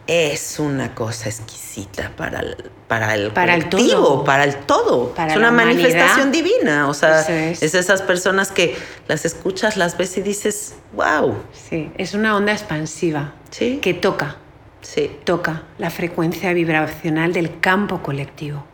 Es 0.08 0.60
una 0.60 0.94
cosa 0.96 1.30
exquisita 1.30 2.12
para 2.18 2.40
el, 2.42 2.56
para 2.88 3.16
el 3.16 3.32
Para 3.32 3.56
el 3.56 3.70
colectivo, 3.70 4.02
todo. 4.04 4.24
para 4.24 4.44
el 4.44 4.56
todo. 4.66 5.14
Para 5.14 5.32
es 5.32 5.38
una 5.38 5.50
humanidad. 5.50 5.76
manifestación 5.82 6.32
divina. 6.32 6.90
O 6.90 6.94
sea, 6.94 7.22
es. 7.22 7.64
es 7.64 7.74
esas 7.74 8.02
personas 8.02 8.52
que 8.52 8.76
las 9.08 9.26
escuchas, 9.26 9.78
las 9.78 9.98
ves 9.98 10.18
y 10.18 10.22
dices, 10.22 10.76
wow. 10.94 11.36
Sí, 11.54 11.92
es 11.98 12.14
una 12.14 12.36
onda 12.36 12.52
expansiva 12.52 13.34
Sí. 13.50 13.80
que 13.82 13.94
toca, 13.94 14.36
Sí. 14.82 15.18
toca 15.24 15.64
la 15.78 15.90
frecuencia 15.90 16.52
vibracional 16.54 17.32
del 17.34 17.60
campo 17.62 18.02
colectivo. 18.04 18.66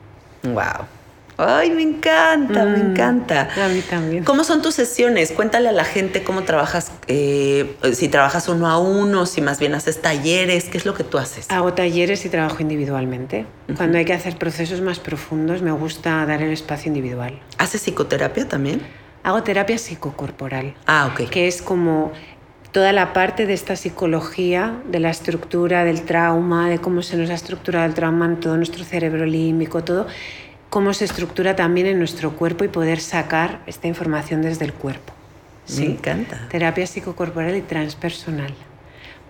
Wow. 0.43 0.85
Ay, 1.41 1.71
me 1.71 1.81
encanta, 1.83 2.65
me 2.65 2.77
Mm, 2.83 2.91
encanta. 2.91 3.47
A 3.63 3.69
mí 3.69 3.79
también. 3.81 4.25
¿Cómo 4.25 4.43
son 4.43 4.61
tus 4.61 4.75
sesiones? 4.75 5.31
Cuéntale 5.31 5.69
a 5.69 5.71
la 5.71 5.85
gente 5.85 6.21
cómo 6.21 6.43
trabajas, 6.43 6.91
eh, 7.07 7.77
si 7.93 8.09
trabajas 8.09 8.49
uno 8.49 8.67
a 8.67 8.77
uno, 8.77 9.25
si 9.25 9.39
más 9.39 9.57
bien 9.57 9.73
haces 9.73 10.01
talleres, 10.01 10.65
¿qué 10.65 10.77
es 10.77 10.85
lo 10.85 10.93
que 10.93 11.05
tú 11.05 11.17
haces? 11.17 11.49
Hago 11.49 11.71
talleres 11.73 12.25
y 12.25 12.29
trabajo 12.29 12.57
individualmente. 12.59 13.45
Cuando 13.77 13.97
hay 13.97 14.03
que 14.03 14.11
hacer 14.11 14.37
procesos 14.37 14.81
más 14.81 14.99
profundos, 14.99 15.61
me 15.61 15.71
gusta 15.71 16.25
dar 16.25 16.41
el 16.41 16.51
espacio 16.51 16.89
individual. 16.89 17.39
¿Haces 17.57 17.81
psicoterapia 17.83 18.45
también? 18.45 18.81
Hago 19.23 19.41
terapia 19.41 19.77
psicocorporal, 19.77 20.73
Ah, 20.87 21.09
ok. 21.13 21.29
que 21.29 21.47
es 21.47 21.61
como 21.61 22.11
toda 22.73 22.91
la 22.91 23.13
parte 23.13 23.45
de 23.45 23.53
esta 23.53 23.77
psicología, 23.77 24.75
de 24.91 24.99
la 24.99 25.09
estructura 25.09 25.85
del 25.85 26.01
trauma, 26.03 26.69
de 26.69 26.79
cómo 26.79 27.01
se 27.01 27.15
nos 27.15 27.29
ha 27.29 27.33
estructurado 27.33 27.85
el 27.85 27.93
trauma 27.93 28.25
en 28.25 28.39
todo 28.41 28.57
nuestro 28.57 28.83
cerebro 28.83 29.25
límbico, 29.25 29.83
todo, 29.85 30.05
cómo 30.69 30.93
se 30.93 31.05
estructura 31.05 31.55
también 31.55 31.87
en 31.87 31.97
nuestro 31.97 32.31
cuerpo 32.31 32.63
y 32.63 32.67
poder 32.67 32.99
sacar 32.99 33.61
esta 33.65 33.87
información 33.87 34.41
desde 34.41 34.65
el 34.65 34.73
cuerpo. 34.73 35.13
Me 35.77 35.85
encanta. 35.85 36.47
Terapia 36.49 36.87
psicocorporal 36.87 37.55
y 37.55 37.61
transpersonal. 37.61 38.53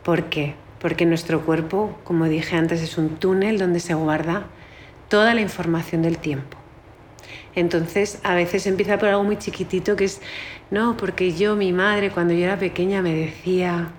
¿Por 0.03 0.25
qué? 0.25 0.55
Porque 0.79 1.05
nuestro 1.05 1.41
cuerpo, 1.41 1.97
como 2.03 2.25
dije 2.25 2.55
antes, 2.55 2.81
es 2.81 2.97
un 2.97 3.17
túnel 3.17 3.57
donde 3.57 3.79
se 3.79 3.93
guarda 3.93 4.45
toda 5.09 5.33
la 5.33 5.41
información 5.41 6.01
del 6.01 6.17
tiempo. 6.17 6.57
Entonces, 7.55 8.19
a 8.23 8.35
veces 8.35 8.67
empieza 8.67 8.97
por 8.97 9.09
algo 9.09 9.23
muy 9.23 9.37
chiquitito 9.37 9.95
que 9.95 10.05
es, 10.05 10.21
no, 10.71 10.95
porque 10.95 11.33
yo, 11.33 11.55
mi 11.55 11.73
madre, 11.73 12.11
cuando 12.11 12.33
yo 12.33 12.45
era 12.45 12.57
pequeña 12.57 13.01
me 13.01 13.13
decía 13.13 13.89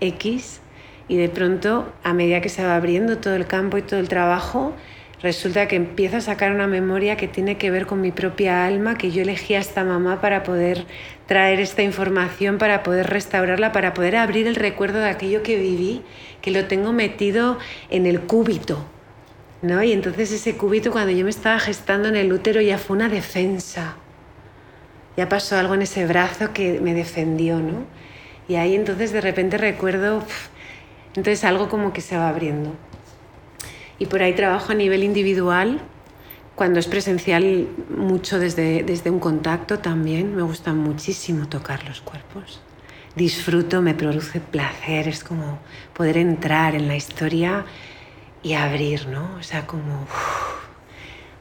X 0.00 0.60
y 1.08 1.16
de 1.16 1.28
pronto, 1.28 1.90
a 2.02 2.12
medida 2.12 2.40
que 2.40 2.48
se 2.48 2.64
va 2.64 2.76
abriendo 2.76 3.18
todo 3.18 3.34
el 3.34 3.46
campo 3.46 3.78
y 3.78 3.82
todo 3.82 4.00
el 4.00 4.08
trabajo, 4.08 4.74
resulta 5.22 5.68
que 5.68 5.76
empiezo 5.76 6.18
a 6.18 6.20
sacar 6.20 6.52
una 6.52 6.66
memoria 6.66 7.16
que 7.16 7.28
tiene 7.28 7.56
que 7.58 7.70
ver 7.70 7.86
con 7.86 8.00
mi 8.00 8.12
propia 8.12 8.66
alma, 8.66 8.98
que 8.98 9.10
yo 9.10 9.22
elegí 9.22 9.54
a 9.54 9.60
esta 9.60 9.84
mamá 9.84 10.20
para 10.20 10.42
poder 10.42 10.86
traer 11.26 11.60
esta 11.60 11.82
información, 11.82 12.58
para 12.58 12.82
poder 12.82 13.08
restaurarla, 13.08 13.72
para 13.72 13.94
poder 13.94 14.16
abrir 14.16 14.46
el 14.46 14.54
recuerdo 14.54 14.98
de 14.98 15.08
aquello 15.08 15.42
que 15.42 15.56
viví, 15.56 16.02
que 16.42 16.50
lo 16.50 16.66
tengo 16.66 16.92
metido 16.92 17.58
en 17.90 18.06
el 18.06 18.20
cúbito. 18.20 18.84
¿no? 19.62 19.82
Y 19.82 19.92
entonces 19.92 20.32
ese 20.32 20.56
cúbito 20.56 20.92
cuando 20.92 21.12
yo 21.12 21.24
me 21.24 21.30
estaba 21.30 21.58
gestando 21.58 22.08
en 22.08 22.16
el 22.16 22.32
útero 22.32 22.60
ya 22.60 22.78
fue 22.78 22.96
una 22.96 23.08
defensa. 23.08 23.96
Ya 25.16 25.28
pasó 25.28 25.56
algo 25.56 25.74
en 25.74 25.82
ese 25.82 26.06
brazo 26.06 26.52
que 26.52 26.78
me 26.80 26.92
defendió, 26.92 27.58
¿no? 27.58 27.84
Y 28.48 28.56
ahí 28.56 28.74
entonces 28.74 29.12
de 29.12 29.20
repente 29.20 29.56
recuerdo, 29.56 30.18
uf, 30.18 30.48
entonces 31.16 31.42
algo 31.44 31.68
como 31.68 31.92
que 31.92 32.02
se 32.02 32.16
va 32.16 32.28
abriendo. 32.28 32.74
Y 33.98 34.06
por 34.06 34.22
ahí 34.22 34.34
trabajo 34.34 34.72
a 34.72 34.74
nivel 34.74 35.02
individual, 35.04 35.80
cuando 36.54 36.78
es 36.80 36.86
presencial 36.86 37.68
mucho 37.94 38.38
desde, 38.38 38.82
desde 38.82 39.10
un 39.10 39.18
contacto 39.18 39.78
también, 39.78 40.34
me 40.34 40.42
gusta 40.42 40.72
muchísimo 40.72 41.48
tocar 41.48 41.84
los 41.84 42.00
cuerpos. 42.00 42.60
Disfruto, 43.14 43.82
me 43.82 43.94
produce 43.94 44.40
placer, 44.40 45.08
es 45.08 45.24
como 45.24 45.58
poder 45.94 46.18
entrar 46.18 46.74
en 46.74 46.88
la 46.88 46.96
historia 46.96 47.64
y 48.42 48.54
abrir, 48.54 49.06
¿no? 49.08 49.36
O 49.38 49.42
sea, 49.42 49.66
como 49.66 50.06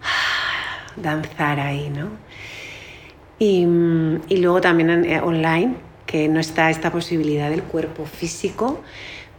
danzar 0.95 1.59
ahí, 1.59 1.89
¿no? 1.89 2.09
Y, 3.39 3.67
y 4.29 4.37
luego 4.37 4.61
también 4.61 5.05
eh, 5.05 5.19
online, 5.19 5.75
que 6.05 6.27
no 6.29 6.39
está 6.39 6.69
esta 6.69 6.91
posibilidad 6.91 7.49
del 7.49 7.63
cuerpo 7.63 8.05
físico, 8.05 8.81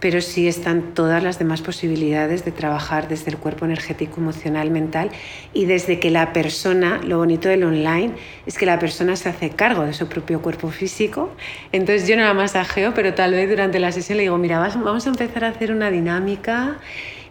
pero 0.01 0.21
sí 0.21 0.47
están 0.47 0.95
todas 0.95 1.23
las 1.23 1.39
demás 1.39 1.63
posibilidades 1.63 2.45
de 2.45 2.53
trabajar 2.53 3.09
desde 3.09 3.31
el 3.31 3.39
cuerpo 3.39 3.65
energético, 3.65 4.21
emocional, 4.21 4.71
mental 4.71 5.11
y 5.53 5.65
desde 5.65 5.99
que 5.99 6.11
la 6.11 6.33
persona, 6.33 7.01
lo 7.03 7.19
bonito 7.19 7.49
del 7.49 7.65
online 7.65 8.13
es 8.47 8.59
que 8.59 8.67
la 8.67 8.79
persona 8.79 9.17
se 9.17 9.29
hace 9.29 9.51
cargo 9.51 9.85
de 9.85 9.95
su 9.95 10.07
propio 10.09 10.43
cuerpo 10.43 10.71
físico. 10.71 11.31
Entonces 11.73 12.09
yo 12.09 12.17
no 12.17 12.25
la 12.25 12.35
masajeo, 12.35 12.93
pero 12.95 13.15
tal 13.15 13.33
vez 13.33 13.49
durante 13.49 13.79
la 13.79 13.93
sesión 13.93 14.19
le 14.19 14.25
digo, 14.25 14.39
mira, 14.39 14.59
vamos 14.59 15.07
a 15.07 15.09
empezar 15.09 15.45
a 15.45 15.49
hacer 15.49 15.73
una 15.73 15.91
dinámica, 15.91 16.79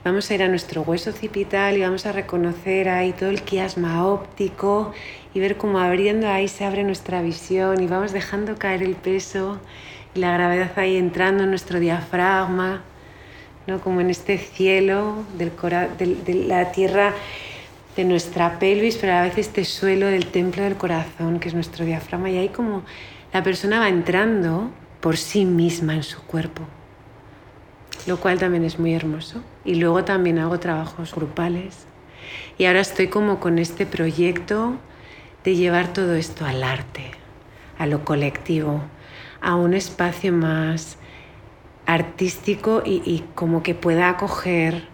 vamos 0.03 0.29
a 0.29 0.35
ir 0.35 0.43
a 0.43 0.47
nuestro 0.47 0.81
hueso 0.81 1.11
occipital 1.11 1.77
y 1.77 1.81
vamos 1.81 2.05
a 2.05 2.11
reconocer 2.11 2.89
ahí 2.89 3.13
todo 3.13 3.29
el 3.29 3.41
quiasma 3.41 4.05
óptico 4.05 4.91
y 5.33 5.39
ver 5.39 5.57
cómo 5.57 5.79
abriendo 5.79 6.27
ahí 6.27 6.47
se 6.47 6.63
abre 6.63 6.83
nuestra 6.83 7.21
visión 7.21 7.81
y 7.81 7.87
vamos 7.87 8.11
dejando 8.11 8.55
caer 8.55 8.83
el 8.83 8.95
peso 8.95 9.59
la 10.15 10.31
gravedad 10.31 10.71
ahí 10.77 10.95
entrando 10.97 11.43
en 11.43 11.49
nuestro 11.49 11.79
diafragma, 11.79 12.81
¿no? 13.67 13.79
como 13.79 14.01
en 14.01 14.09
este 14.09 14.37
cielo 14.37 15.23
del 15.37 15.51
cora- 15.51 15.87
de 15.87 16.45
la 16.47 16.71
tierra 16.71 17.13
de 17.95 18.03
nuestra 18.03 18.59
pelvis, 18.59 18.97
pero 18.97 19.13
a 19.13 19.17
la 19.17 19.21
vez 19.23 19.37
este 19.37 19.63
suelo 19.65 20.07
del 20.07 20.27
templo 20.27 20.63
del 20.63 20.75
corazón, 20.75 21.39
que 21.39 21.47
es 21.47 21.53
nuestro 21.53 21.85
diafragma, 21.85 22.29
y 22.29 22.37
ahí 22.37 22.49
como 22.49 22.83
la 23.33 23.43
persona 23.43 23.79
va 23.79 23.89
entrando 23.89 24.69
por 25.01 25.17
sí 25.17 25.45
misma 25.45 25.93
en 25.93 26.03
su 26.03 26.21
cuerpo, 26.23 26.63
lo 28.07 28.17
cual 28.17 28.39
también 28.39 28.63
es 28.63 28.79
muy 28.79 28.93
hermoso. 28.93 29.41
Y 29.63 29.75
luego 29.75 30.03
también 30.03 30.39
hago 30.39 30.59
trabajos 30.59 31.13
grupales. 31.13 31.85
Y 32.57 32.65
ahora 32.65 32.81
estoy 32.81 33.07
como 33.07 33.39
con 33.39 33.59
este 33.59 33.85
proyecto 33.85 34.75
de 35.43 35.55
llevar 35.55 35.93
todo 35.93 36.15
esto 36.15 36.45
al 36.45 36.63
arte, 36.63 37.11
a 37.77 37.85
lo 37.85 38.03
colectivo, 38.03 38.81
a 39.45 39.55
un 39.55 39.73
espacio 39.73 40.33
más 40.33 40.97
artístico 41.85 42.81
y, 42.83 43.01
y 43.05 43.23
como 43.35 43.63
que 43.63 43.75
pueda 43.75 44.09
acoger 44.09 44.87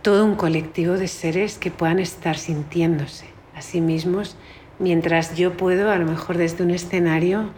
todo 0.00 0.24
un 0.24 0.34
colectivo 0.34 0.94
de 0.94 1.06
seres 1.06 1.58
que 1.58 1.70
puedan 1.70 2.00
estar 2.00 2.36
sintiéndose 2.36 3.26
a 3.54 3.62
sí 3.62 3.80
mismos 3.80 4.36
mientras 4.78 5.36
yo 5.36 5.56
puedo, 5.56 5.90
a 5.90 5.96
lo 5.96 6.06
mejor 6.06 6.38
desde 6.38 6.64
un 6.64 6.70
escenario, 6.70 7.50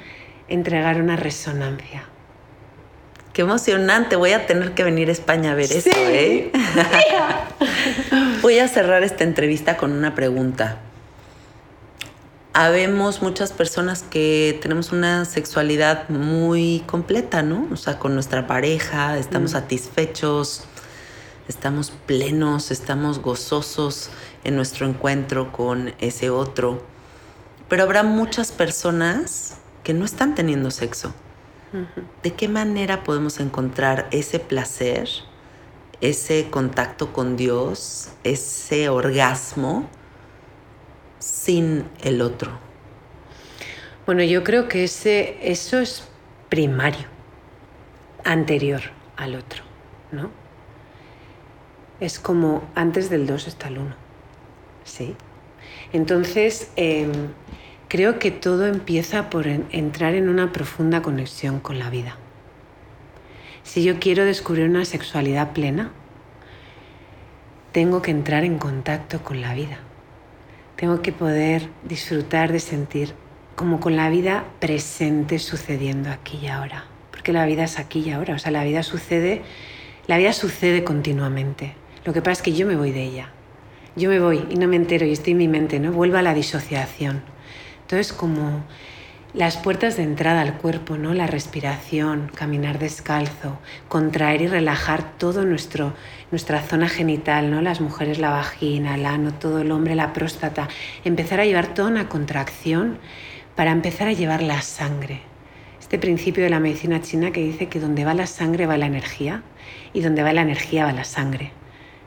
entregar 0.49 1.01
una 1.01 1.17
resonancia. 1.17 2.05
Qué 3.33 3.43
emocionante. 3.43 4.15
Voy 4.17 4.33
a 4.33 4.47
tener 4.47 4.73
que 4.73 4.85
venir 4.85 5.09
a 5.09 5.13
España 5.13 5.53
a 5.53 5.55
ver 5.55 5.73
eso, 5.73 5.91
¿eh? 5.93 6.53
Voy 8.43 8.59
a 8.59 8.69
cerrar 8.69 9.03
esta 9.03 9.25
entrevista 9.25 9.77
con 9.77 9.93
una 9.93 10.15
pregunta. 10.15 10.79
Habemos 12.57 13.21
muchas 13.21 13.51
personas 13.51 14.05
que 14.05 14.57
tenemos 14.63 14.93
una 14.93 15.25
sexualidad 15.25 16.09
muy 16.09 16.85
completa, 16.87 17.43
¿no? 17.43 17.67
O 17.73 17.77
sea, 17.77 17.99
con 17.99 18.15
nuestra 18.15 18.47
pareja, 18.47 19.19
estamos 19.19 19.51
satisfechos, 19.51 20.63
estamos 21.49 21.91
plenos, 22.07 22.71
estamos 22.71 23.19
gozosos 23.19 24.09
en 24.45 24.55
nuestro 24.55 24.87
encuentro 24.87 25.51
con 25.51 25.95
ese 25.99 26.31
otro. 26.31 26.81
Pero 27.69 27.83
habrá 27.83 28.05
muchas 28.05 28.53
personas 28.53 29.57
que 29.83 29.93
no 29.93 30.05
están 30.05 30.37
teniendo 30.37 30.71
sexo. 30.71 31.13
¿De 32.23 32.35
qué 32.35 32.47
manera 32.47 33.03
podemos 33.03 33.41
encontrar 33.41 34.07
ese 34.13 34.39
placer, 34.39 35.09
ese 36.01 36.51
contacto 36.53 37.13
con 37.13 37.37
Dios, 37.37 38.11
ese 38.23 38.89
orgasmo 38.91 39.89
sin 41.45 41.85
el 42.03 42.23
otro? 42.23 42.53
Bueno, 44.07 44.23
yo 44.23 44.43
creo 44.45 44.67
que 44.67 44.85
ese, 44.85 45.37
eso 45.43 45.79
es 45.79 46.09
primario, 46.49 47.07
anterior 48.25 48.81
al 49.17 49.35
otro, 49.35 49.63
¿no? 50.11 50.31
Es 52.01 52.19
como 52.19 52.65
antes 52.75 53.11
del 53.11 53.27
2 53.27 53.47
está 53.47 53.69
el 53.69 53.79
1, 53.79 53.95
¿sí? 54.85 55.15
Entonces, 55.93 56.71
em, 56.77 57.13
creo 57.89 58.19
que 58.19 58.31
todo 58.31 58.67
empieza 58.67 59.29
por 59.29 59.47
en- 59.47 59.67
entrar 59.71 60.15
en 60.15 60.29
una 60.31 60.51
profunda 60.51 61.03
conexión 61.03 61.61
con 61.61 61.79
la 61.79 61.91
vida. 61.91 62.17
Si 63.65 63.85
yo 63.85 63.99
quiero 64.01 64.25
descubrir 64.25 64.67
una 64.69 64.85
sexualidad 64.87 65.53
plena, 65.53 65.93
tengo 67.73 68.01
que 68.03 68.11
entrar 68.11 68.45
en 68.45 68.59
contacto 68.59 69.23
con 69.23 69.41
la 69.41 69.53
vida. 69.55 69.79
Tengo 70.77 71.03
que 71.03 71.13
poder 71.13 71.69
disfrutar 71.85 72.53
de 72.53 72.61
sentir 72.61 73.15
como 73.55 73.79
con 73.79 73.97
la 73.97 74.11
vida 74.11 74.45
presente 74.59 75.39
sucediendo 75.39 76.11
aquí 76.11 76.39
y 76.43 76.49
ahora. 76.49 76.85
Porque 77.11 77.33
la 77.33 77.47
vida 77.47 77.65
es 77.65 77.79
aquí 77.79 78.01
y 78.01 78.11
ahora. 78.11 78.35
O 78.35 78.39
sea, 78.39 78.51
la 78.51 78.65
vida 78.65 78.83
sucede, 78.83 79.43
la 80.07 80.19
vida 80.19 80.33
sucede 80.33 80.83
continuamente. 80.83 81.75
Lo 82.05 82.13
que 82.13 82.21
pasa 82.21 82.33
es 82.33 82.43
que 82.43 82.53
yo 82.53 82.67
me 82.67 82.77
voy 82.77 82.91
de 82.91 83.05
ella. 83.05 83.31
Yo 83.97 84.11
me 84.11 84.19
voy 84.19 84.47
y 84.51 84.57
no 84.57 84.67
me 84.67 84.77
entero 84.77 85.07
y 85.07 85.13
estoy 85.13 85.33
en 85.33 85.39
mi 85.39 85.49
mente, 85.49 85.79
¿no? 85.79 85.93
Vuelvo 85.93 86.17
a 86.17 86.23
la 86.23 86.35
disociación. 86.35 87.23
Entonces, 87.83 88.13
como 88.13 88.65
las 89.35 89.57
puertas 89.57 89.97
de 89.97 90.03
entrada 90.03 90.41
al 90.41 90.59
cuerpo, 90.59 90.97
¿no? 90.97 91.15
La 91.15 91.27
respiración, 91.27 92.31
caminar 92.35 92.79
descalzo, 92.79 93.59
contraer 93.89 94.43
y 94.43 94.47
relajar 94.49 95.17
todo 95.19 95.45
nuestro 95.45 95.95
nuestra 96.31 96.61
zona 96.61 96.89
genital, 96.89 97.51
¿no? 97.51 97.63
Las 97.63 97.81
mujeres 97.81 98.19
la 98.19 98.31
vagina, 98.31 98.95
el 98.95 99.07
ano, 99.07 99.33
todo 99.35 99.61
el 99.61 99.71
hombre 99.71 99.95
la 99.95 100.13
próstata, 100.13 100.69
empezar 101.05 101.41
a 101.41 101.45
llevar 101.45 101.75
toda 101.75 101.89
una 101.89 102.09
contracción 102.09 102.99
para 103.55 103.71
empezar 103.71 104.09
a 104.09 104.13
llevar 104.13 104.43
la 104.43 104.63
sangre. 104.63 105.21
Este 105.81 105.99
principio 105.99 106.43
de 106.43 106.51
la 106.51 106.61
medicina 106.61 107.03
china 107.03 107.31
que 107.31 107.43
dice 107.43 107.69
que 107.69 107.79
donde 107.79 108.05
va 108.05 108.15
la 108.15 108.27
sangre 108.27 108.67
va 108.67 108.77
la 108.77 108.87
energía 108.87 109.43
y 109.93 110.01
donde 110.01 110.23
va 110.23 110.33
la 110.33 110.43
energía 110.43 110.87
va 110.87 110.93
la 110.93 111.05
sangre. 111.05 111.53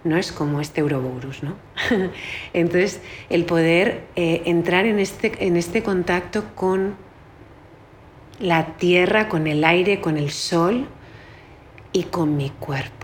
no 0.03 0.17
es 0.17 0.31
como 0.31 0.61
este 0.61 0.81
Euroborus, 0.81 1.43
¿no? 1.43 1.55
Entonces, 2.53 3.01
el 3.29 3.43
poder 3.45 4.03
eh, 4.15 4.43
entrar 4.45 4.85
en 4.85 4.99
este, 4.99 5.45
en 5.45 5.57
este 5.57 5.83
contacto 5.83 6.55
con 6.55 6.95
la 8.39 8.77
tierra, 8.77 9.27
con 9.27 9.47
el 9.47 9.63
aire, 9.63 9.99
con 9.99 10.17
el 10.17 10.31
sol 10.31 10.87
y 11.91 12.03
con 12.03 12.37
mi 12.37 12.49
cuerpo. 12.51 12.96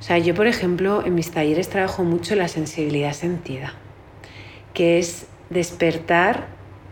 O 0.00 0.02
sea, 0.02 0.18
yo, 0.18 0.34
por 0.34 0.46
ejemplo, 0.46 1.04
en 1.04 1.14
mis 1.14 1.30
talleres 1.30 1.68
trabajo 1.68 2.02
mucho 2.04 2.34
la 2.34 2.48
sensibilidad 2.48 3.12
sentida, 3.12 3.74
que 4.72 4.98
es 4.98 5.26
despertar 5.50 6.48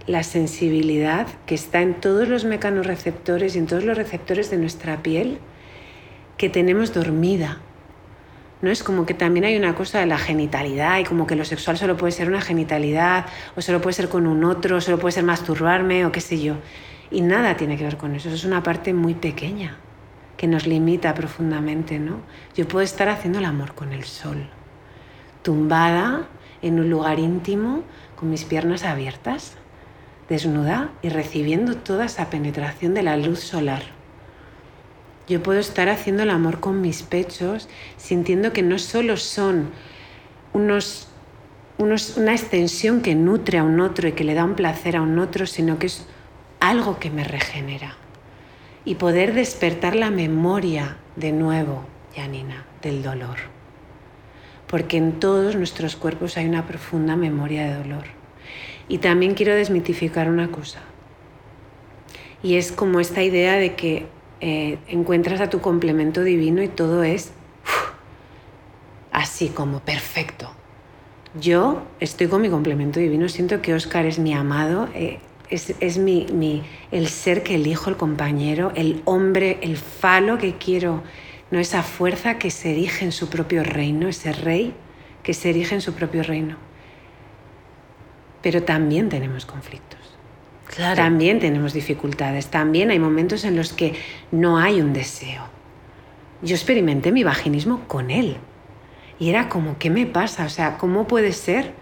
la 0.07 0.23
sensibilidad 0.23 1.27
que 1.47 1.55
está 1.55 1.81
en 1.81 1.95
todos 1.95 2.29
los 2.29 2.45
mecanorreceptores 2.45 3.57
y 3.57 3.59
en 3.59 3.67
todos 3.67 3.85
los 3.85 3.97
receptores 3.97 4.51
de 4.51 4.59
nuestra 4.59 5.03
piel 5.03 5.39
que 6.37 6.49
tenemos 6.49 6.95
dormida 6.95 7.61
¿no? 8.61 8.71
Es 8.71 8.83
como 8.83 9.07
que 9.07 9.15
también 9.15 9.45
hay 9.45 9.57
una 9.57 9.75
cosa 9.75 10.01
de 10.01 10.07
la 10.07 10.19
genitalidad 10.19 10.99
y 10.99 11.05
como 11.05 11.27
que 11.27 11.37
lo 11.37 11.45
sexual 11.45 11.79
solo 11.79 11.97
puede 11.97 12.13
ser 12.13 12.29
una 12.29 12.41
genitalidad 12.41 13.27
o 13.57 13.63
solo 13.63 13.81
puede 13.81 13.95
ser 13.95 14.09
con 14.09 14.27
un 14.27 14.45
otro, 14.45 14.81
solo 14.81 14.99
puede 14.99 15.13
ser 15.13 15.25
masturbarme 15.25 16.05
o 16.07 16.13
qué 16.13 16.21
sé 16.21 16.41
yo. 16.41 16.57
Y 17.11 17.21
nada 17.21 17.57
tiene 17.57 17.77
que 17.77 17.85
ver 17.85 17.97
con 17.97 18.15
eso, 18.15 18.29
eso 18.29 18.37
es 18.37 18.45
una 18.45 18.63
parte 18.63 18.93
muy 18.93 19.15
pequeña 19.15 19.79
que 20.39 20.47
nos 20.47 20.66
limita 20.66 21.12
profundamente, 21.12 21.99
¿no? 21.99 22.20
Yo 22.57 22.66
puedo 22.66 22.82
estar 22.82 23.11
haciendo 23.11 23.41
el 23.41 23.45
amor 23.45 23.74
con 23.74 23.93
el 23.93 24.05
sol, 24.05 24.49
tumbada 25.43 26.28
en 26.62 26.80
un 26.80 26.89
lugar 26.89 27.18
íntimo 27.18 27.82
con 28.16 28.30
mis 28.30 28.45
piernas 28.45 28.84
abiertas, 28.84 29.59
desnuda 30.30 30.93
y 31.03 31.11
recibiendo 31.11 31.76
toda 31.76 32.07
esa 32.07 32.30
penetración 32.30 32.95
de 32.95 33.03
la 33.03 33.18
luz 33.18 33.41
solar 33.41 33.99
yo 35.28 35.43
puedo 35.43 35.61
estar 35.61 35.91
haciendo 35.91 36.22
el 36.22 36.30
amor 36.30 36.59
con 36.59 36.80
mis 36.80 37.03
pechos, 37.03 37.68
sintiendo 37.99 38.55
que 38.55 38.62
no 38.62 38.78
solo 38.78 39.18
son 39.18 39.70
unos, 40.55 41.09
una 41.76 42.32
extensión 42.32 43.03
que 43.03 43.14
nutre 43.14 43.59
a 43.59 43.62
un 43.62 43.80
otro 43.80 44.09
y 44.09 44.12
que 44.12 44.24
le 44.24 44.32
da 44.32 44.45
un 44.45 44.55
placer 44.55 44.97
a 44.97 45.03
un 45.03 45.18
otro, 45.18 45.47
sino 45.47 45.78
que 45.78 45.86
es 45.86 46.07
algo 46.61 46.99
que 46.99 47.11
me 47.11 47.24
regenera. 47.24 47.97
Y 48.85 48.95
poder 48.95 49.35
despertar 49.35 49.95
la 49.95 50.11
memoria 50.11 50.97
de 51.16 51.33
nuevo, 51.33 51.85
Janina, 52.14 52.64
del 52.83 53.03
dolor. 53.03 53.37
Porque 54.66 54.97
en 54.97 55.20
todos 55.20 55.57
nuestros 55.57 55.97
cuerpos 55.97 56.37
hay 56.37 56.47
una 56.47 56.66
profunda 56.66 57.16
memoria 57.16 57.66
de 57.66 57.74
dolor. 57.74 58.05
Y 58.89 58.99
también 58.99 59.35
quiero 59.35 59.55
desmitificar 59.55 60.29
una 60.31 60.51
cosa. 60.51 60.81
Y 62.43 62.57
es 62.57 62.72
como 62.72 63.01
esta 63.01 63.22
idea 63.22 63.55
de 63.57 63.74
que 63.74 64.07
eh, 64.41 64.79
encuentras 64.87 65.41
a 65.41 65.51
tu 65.51 65.61
complemento 65.61 66.22
divino 66.22 66.62
y 66.62 66.68
todo 66.68 67.03
es 67.03 67.33
así 69.11 69.49
como 69.49 69.81
perfecto. 69.81 70.51
Yo 71.39 71.83
estoy 72.01 72.29
con 72.29 72.41
mi 72.41 72.49
complemento 72.49 73.01
divino, 73.01 73.29
siento 73.29 73.61
que 73.61 73.74
Oscar 73.74 74.07
es 74.07 74.18
mi 74.18 74.33
amado, 74.33 74.89
eh, 74.95 75.18
es, 75.51 75.99
mi, 75.99 76.62
el 76.90 77.09
ser 77.09 77.42
que 77.42 77.55
elijo, 77.55 77.90
el 77.90 77.96
compañero, 77.96 78.72
el 78.74 79.03
hombre, 79.05 79.59
el 79.62 79.76
falo 79.76 80.38
que 80.38 80.55
quiero, 80.57 81.03
no 81.51 81.59
esa 81.59 81.82
fuerza 81.82 82.38
que 82.38 82.51
se 82.51 82.72
erige 82.72 83.05
en 83.05 83.12
su 83.12 83.28
propio 83.28 83.64
reino, 83.64 84.09
ese 84.09 84.32
rey 84.32 84.74
que 85.22 85.34
se 85.34 85.51
erige 85.51 85.74
en 85.74 85.80
su 85.80 85.94
propio 85.94 86.22
reino. 86.22 86.57
Pero 88.42 88.62
también 88.62 89.09
tenemos 89.09 89.46
conflictos. 89.46 89.99
También 90.76 91.40
tenemos 91.40 91.72
dificultades, 91.72 92.49
también 92.49 92.90
hay 92.90 92.99
momentos 92.99 93.44
en 93.44 93.57
los 93.57 93.72
que 93.72 93.94
no 94.30 94.59
hay 94.59 94.80
un 94.80 94.92
deseo. 94.92 95.42
Yo 96.42 96.55
experimenté 96.55 97.11
mi 97.11 97.24
vaginismo 97.24 97.84
con 97.88 98.11
él 98.11 98.36
y 99.18 99.30
era 99.30 99.49
como, 99.49 99.78
¿qué 99.78 99.90
me 99.90 100.07
pasa? 100.07 100.44
O 100.44 100.49
sea, 100.49 100.76
¿cómo 100.78 101.09
puede 101.09 101.32
ser 101.32 101.72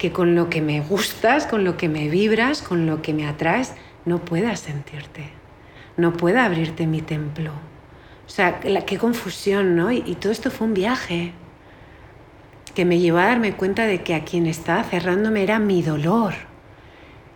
que 0.00 0.12
con 0.12 0.34
lo 0.34 0.48
que 0.48 0.62
me 0.62 0.80
gustas, 0.80 1.46
con 1.46 1.62
lo 1.62 1.76
que 1.76 1.90
me 1.90 2.08
vibras, 2.08 2.62
con 2.62 2.86
lo 2.86 3.02
que 3.02 3.12
me 3.12 3.26
atraes, 3.26 3.74
no 4.06 4.18
puedas 4.24 4.60
sentirte? 4.60 5.28
No 5.98 6.14
pueda 6.14 6.46
abrirte 6.46 6.86
mi 6.86 7.02
templo. 7.02 7.52
O 8.26 8.30
sea, 8.30 8.60
qué 8.60 8.96
confusión, 8.96 9.76
¿no? 9.76 9.92
y 9.92 10.14
todo 10.14 10.32
esto 10.32 10.50
fue 10.50 10.68
un 10.68 10.74
viaje 10.74 11.32
que 12.74 12.86
me 12.86 12.98
llevó 12.98 13.18
a 13.18 13.26
darme 13.26 13.52
cuenta 13.52 13.84
de 13.86 14.02
que 14.02 14.14
a 14.14 14.24
quien 14.24 14.46
estaba 14.46 14.84
cerrándome 14.84 15.42
era 15.42 15.58
mi 15.58 15.82
dolor 15.82 16.32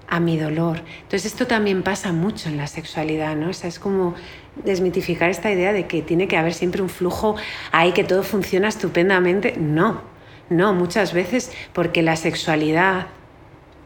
a 0.09 0.21
mi 0.21 0.39
dolor. 0.39 0.81
Entonces 1.03 1.27
esto 1.27 1.47
también 1.47 1.83
pasa 1.83 2.13
mucho 2.13 2.49
en 2.49 2.57
la 2.57 2.67
sexualidad, 2.67 3.37
¿no? 3.37 3.51
O 3.51 3.53
sea, 3.53 3.69
es 3.69 3.79
como 3.79 4.15
desmitificar 4.63 5.31
esta 5.31 5.51
idea 5.51 5.73
de 5.73 5.87
que 5.87 6.03
tiene 6.03 6.29
que 6.29 6.37
haber 6.37 6.55
siempre 6.55 6.83
un 6.83 6.89
flujo 6.89 7.37
ahí, 7.73 7.93
que 7.93 8.05
todo 8.05 8.23
funciona 8.23 8.69
estupendamente. 8.69 9.57
No, 9.59 10.03
no, 10.51 10.75
muchas 10.75 11.13
veces 11.13 11.51
porque 11.73 12.03
la 12.03 12.17
sexualidad 12.17 13.07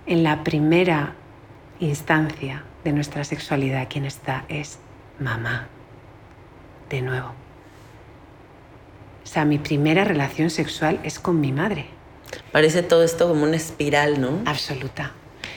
en 0.06 0.22
la 0.22 0.42
primera 0.42 1.14
instancia 1.80 2.64
de 2.84 2.92
nuestra 2.92 3.24
sexualidad, 3.24 3.86
quien 3.88 4.04
está 4.04 4.44
es 4.48 4.78
mamá. 5.20 5.68
De 6.90 7.02
nuevo. 7.02 7.28
O 9.22 9.26
sea, 9.26 9.44
mi 9.44 9.58
primera 9.58 10.04
relación 10.04 10.48
sexual 10.48 11.00
es 11.02 11.18
con 11.18 11.40
mi 11.40 11.52
madre. 11.52 11.86
Parece 12.50 12.82
todo 12.82 13.04
esto 13.04 13.28
como 13.28 13.44
una 13.44 13.56
espiral, 13.56 14.20
¿no? 14.20 14.40
Absoluta. 14.46 15.12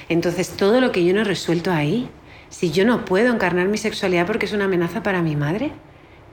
Entonces, 0.09 0.49
todo 0.49 0.81
lo 0.81 0.91
que 0.91 1.05
yo 1.05 1.13
no 1.13 1.21
he 1.21 1.23
resuelto 1.23 1.71
ahí, 1.71 2.09
si 2.49 2.71
yo 2.71 2.85
no 2.85 3.05
puedo 3.05 3.33
encarnar 3.33 3.69
mi 3.69 3.77
sexualidad 3.77 4.27
porque 4.27 4.45
es 4.45 4.51
una 4.51 4.65
amenaza 4.65 5.03
para 5.03 5.21
mi 5.21 5.37
madre, 5.37 5.71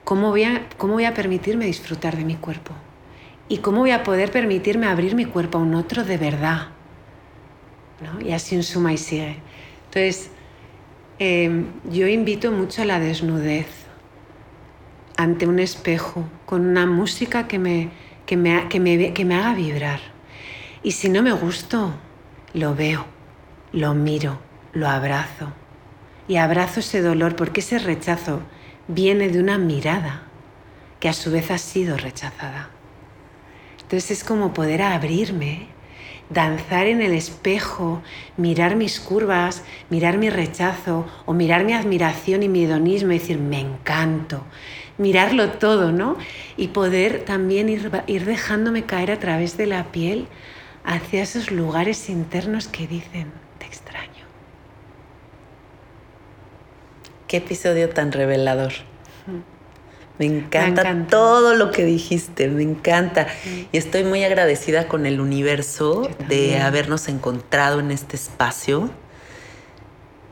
¿cómo 0.03 0.31
voy 0.31 0.45
a, 0.45 0.69
cómo 0.77 0.95
voy 0.95 1.05
a 1.05 1.15
permitirme 1.15 1.67
disfrutar 1.67 2.17
de 2.17 2.25
mi 2.25 2.35
cuerpo? 2.35 2.75
¿Y 3.49 3.59
cómo 3.59 3.81
voy 3.81 3.93
a 3.93 4.03
poder 4.03 4.31
permitirme 4.31 4.87
abrir 4.87 5.15
mi 5.15 5.25
cuerpo 5.25 5.59
a 5.59 5.63
un 5.63 5.75
otro 5.75 6.05
de 6.05 6.19
verdad? 6.19 6.69
¿No? 8.03 8.21
Y 8.21 8.33
así 8.33 8.57
un 8.57 8.63
suma 8.63 8.93
y 8.93 8.99
sigue. 8.99 9.37
Entonces, 9.87 10.31
em, 11.19 11.67
yo 11.91 12.07
invito 12.07 12.53
mucho 12.53 12.83
a 12.83 12.85
la 12.85 13.01
desnudez 13.01 13.67
ante 15.17 15.47
un 15.47 15.59
espejo, 15.59 16.29
con 16.47 16.67
una 16.67 16.87
música 16.87 17.49
que 17.49 17.59
me, 17.59 17.91
que 18.27 18.37
me, 18.37 18.69
que 18.69 18.79
me, 18.79 19.13
que 19.15 19.25
me 19.25 19.35
haga 19.35 19.55
vibrar. 19.55 20.01
Y 20.83 20.93
si 20.93 21.09
no 21.09 21.23
me 21.23 21.33
gusto, 21.33 21.95
lo 22.53 22.75
veo 22.75 23.19
lo 23.73 23.95
miro, 23.95 24.39
lo 24.73 24.89
abrazo 24.89 25.53
y 26.27 26.37
abrazo 26.37 26.81
ese 26.81 27.03
dolor 27.03 27.37
porque 27.37 27.61
ese 27.61 27.79
rechazo 27.79 28.41
viene 28.87 29.29
de 29.29 29.41
una 29.41 29.59
mirada 29.59 30.23
que 31.01 31.09
a 31.09 31.13
su 31.13 31.31
vez 31.31 31.51
ha 31.51 31.59
sido 31.59 31.97
rechazada. 31.97 32.71
Entonces 33.89 34.11
es 34.11 34.25
como 34.25 34.53
poder 34.53 34.83
abrirme, 34.83 35.69
danzar 36.29 36.89
en 36.89 37.01
el 37.01 37.15
espejo, 37.15 38.03
mirar 38.37 38.77
mis 38.77 39.01
curvas, 39.01 39.63
mirar 39.89 40.19
mi 40.19 40.29
rechazo 40.29 41.07
o 41.25 41.33
mirar 41.33 41.65
mi 41.65 41.73
admiración 41.73 42.43
y 42.43 42.51
mi 42.51 42.65
hedonismo 42.65 43.13
y 43.13 43.19
decir, 43.19 43.39
me 43.39 43.61
encanto, 43.61 44.45
mirarlo 44.99 45.53
todo, 45.53 45.91
¿no? 45.91 46.19
Y 46.59 46.69
poder 46.69 47.25
también 47.25 47.71
ir, 47.71 47.91
ir 48.07 48.27
dejándome 48.27 48.85
caer 48.85 49.11
a 49.11 49.19
través 49.19 49.57
de 49.57 49.67
la 49.67 49.85
piel 49.85 50.29
hacia 50.85 51.23
esos 51.23 51.51
lugares 51.51 52.11
internos 52.11 52.69
que 52.69 52.87
dicen, 52.87 53.33
extraño. 53.65 54.27
Qué 57.27 57.39
episodio 57.39 57.89
tan 57.89 58.13
revelador. 58.13 58.75
Me 60.19 60.27
encanta, 60.27 61.07
todo 61.09 61.55
lo 61.55 61.71
que 61.71 61.85
dijiste, 61.85 62.49
me 62.49 62.63
encanta. 62.63 63.29
Y 63.71 63.79
estoy 63.79 64.03
muy 64.03 64.25
agradecida 64.25 64.89
con 64.89 65.07
el 65.07 65.21
universo 65.21 66.11
de 66.29 66.59
habernos 66.59 67.09
encontrado 67.09 67.79
en 67.79 67.93
este 67.93 68.17
espacio. 68.17 68.91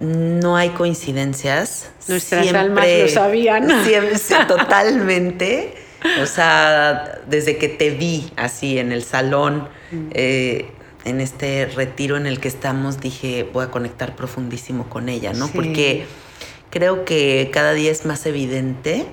No 0.00 0.56
hay 0.56 0.70
coincidencias. 0.70 1.90
Nuestras 2.08 2.52
almas 2.52 2.86
lo 3.00 3.08
sabían. 3.08 3.68
Siempre, 3.84 4.18
totalmente. 4.48 5.74
O 6.20 6.26
sea, 6.26 7.20
desde 7.28 7.56
que 7.56 7.68
te 7.68 7.90
vi 7.90 8.32
así 8.36 8.78
en 8.78 8.90
el 8.90 9.04
salón, 9.04 9.68
eh, 10.12 10.68
en 11.04 11.20
este 11.20 11.66
retiro 11.66 12.16
en 12.16 12.26
el 12.26 12.40
que 12.40 12.48
estamos, 12.48 13.00
dije, 13.00 13.48
voy 13.52 13.64
a 13.64 13.70
conectar 13.70 14.16
profundísimo 14.16 14.88
con 14.88 15.08
ella, 15.08 15.32
¿no? 15.32 15.46
Porque 15.46 16.06
creo 16.70 17.04
que 17.04 17.50
cada 17.52 17.72
día 17.72 17.92
es 17.92 18.04
más 18.04 18.26
evidente 18.26 19.06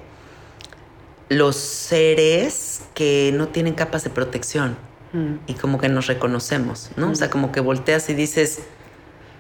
los 1.34 1.56
seres 1.56 2.82
que 2.94 3.32
no 3.34 3.48
tienen 3.48 3.74
capas 3.74 4.04
de 4.04 4.10
protección 4.10 4.78
mm. 5.14 5.36
y 5.48 5.54
como 5.56 5.80
que 5.80 5.90
nos 5.90 6.08
reconocemos, 6.08 6.92
¿no? 6.96 7.12
O 7.12 7.16
sea, 7.16 7.28
mm. 7.28 7.32
como 7.32 7.52
que 7.52 7.60
volteas 7.60 8.10
y 8.10 8.14
dices, 8.14 8.60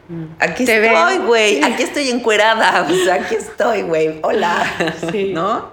mm. 0.10 0.24
aquí 0.40 0.64
estoy, 0.64 1.18
güey, 1.20 1.64
aquí 1.64 1.84
estoy 1.84 2.10
encuerada, 2.10 2.88
o 2.90 3.06
sea, 3.06 3.16
aquí 3.16 3.36
estoy, 3.36 3.84
güey, 3.84 4.20
hola, 4.22 4.66
¿no? 5.34 5.72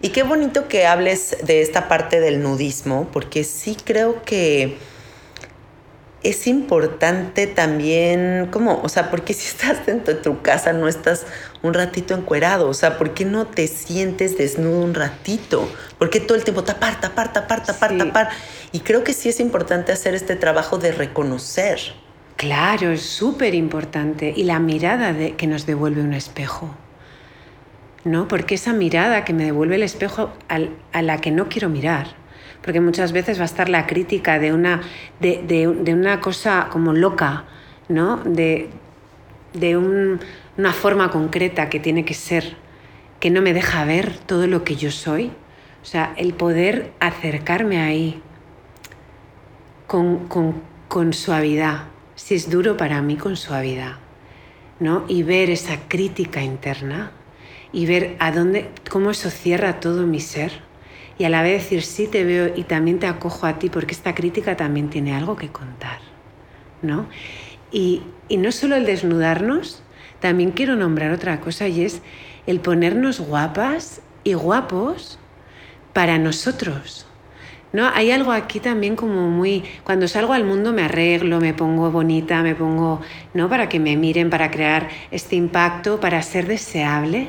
Y 0.00 0.08
qué 0.08 0.24
bonito 0.24 0.66
que 0.66 0.86
hables 0.86 1.36
de 1.44 1.62
esta 1.62 1.88
parte 1.88 2.20
del 2.20 2.42
nudismo, 2.42 3.08
porque 3.12 3.44
sí 3.44 3.76
creo 3.84 4.22
que 4.24 4.76
es 6.22 6.46
importante 6.46 7.46
también, 7.46 8.48
¿cómo? 8.52 8.80
O 8.82 8.88
sea, 8.88 9.10
porque 9.10 9.34
si 9.34 9.46
estás 9.48 9.84
dentro 9.86 10.14
de 10.14 10.20
tu 10.20 10.42
casa 10.42 10.72
no 10.72 10.88
estás 10.88 11.26
un 11.62 11.74
ratito 11.74 12.14
encuerado? 12.14 12.68
O 12.68 12.74
sea, 12.74 12.98
¿por 12.98 13.14
qué 13.14 13.24
no 13.24 13.46
te 13.46 13.66
sientes 13.66 14.36
desnudo 14.36 14.84
un 14.84 14.94
ratito? 14.94 15.68
¿Por 15.98 16.10
qué 16.10 16.20
todo 16.20 16.36
el 16.36 16.44
tiempo 16.44 16.64
tapar, 16.64 17.00
tapar, 17.00 17.32
tapar, 17.32 17.64
tapar, 17.64 17.96
tapar? 17.96 18.28
Y 18.72 18.80
creo 18.80 19.04
que 19.04 19.12
sí 19.12 19.28
es 19.28 19.40
importante 19.40 19.92
hacer 19.92 20.14
este 20.14 20.36
trabajo 20.36 20.78
de 20.78 20.92
reconocer. 20.92 21.78
Claro, 22.36 22.90
es 22.90 23.02
súper 23.02 23.54
importante. 23.54 24.32
Y 24.34 24.44
la 24.44 24.58
mirada 24.58 25.12
de, 25.12 25.36
que 25.36 25.46
nos 25.46 25.66
devuelve 25.66 26.02
un 26.02 26.14
espejo. 26.14 26.74
¿No? 28.04 28.26
Porque 28.26 28.56
esa 28.56 28.72
mirada 28.72 29.24
que 29.24 29.32
me 29.32 29.44
devuelve 29.44 29.76
el 29.76 29.84
espejo 29.84 30.32
a 30.48 31.02
la 31.02 31.20
que 31.20 31.30
no 31.30 31.48
quiero 31.48 31.68
mirar 31.68 32.22
porque 32.62 32.80
muchas 32.80 33.12
veces 33.12 33.38
va 33.38 33.42
a 33.42 33.46
estar 33.46 33.68
la 33.68 33.86
crítica 33.86 34.38
de 34.38 34.52
una, 34.52 34.80
de, 35.20 35.92
una 35.92 36.20
cosa 36.20 36.68
como 36.70 36.92
loca, 36.92 37.44
¿no? 37.88 38.18
de, 38.24 38.70
una 40.56 40.72
forma 40.72 41.10
concreta 41.10 41.68
que 41.68 41.80
tiene 41.80 42.04
que 42.04 42.14
ser, 42.14 42.56
que 43.20 43.30
no 43.30 43.42
me 43.42 43.54
deja 43.54 43.84
ver 43.84 44.16
todo 44.18 44.46
lo 44.46 44.64
que 44.64 44.76
yo 44.76 44.90
soy. 44.90 45.32
O 45.82 45.84
sea, 45.84 46.14
el 46.16 46.34
poder 46.34 46.92
acercarme 47.00 47.80
ahí 47.80 48.22
con, 49.86 50.28
con 50.88 51.12
suavidad, 51.12 51.84
si 52.14 52.34
es 52.34 52.50
duro 52.50 52.76
para 52.76 53.02
mí, 53.02 53.16
con 53.16 53.36
suavidad, 53.36 53.96
¿no? 54.78 55.04
Y 55.08 55.22
ver 55.22 55.50
esa 55.50 55.76
crítica 55.88 56.42
interna 56.42 57.12
y 57.72 57.86
ver 57.86 58.16
a 58.18 58.30
dónde, 58.30 58.70
cómo 58.90 59.10
eso 59.10 59.30
cierra 59.30 59.80
todo 59.80 60.06
mi 60.06 60.20
ser 60.20 60.52
y 61.18 61.24
a 61.24 61.30
la 61.30 61.42
vez 61.42 61.62
decir 61.62 61.82
sí 61.82 62.06
te 62.06 62.24
veo 62.24 62.52
y 62.54 62.64
también 62.64 62.98
te 62.98 63.06
acojo 63.06 63.46
a 63.46 63.58
ti 63.58 63.70
porque 63.70 63.94
esta 63.94 64.14
crítica 64.14 64.56
también 64.56 64.90
tiene 64.90 65.14
algo 65.14 65.36
que 65.36 65.48
contar, 65.48 66.00
¿no? 66.82 67.06
Y, 67.70 68.02
y 68.28 68.36
no 68.36 68.52
solo 68.52 68.76
el 68.76 68.84
desnudarnos, 68.84 69.82
también 70.22 70.52
quiero 70.52 70.76
nombrar 70.76 71.10
otra 71.10 71.40
cosa 71.40 71.66
y 71.66 71.84
es 71.84 72.00
el 72.46 72.60
ponernos 72.60 73.20
guapas 73.20 74.00
y 74.22 74.34
guapos 74.34 75.18
para 75.92 76.16
nosotros. 76.16 77.06
¿No? 77.72 77.90
Hay 77.92 78.10
algo 78.10 78.32
aquí 78.32 78.60
también 78.60 78.96
como 78.96 79.28
muy... 79.30 79.64
Cuando 79.82 80.06
salgo 80.06 80.32
al 80.34 80.44
mundo 80.44 80.72
me 80.72 80.82
arreglo, 80.82 81.40
me 81.40 81.54
pongo 81.54 81.90
bonita, 81.90 82.42
me 82.42 82.54
pongo... 82.54 83.00
¿no? 83.34 83.48
Para 83.48 83.68
que 83.68 83.80
me 83.80 83.96
miren, 83.96 84.30
para 84.30 84.50
crear 84.50 84.88
este 85.10 85.36
impacto, 85.36 85.98
para 85.98 86.22
ser 86.22 86.46
deseable. 86.46 87.28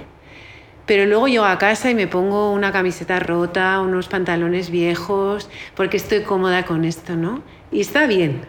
Pero 0.85 1.05
luego 1.05 1.27
llego 1.27 1.45
a 1.45 1.57
casa 1.57 1.89
y 1.89 1.95
me 1.95 2.07
pongo 2.07 2.51
una 2.51 2.71
camiseta 2.71 3.19
rota, 3.19 3.79
unos 3.79 4.07
pantalones 4.09 4.69
viejos, 4.69 5.49
porque 5.75 5.97
estoy 5.97 6.23
cómoda 6.23 6.65
con 6.65 6.83
esto, 6.85 7.15
¿no? 7.15 7.41
Y 7.71 7.79
está 7.79 8.05
bien. 8.05 8.41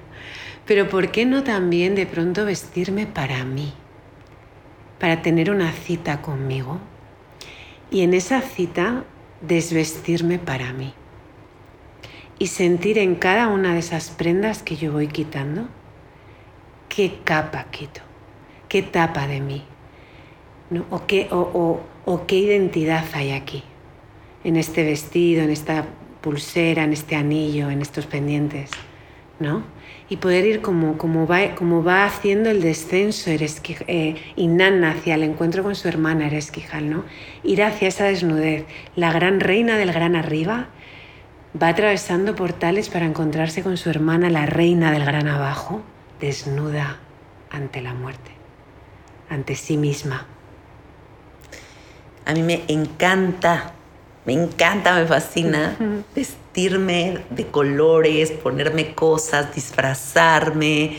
Pero 0.67 0.89
¿por 0.89 1.13
qué 1.13 1.25
no 1.25 1.45
también 1.45 1.95
de 1.95 2.07
pronto 2.07 2.45
vestirme 2.45 3.07
para 3.07 3.45
mí? 3.45 3.73
Para 4.99 5.23
tener 5.23 5.51
una 5.51 5.73
cita 5.73 6.23
conmigo. 6.23 6.79
Y 7.91 8.03
en 8.03 8.15
esa 8.15 8.41
cita 8.41 9.05
desvestirme 9.41 10.39
para 10.39 10.73
mí. 10.73 10.95
Y 12.39 12.49
sentir 12.49 12.99
en 12.99 13.15
cada 13.15 13.49
una 13.49 13.75
de 13.75 13.81
esas 13.81 14.11
prendas 14.11 14.63
que 14.63 14.77
yo 14.77 14.93
voy 14.93 15.07
quitando, 15.07 15.69
qué 16.89 17.19
capa 17.25 17.67
quito, 17.71 18.01
qué 18.69 18.83
tapa 18.83 19.27
de 19.27 19.41
mí. 19.41 19.65
¿no? 20.71 20.85
O, 20.91 21.07
qué, 21.07 21.29
o 21.31 21.81
o 22.05 22.27
qué 22.27 22.37
identidad 22.37 23.05
hay 23.15 23.31
aquí, 23.33 23.63
en 24.43 24.57
este 24.57 24.85
vestido, 24.85 25.43
en 25.43 25.51
esta 25.51 25.87
pulsera, 26.21 26.85
en 26.85 26.93
este 26.93 27.17
anillo, 27.17 27.71
en 27.71 27.81
estos 27.81 28.07
pendientes, 28.07 28.71
¿no? 29.39 29.63
Y 30.09 30.19
poder 30.19 30.45
ir 30.45 30.61
como, 30.61 30.99
como, 30.99 31.27
va, 31.27 31.55
como 31.55 31.83
va 31.83 32.05
haciendo 32.05 32.51
el 32.51 32.61
descenso 32.61 33.31
eh, 33.31 34.17
Inanna 34.37 34.91
hacia 34.91 35.15
el 35.15 35.23
encuentro 35.23 35.63
con 35.63 35.75
su 35.75 35.89
hermana 35.89 36.27
Eresquijal, 36.27 36.91
¿no? 36.91 37.05
Ir 37.43 37.63
hacia 37.63 37.89
esa 37.89 38.05
desnudez. 38.05 38.67
La 38.97 39.13
gran 39.13 39.41
reina 39.41 39.79
del 39.79 39.93
gran 39.93 40.15
arriba 40.15 40.69
va 41.61 41.69
atravesando 41.69 42.35
portales 42.35 42.89
para 42.89 43.07
encontrarse 43.07 43.63
con 43.63 43.77
su 43.77 43.89
hermana, 43.89 44.29
la 44.29 44.47
reina 44.47 44.93
del 44.93 45.05
gran 45.05 45.29
abajo, 45.29 45.83
desnuda 46.21 46.99
ante 47.51 47.81
la 47.81 47.95
muerte, 47.95 48.33
ante 49.31 49.55
sí 49.55 49.77
misma. 49.77 50.27
A 52.27 52.33
mí 52.33 52.43
me 52.43 52.65
encanta, 52.69 53.73
me 54.27 54.33
encanta, 54.33 54.95
me 54.95 55.07
fascina 55.07 55.77
vestirme 56.55 57.19
de 57.31 57.47
colores, 57.47 58.31
ponerme 58.31 58.95
cosas, 58.95 59.53
disfrazarme, 59.57 60.99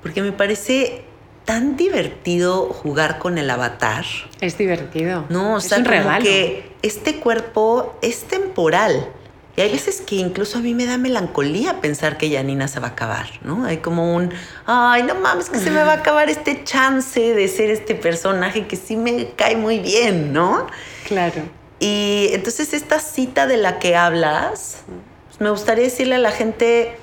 porque 0.00 0.22
me 0.22 0.30
parece 0.30 1.02
tan 1.44 1.76
divertido 1.76 2.66
jugar 2.66 3.18
con 3.18 3.36
el 3.36 3.50
avatar. 3.50 4.04
Es 4.40 4.56
divertido. 4.56 5.24
No, 5.28 5.54
o 5.54 5.60
sea, 5.60 5.82
como 5.82 6.18
que 6.20 6.70
este 6.82 7.16
cuerpo 7.16 7.98
es 8.00 8.24
temporal. 8.24 9.08
Y 9.56 9.62
hay 9.62 9.72
veces 9.72 10.02
que 10.02 10.16
incluso 10.16 10.58
a 10.58 10.60
mí 10.60 10.72
me 10.72 10.86
da 10.86 10.98
melancolía 10.98 11.80
pensar 11.80 12.16
que 12.16 12.30
Janina 12.30 12.68
se 12.68 12.78
va 12.78 12.88
a 12.88 12.90
acabar, 12.90 13.26
¿no? 13.42 13.64
Hay 13.64 13.78
como 13.78 14.14
un, 14.14 14.30
ay, 14.66 15.02
no 15.02 15.16
mames, 15.16 15.50
que 15.50 15.58
se 15.58 15.70
me 15.70 15.82
va 15.82 15.94
a 15.94 15.96
acabar 15.96 16.30
este 16.30 16.62
chance 16.62 17.34
de 17.34 17.48
ser 17.48 17.70
este 17.70 17.96
personaje 17.96 18.66
que 18.68 18.76
sí 18.76 18.96
me 18.96 19.30
cae 19.30 19.56
muy 19.56 19.80
bien, 19.80 20.32
¿no? 20.32 20.66
Claro. 21.08 21.42
Y 21.78 22.30
entonces 22.32 22.72
esta 22.72 23.00
cita 23.00 23.46
de 23.46 23.56
la 23.56 23.78
que 23.78 23.96
hablas, 23.96 24.78
pues 25.26 25.40
me 25.40 25.50
gustaría 25.50 25.84
decirle 25.84 26.14
a 26.14 26.18
la 26.18 26.30
gente 26.30 26.98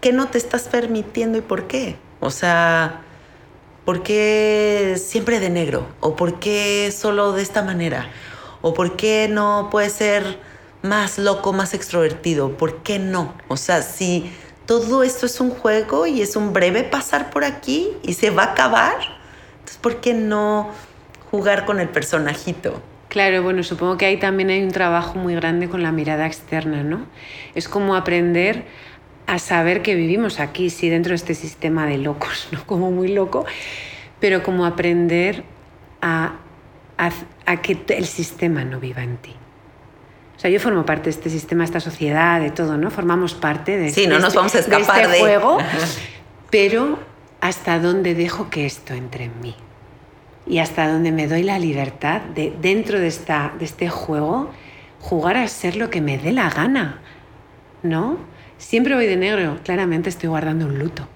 qué 0.00 0.12
no 0.12 0.28
te 0.28 0.38
estás 0.38 0.62
permitiendo 0.62 1.38
y 1.38 1.40
por 1.40 1.66
qué. 1.66 1.96
O 2.20 2.30
sea, 2.30 3.02
¿por 3.84 4.02
qué 4.02 5.00
siempre 5.04 5.40
de 5.40 5.50
negro? 5.50 5.86
¿O 6.00 6.14
por 6.14 6.38
qué 6.38 6.92
solo 6.96 7.32
de 7.32 7.42
esta 7.42 7.62
manera? 7.62 8.08
¿O 8.60 8.74
por 8.74 8.96
qué 8.96 9.28
no 9.28 9.68
puede 9.70 9.90
ser 9.90 10.38
más 10.82 11.18
loco, 11.18 11.52
más 11.52 11.74
extrovertido. 11.74 12.56
¿Por 12.56 12.82
qué 12.82 12.98
no? 12.98 13.34
O 13.48 13.56
sea, 13.56 13.82
si 13.82 14.32
todo 14.66 15.02
esto 15.02 15.26
es 15.26 15.40
un 15.40 15.50
juego 15.50 16.06
y 16.06 16.20
es 16.20 16.36
un 16.36 16.52
breve 16.52 16.82
pasar 16.84 17.30
por 17.30 17.44
aquí 17.44 17.90
y 18.02 18.14
se 18.14 18.30
va 18.30 18.44
a 18.44 18.52
acabar, 18.52 18.96
entonces 19.52 19.78
¿por 19.78 20.00
qué 20.00 20.12
no 20.14 20.70
jugar 21.30 21.64
con 21.64 21.80
el 21.80 21.88
personajito? 21.88 22.80
Claro, 23.12 23.42
bueno, 23.42 23.62
supongo 23.62 23.98
que 23.98 24.06
ahí 24.06 24.16
también 24.16 24.48
hay 24.48 24.62
un 24.62 24.70
trabajo 24.70 25.18
muy 25.18 25.34
grande 25.34 25.68
con 25.68 25.82
la 25.82 25.92
mirada 25.92 26.26
externa, 26.26 26.82
¿no? 26.82 27.04
Es 27.54 27.68
como 27.68 27.94
aprender 27.94 28.64
a 29.26 29.38
saber 29.38 29.82
que 29.82 29.94
vivimos 29.94 30.40
aquí, 30.40 30.70
sí, 30.70 30.88
dentro 30.88 31.10
de 31.10 31.16
este 31.16 31.34
sistema 31.34 31.84
de 31.84 31.98
locos, 31.98 32.48
¿no? 32.52 32.64
Como 32.64 32.90
muy 32.90 33.08
loco, 33.08 33.44
pero 34.18 34.42
como 34.42 34.64
aprender 34.64 35.44
a, 36.00 36.36
a 36.96 37.56
que 37.60 37.76
el 37.88 38.06
sistema 38.06 38.64
no 38.64 38.80
viva 38.80 39.02
en 39.02 39.18
ti. 39.18 39.34
O 40.34 40.40
sea, 40.40 40.50
yo 40.50 40.58
formo 40.58 40.86
parte 40.86 41.04
de 41.04 41.10
este 41.10 41.28
sistema, 41.28 41.64
de 41.64 41.66
esta 41.66 41.80
sociedad, 41.80 42.40
de 42.40 42.50
todo, 42.50 42.78
¿no? 42.78 42.90
Formamos 42.90 43.34
parte 43.34 43.76
de, 43.76 43.90
sí, 43.90 44.06
no 44.06 44.14
nos 44.20 44.28
este, 44.28 44.36
vamos 44.38 44.54
a 44.54 44.58
escapar 44.60 45.02
este 45.02 45.20
juego, 45.20 45.58
pero 46.50 46.98
hasta 47.42 47.78
dónde 47.78 48.14
dejo 48.14 48.48
que 48.48 48.64
esto 48.64 48.94
entre 48.94 49.24
en 49.24 49.38
mí 49.42 49.54
y 50.46 50.58
hasta 50.58 50.90
dónde 50.90 51.12
me 51.12 51.28
doy 51.28 51.42
la 51.42 51.58
libertad 51.58 52.20
de, 52.34 52.52
dentro 52.60 52.98
de, 52.98 53.08
esta, 53.08 53.52
de 53.58 53.64
este 53.64 53.88
juego, 53.88 54.50
jugar 55.00 55.36
a 55.36 55.48
ser 55.48 55.76
lo 55.76 55.90
que 55.90 56.00
me 56.00 56.18
dé 56.18 56.32
la 56.32 56.50
gana, 56.50 57.00
¿no? 57.82 58.16
Siempre 58.58 58.94
voy 58.94 59.06
de 59.06 59.16
negro, 59.16 59.58
claramente 59.64 60.08
estoy 60.08 60.28
guardando 60.28 60.66
un 60.66 60.78
luto, 60.78 61.08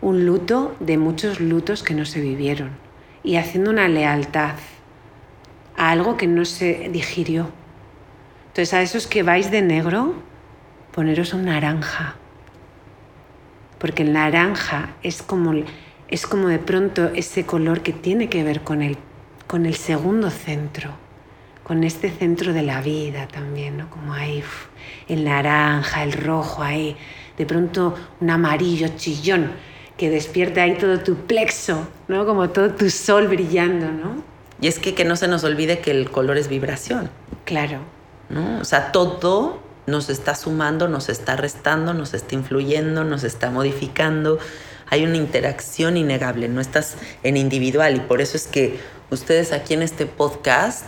un 0.00 0.24
luto 0.24 0.76
de 0.80 0.96
muchos 0.96 1.40
lutos 1.40 1.82
que 1.82 1.94
no 1.94 2.04
se 2.04 2.20
vivieron 2.20 2.70
y 3.22 3.36
haciendo 3.36 3.70
una 3.70 3.88
lealtad 3.88 4.54
a 5.76 5.90
algo 5.90 6.16
que 6.16 6.26
no 6.26 6.44
se 6.44 6.88
digirió 6.90 7.50
entonces 8.58 8.74
a 8.74 8.82
esos 8.82 9.06
que 9.06 9.22
vais 9.22 9.52
de 9.52 9.62
negro, 9.62 10.14
poneros 10.90 11.32
un 11.32 11.44
naranja. 11.44 12.16
Porque 13.78 14.02
el 14.02 14.12
naranja 14.12 14.96
es 15.04 15.22
como, 15.22 15.54
es 16.08 16.26
como 16.26 16.48
de 16.48 16.58
pronto 16.58 17.10
ese 17.14 17.44
color 17.44 17.82
que 17.82 17.92
tiene 17.92 18.28
que 18.28 18.42
ver 18.42 18.62
con 18.62 18.82
el, 18.82 18.96
con 19.46 19.66
el 19.66 19.74
segundo 19.74 20.30
centro, 20.30 20.90
con 21.62 21.84
este 21.84 22.10
centro 22.10 22.52
de 22.52 22.62
la 22.62 22.80
vida 22.80 23.28
también, 23.28 23.76
¿no? 23.76 23.90
Como 23.90 24.14
ahí 24.14 24.42
el 25.08 25.24
naranja, 25.24 26.02
el 26.02 26.12
rojo 26.12 26.62
ahí, 26.62 26.96
de 27.36 27.46
pronto 27.46 27.94
un 28.20 28.30
amarillo 28.30 28.88
chillón 28.96 29.52
que 29.96 30.10
despierta 30.10 30.62
ahí 30.62 30.76
todo 30.76 31.00
tu 31.00 31.16
plexo, 31.26 31.88
¿no? 32.06 32.24
Como 32.24 32.50
todo 32.50 32.70
tu 32.70 32.88
sol 32.88 33.28
brillando, 33.28 33.90
¿no? 33.90 34.22
Y 34.60 34.68
es 34.68 34.78
que 34.78 34.94
que 34.94 35.04
no 35.04 35.16
se 35.16 35.28
nos 35.28 35.44
olvide 35.44 35.80
que 35.80 35.90
el 35.90 36.10
color 36.10 36.38
es 36.38 36.48
vibración. 36.48 37.10
Claro. 37.44 37.80
O 38.60 38.64
sea, 38.64 38.92
todo 38.92 39.60
nos 39.86 40.10
está 40.10 40.34
sumando, 40.34 40.88
nos 40.88 41.08
está 41.08 41.36
restando, 41.36 41.94
nos 41.94 42.12
está 42.14 42.34
influyendo, 42.34 43.04
nos 43.04 43.24
está 43.24 43.50
modificando. 43.50 44.38
Hay 44.90 45.04
una 45.04 45.16
interacción 45.16 45.96
innegable, 45.96 46.48
no 46.48 46.60
estás 46.60 46.96
en 47.22 47.36
individual 47.36 47.96
y 47.96 48.00
por 48.00 48.20
eso 48.20 48.36
es 48.36 48.46
que 48.46 48.78
ustedes 49.10 49.52
aquí 49.52 49.74
en 49.74 49.82
este 49.82 50.06
podcast 50.06 50.84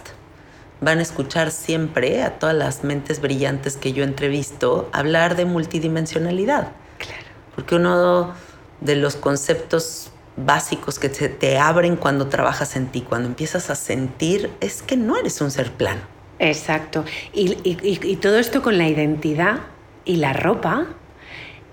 van 0.81 0.99
a 0.99 1.03
escuchar 1.03 1.51
siempre 1.51 2.23
a 2.23 2.39
todas 2.39 2.55
las 2.57 2.85
mentes 2.85 3.21
brillantes 3.21 3.77
que 3.77 3.93
yo 3.93 4.03
entrevisto 4.05 4.89
hablar 4.93 5.37
de 5.37 5.45
multidimensionalidad. 5.45 6.69
Claro. 6.99 7.23
Porque 7.55 7.75
uno 7.75 8.33
de 8.81 8.97
los 8.97 9.17
conceptos 9.17 10.11
básicos 10.37 10.99
que 10.99 11.11
te, 11.11 11.29
te 11.29 11.59
abren 11.59 11.97
cuando 11.97 12.29
trabajas 12.29 12.77
en 12.77 12.87
ti, 12.87 13.03
cuando 13.03 13.29
empiezas 13.29 13.69
a 13.69 13.75
sentir, 13.75 14.51
es 14.61 14.81
que 14.81 14.97
no 14.97 15.19
eres 15.19 15.41
un 15.43 15.51
ser 15.51 15.71
plano. 15.73 16.01
Exacto. 16.39 17.05
Y, 17.35 17.53
y- 17.63 17.77
y- 17.83 18.01
y 18.13 18.17
todo 18.17 18.39
esto 18.39 18.63
con 18.63 18.79
la 18.79 18.89
identidad 18.89 19.59
y 20.07 20.17
la 20.17 20.33
ropa 20.33 20.87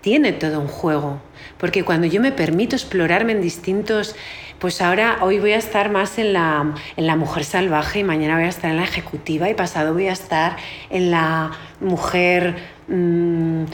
tiene 0.01 0.33
todo 0.33 0.59
un 0.59 0.67
juego. 0.67 1.21
Porque 1.59 1.83
cuando 1.83 2.07
yo 2.07 2.21
me 2.21 2.31
permito 2.31 2.75
explorarme 2.75 3.31
en 3.33 3.41
distintos... 3.41 4.15
Pues 4.59 4.81
ahora, 4.81 5.19
hoy 5.21 5.37
voy 5.37 5.51
a 5.51 5.57
estar 5.57 5.91
más 5.91 6.17
en 6.17 6.33
la, 6.33 6.73
en 6.95 7.05
la 7.05 7.15
mujer 7.15 7.43
salvaje 7.43 7.99
y 7.99 8.03
mañana 8.03 8.37
voy 8.37 8.45
a 8.45 8.49
estar 8.49 8.71
en 8.71 8.77
la 8.77 8.85
ejecutiva 8.85 9.47
y 9.51 9.53
pasado 9.53 9.93
voy 9.93 10.07
a 10.07 10.13
estar 10.13 10.57
en 10.89 11.11
la 11.11 11.51
mujer, 11.79 12.55
mm, 12.87 13.65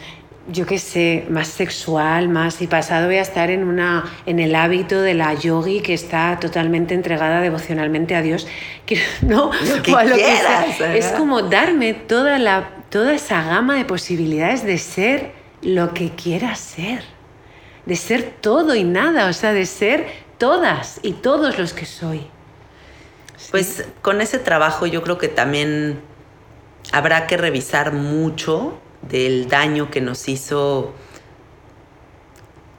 yo 0.51 0.65
qué 0.65 0.77
sé, 0.77 1.25
más 1.29 1.47
sexual, 1.47 2.27
más... 2.27 2.61
Y 2.61 2.67
pasado 2.67 3.07
voy 3.07 3.15
a 3.15 3.21
estar 3.21 3.49
en, 3.49 3.63
una, 3.63 4.03
en 4.25 4.41
el 4.41 4.55
hábito 4.55 5.01
de 5.01 5.13
la 5.13 5.33
yogi 5.33 5.79
que 5.79 5.93
está 5.93 6.37
totalmente 6.41 6.93
entregada 6.93 7.39
devocionalmente 7.39 8.15
a 8.15 8.21
Dios. 8.21 8.45
Que, 8.85 8.99
¿no? 9.21 9.51
Lo 9.69 9.81
que 9.81 9.93
O 9.93 9.97
a 9.97 10.03
lo 10.03 10.15
quieras. 10.15 10.81
Es 10.81 11.07
como 11.13 11.43
darme 11.43 11.93
toda, 11.93 12.37
la, 12.37 12.71
toda 12.89 13.13
esa 13.13 13.41
gama 13.41 13.77
de 13.77 13.85
posibilidades 13.85 14.65
de 14.65 14.77
ser 14.77 15.31
lo 15.61 15.93
que 15.93 16.09
quiera 16.09 16.53
ser. 16.55 17.12
De 17.85 17.95
ser 17.95 18.35
todo 18.41 18.75
y 18.75 18.83
nada, 18.83 19.27
o 19.29 19.33
sea, 19.33 19.53
de 19.53 19.65
ser 19.65 20.07
todas 20.37 20.99
y 21.03 21.13
todos 21.13 21.57
los 21.57 21.73
que 21.73 21.85
soy. 21.85 22.27
Pues 23.51 23.85
con 24.01 24.21
ese 24.21 24.39
trabajo 24.39 24.85
yo 24.85 25.01
creo 25.03 25.17
que 25.17 25.27
también 25.27 25.99
habrá 26.91 27.27
que 27.27 27.37
revisar 27.37 27.93
mucho 27.93 28.77
del 29.01 29.49
daño 29.49 29.91
que 29.91 30.01
nos 30.01 30.27
hizo 30.29 30.93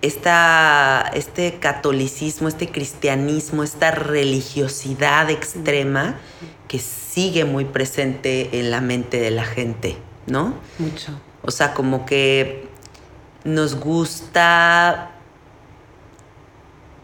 esta, 0.02 1.10
este 1.14 1.58
catolicismo, 1.58 2.48
este 2.48 2.70
cristianismo, 2.70 3.62
esta 3.62 3.90
religiosidad 3.90 5.30
extrema 5.30 6.16
que 6.68 6.78
sigue 6.78 7.44
muy 7.44 7.64
presente 7.64 8.58
en 8.58 8.70
la 8.70 8.80
mente 8.80 9.18
de 9.18 9.30
la 9.30 9.44
gente, 9.44 9.96
¿no? 10.26 10.54
Mucho. 10.78 11.12
O 11.42 11.50
sea, 11.50 11.72
como 11.72 12.04
que 12.04 12.68
nos 13.44 13.74
gusta 13.76 15.10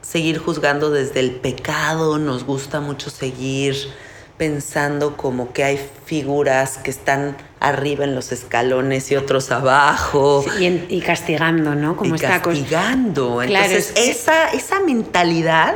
seguir 0.03 0.39
juzgando 0.39 0.91
desde 0.91 1.21
el 1.21 1.33
pecado, 1.33 2.19
nos 2.19 2.45
gusta 2.45 2.81
mucho 2.81 3.11
seguir 3.11 3.77
pensando 4.37 5.17
como 5.19 5.53
que 5.53 5.65
hay 5.65 5.89
figuras 6.07 6.79
que 6.79 6.91
están 6.91 7.37
arriba 7.61 8.05
en 8.05 8.15
los 8.15 8.33
escalones 8.33 9.11
y 9.11 9.17
otros 9.17 9.51
abajo. 9.51 10.43
Y, 10.59 10.65
en- 10.65 10.87
y 10.89 11.01
castigando, 11.03 11.75
¿no? 11.75 11.95
Como 11.97 12.17
y 12.17 12.19
cosa. 12.19 12.41
castigando. 12.41 13.41
Claro, 13.47 13.67
Entonces, 13.67 13.93
es 13.97 14.17
esa, 14.17 14.49
esa 14.49 14.81
mentalidad 14.81 15.75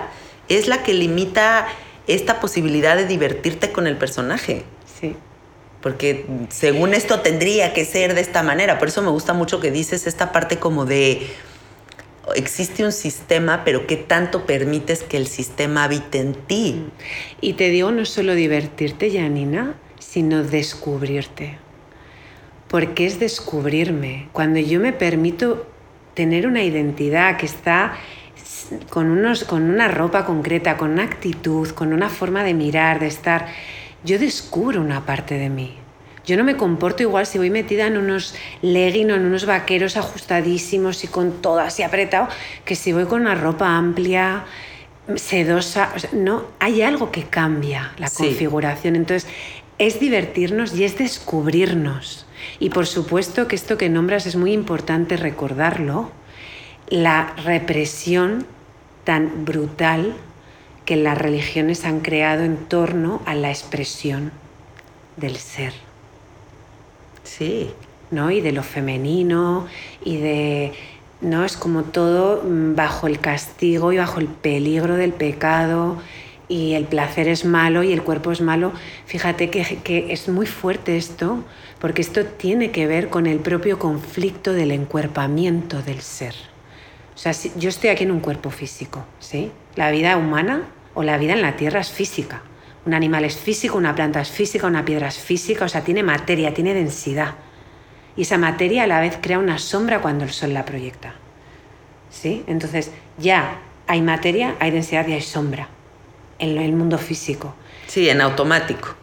es 0.48 0.66
la 0.66 0.82
que 0.82 0.94
limita 0.94 1.66
esta 2.06 2.40
posibilidad 2.40 2.96
de 2.96 3.06
divertirte 3.06 3.70
con 3.70 3.86
el 3.86 3.98
personaje. 3.98 4.64
Sí. 4.98 5.14
Porque 5.84 6.24
según 6.48 6.94
esto 6.94 7.20
tendría 7.20 7.74
que 7.74 7.84
ser 7.84 8.14
de 8.14 8.22
esta 8.22 8.42
manera. 8.42 8.78
Por 8.78 8.88
eso 8.88 9.02
me 9.02 9.10
gusta 9.10 9.34
mucho 9.34 9.60
que 9.60 9.70
dices 9.70 10.06
esta 10.06 10.32
parte 10.32 10.58
como 10.58 10.86
de 10.86 11.26
existe 12.34 12.86
un 12.86 12.92
sistema, 12.92 13.64
pero 13.66 13.86
¿qué 13.86 13.98
tanto 13.98 14.46
permites 14.46 15.02
que 15.02 15.18
el 15.18 15.26
sistema 15.26 15.84
habite 15.84 16.20
en 16.20 16.32
ti? 16.32 16.86
Y 17.42 17.52
te 17.52 17.68
digo 17.68 17.90
no 17.90 18.06
solo 18.06 18.34
divertirte, 18.34 19.12
Janina, 19.12 19.74
sino 19.98 20.42
descubrirte. 20.42 21.58
Porque 22.68 23.04
es 23.04 23.20
descubrirme. 23.20 24.30
Cuando 24.32 24.60
yo 24.60 24.80
me 24.80 24.94
permito 24.94 25.66
tener 26.14 26.46
una 26.46 26.62
identidad 26.62 27.36
que 27.36 27.44
está 27.44 27.98
con, 28.88 29.10
unos, 29.10 29.44
con 29.44 29.64
una 29.64 29.88
ropa 29.88 30.24
concreta, 30.24 30.78
con 30.78 30.92
una 30.92 31.02
actitud, 31.02 31.68
con 31.72 31.92
una 31.92 32.08
forma 32.08 32.42
de 32.42 32.54
mirar, 32.54 33.00
de 33.00 33.08
estar, 33.08 33.48
yo 34.04 34.18
descubro 34.18 34.80
una 34.80 35.04
parte 35.06 35.36
de 35.36 35.48
mí. 35.48 35.74
Yo 36.26 36.36
no 36.38 36.44
me 36.44 36.56
comporto 36.56 37.02
igual 37.02 37.26
si 37.26 37.36
voy 37.36 37.50
metida 37.50 37.86
en 37.86 37.98
unos 37.98 38.34
leggings 38.62 39.12
o 39.12 39.14
en 39.16 39.26
unos 39.26 39.44
vaqueros 39.44 39.96
ajustadísimos 39.98 41.04
y 41.04 41.08
con 41.08 41.42
todo 41.42 41.60
así 41.60 41.82
apretado, 41.82 42.28
que 42.64 42.76
si 42.76 42.92
voy 42.92 43.04
con 43.04 43.20
una 43.22 43.34
ropa 43.34 43.76
amplia, 43.76 44.44
sedosa. 45.16 45.90
O 45.94 45.98
sea, 45.98 46.10
no, 46.14 46.44
hay 46.60 46.80
algo 46.80 47.10
que 47.10 47.24
cambia 47.24 47.92
la 47.98 48.08
Sí. 48.08 48.16
configuración. 48.24 48.96
Entonces, 48.96 49.28
es 49.78 50.00
divertirnos 50.00 50.74
y 50.74 50.84
es 50.84 50.96
descubrirnos. 50.96 52.24
Y 52.58 52.70
por 52.70 52.86
supuesto 52.86 53.46
que 53.48 53.56
esto 53.56 53.76
que 53.76 53.88
nombras 53.90 54.24
es 54.26 54.36
muy 54.36 54.52
importante 54.52 55.16
recordarlo, 55.16 56.10
la 56.88 57.34
represión 57.44 58.46
tan 59.04 59.44
brutal 59.44 60.14
que 60.84 60.96
las 60.96 61.16
religiones 61.16 61.84
han 61.84 62.00
creado 62.00 62.44
en 62.44 62.56
torno 62.56 63.22
a 63.26 63.34
la 63.34 63.50
expresión 63.50 64.32
del 65.16 65.36
ser. 65.36 65.72
Sí. 67.22 67.70
¿no? 68.14 68.30
Y 68.30 68.40
de 68.40 68.52
lo 68.52 68.62
femenino 68.62 69.66
y 70.02 70.18
de 70.18 70.72
no 71.20 71.44
es 71.44 71.56
como 71.56 71.84
todo 71.84 72.42
mm, 72.42 72.74
bajo 72.74 73.06
el 73.06 73.18
castigo 73.18 73.92
y 73.92 73.98
bajo 73.98 74.20
el 74.20 74.28
peligro 74.28 74.96
del 74.96 75.12
pecado 75.12 75.98
y 76.48 76.74
el 76.74 76.84
placer 76.84 77.28
es 77.28 77.44
malo 77.44 77.82
y 77.82 77.92
el 77.92 78.02
cuerpo 78.02 78.32
es 78.32 78.40
malo. 78.40 78.72
Fíjate 79.06 79.50
que, 79.50 79.78
que 79.82 80.12
es 80.12 80.28
muy 80.28 80.46
fuerte 80.46 80.96
esto, 80.96 81.42
porque 81.80 82.02
esto 82.02 82.24
tiene 82.24 82.70
que 82.70 82.86
ver 82.86 83.08
con 83.08 83.26
el 83.26 83.38
propio 83.38 83.78
conflicto 83.78 84.52
del 84.52 84.70
encuerpamiento 84.70 85.82
del 85.82 86.00
ser. 86.02 86.34
O 87.14 87.18
sea, 87.18 87.32
yo 87.56 87.68
estoy 87.68 87.90
aquí 87.90 88.04
en 88.04 88.10
un 88.10 88.20
cuerpo 88.20 88.50
físico, 88.50 89.04
¿sí? 89.20 89.50
La 89.76 89.90
vida 89.90 90.16
humana 90.16 90.62
o 90.94 91.02
la 91.02 91.18
vida 91.18 91.32
en 91.32 91.42
la 91.42 91.56
tierra 91.56 91.80
es 91.80 91.90
física. 91.90 92.42
Un 92.86 92.94
animal 92.94 93.24
es 93.24 93.36
físico, 93.36 93.78
una 93.78 93.94
planta 93.94 94.20
es 94.20 94.28
física, 94.30 94.66
una 94.66 94.84
piedra 94.84 95.08
es 95.08 95.18
física, 95.18 95.64
o 95.64 95.68
sea, 95.68 95.80
tiene 95.82 96.02
materia, 96.02 96.52
tiene 96.52 96.74
densidad. 96.74 97.34
Y 98.16 98.22
esa 98.22 98.38
materia 98.38 98.84
a 98.84 98.86
la 98.86 99.00
vez 99.00 99.18
crea 99.20 99.38
una 99.38 99.58
sombra 99.58 100.00
cuando 100.00 100.24
el 100.24 100.30
sol 100.30 100.52
la 100.54 100.64
proyecta. 100.64 101.14
¿Sí? 102.10 102.44
Entonces, 102.46 102.92
ya 103.18 103.58
hay 103.86 104.02
materia, 104.02 104.54
hay 104.60 104.70
densidad 104.70 105.06
y 105.08 105.14
hay 105.14 105.20
sombra 105.22 105.68
en 106.38 106.58
el 106.58 106.72
mundo 106.72 106.98
físico 106.98 107.54
Sí, 107.86 108.08
en 108.08 108.20
automático. 108.20 108.94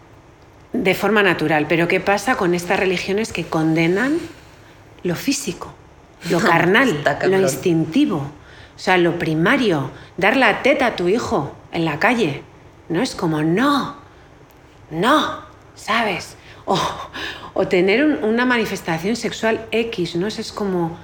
de 0.73 0.95
forma 0.95 1.23
natural. 1.23 1.65
Pero 1.67 1.87
¿qué 1.87 1.99
pasa 1.99 2.35
con 2.35 2.53
estas 2.53 2.79
religiones 2.79 3.33
que 3.33 3.43
condenan 3.45 4.17
lo 5.03 5.15
físico, 5.15 5.73
lo 6.29 6.39
carnal, 6.51 7.03
lo 7.27 7.39
instintivo? 7.39 8.31
O 8.75 8.79
sea, 8.79 8.97
lo 8.97 9.19
primario, 9.19 9.91
dar 10.17 10.35
la 10.37 10.61
teta 10.63 10.87
a 10.87 10.95
tu 10.95 11.07
hijo 11.07 11.53
en 11.71 11.85
la 11.85 11.99
calle. 11.99 12.41
No 12.89 13.01
es 13.01 13.15
como, 13.15 13.41
no, 13.43 13.95
no, 14.89 15.39
¿sabes? 15.75 16.35
O, 16.65 16.79
o 17.53 17.67
tener 17.67 18.03
un- 18.03 18.23
una 18.23 18.45
manifestación 18.45 19.15
sexual 19.15 19.65
X, 19.71 20.15
¿no? 20.15 20.27
Es 20.27 20.51
como 20.51 20.97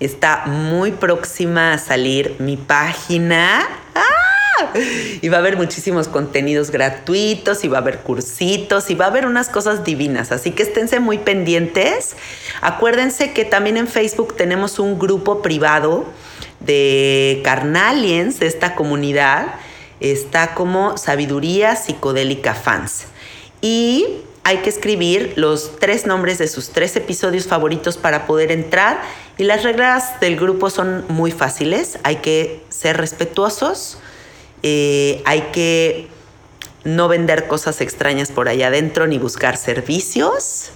Está 0.00 0.44
muy 0.44 0.92
próxima 0.92 1.72
a 1.72 1.78
salir 1.78 2.36
mi 2.40 2.58
página. 2.58 3.66
¡Ah! 3.94 4.35
Y 5.20 5.28
va 5.28 5.36
a 5.36 5.40
haber 5.40 5.56
muchísimos 5.56 6.08
contenidos 6.08 6.70
gratuitos, 6.70 7.64
y 7.64 7.68
va 7.68 7.78
a 7.78 7.80
haber 7.80 8.00
cursitos, 8.00 8.90
y 8.90 8.94
va 8.94 9.06
a 9.06 9.08
haber 9.08 9.26
unas 9.26 9.48
cosas 9.48 9.84
divinas. 9.84 10.32
Así 10.32 10.52
que 10.52 10.62
esténse 10.62 11.00
muy 11.00 11.18
pendientes. 11.18 12.16
Acuérdense 12.60 13.32
que 13.32 13.44
también 13.44 13.76
en 13.76 13.88
Facebook 13.88 14.36
tenemos 14.36 14.78
un 14.78 14.98
grupo 14.98 15.42
privado 15.42 16.04
de 16.60 17.40
carnaliens 17.44 18.38
de 18.38 18.46
esta 18.46 18.74
comunidad. 18.74 19.54
Está 20.00 20.54
como 20.54 20.98
Sabiduría 20.98 21.76
Psicodélica 21.76 22.54
Fans. 22.54 23.06
Y 23.60 24.22
hay 24.44 24.58
que 24.58 24.70
escribir 24.70 25.32
los 25.36 25.78
tres 25.80 26.06
nombres 26.06 26.38
de 26.38 26.46
sus 26.46 26.70
tres 26.70 26.94
episodios 26.96 27.46
favoritos 27.46 27.96
para 27.96 28.26
poder 28.26 28.52
entrar. 28.52 29.00
Y 29.38 29.44
las 29.44 29.64
reglas 29.64 30.20
del 30.20 30.36
grupo 30.36 30.70
son 30.70 31.04
muy 31.08 31.32
fáciles. 31.32 31.98
Hay 32.04 32.16
que 32.16 32.62
ser 32.68 32.96
respetuosos. 32.96 33.98
Eh, 34.62 35.22
hay 35.24 35.42
que 35.52 36.08
no 36.84 37.08
vender 37.08 37.46
cosas 37.46 37.80
extrañas 37.80 38.30
por 38.30 38.48
allá 38.48 38.68
adentro 38.68 39.06
ni 39.06 39.18
buscar 39.18 39.56
servicios. 39.56 40.70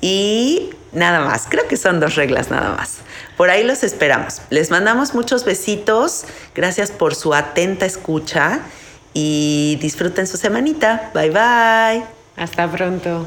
Y 0.00 0.70
nada 0.92 1.20
más. 1.20 1.46
Creo 1.48 1.66
que 1.68 1.76
son 1.76 2.00
dos 2.00 2.16
reglas 2.16 2.50
nada 2.50 2.74
más. 2.76 2.98
Por 3.36 3.50
ahí 3.50 3.64
los 3.64 3.82
esperamos. 3.82 4.42
Les 4.50 4.70
mandamos 4.70 5.14
muchos 5.14 5.44
besitos. 5.44 6.24
Gracias 6.54 6.90
por 6.90 7.14
su 7.14 7.34
atenta 7.34 7.86
escucha. 7.86 8.60
Y 9.14 9.78
disfruten 9.80 10.26
su 10.26 10.36
semanita. 10.36 11.10
Bye 11.14 11.30
bye. 11.30 12.04
Hasta 12.36 12.70
pronto. 12.70 13.26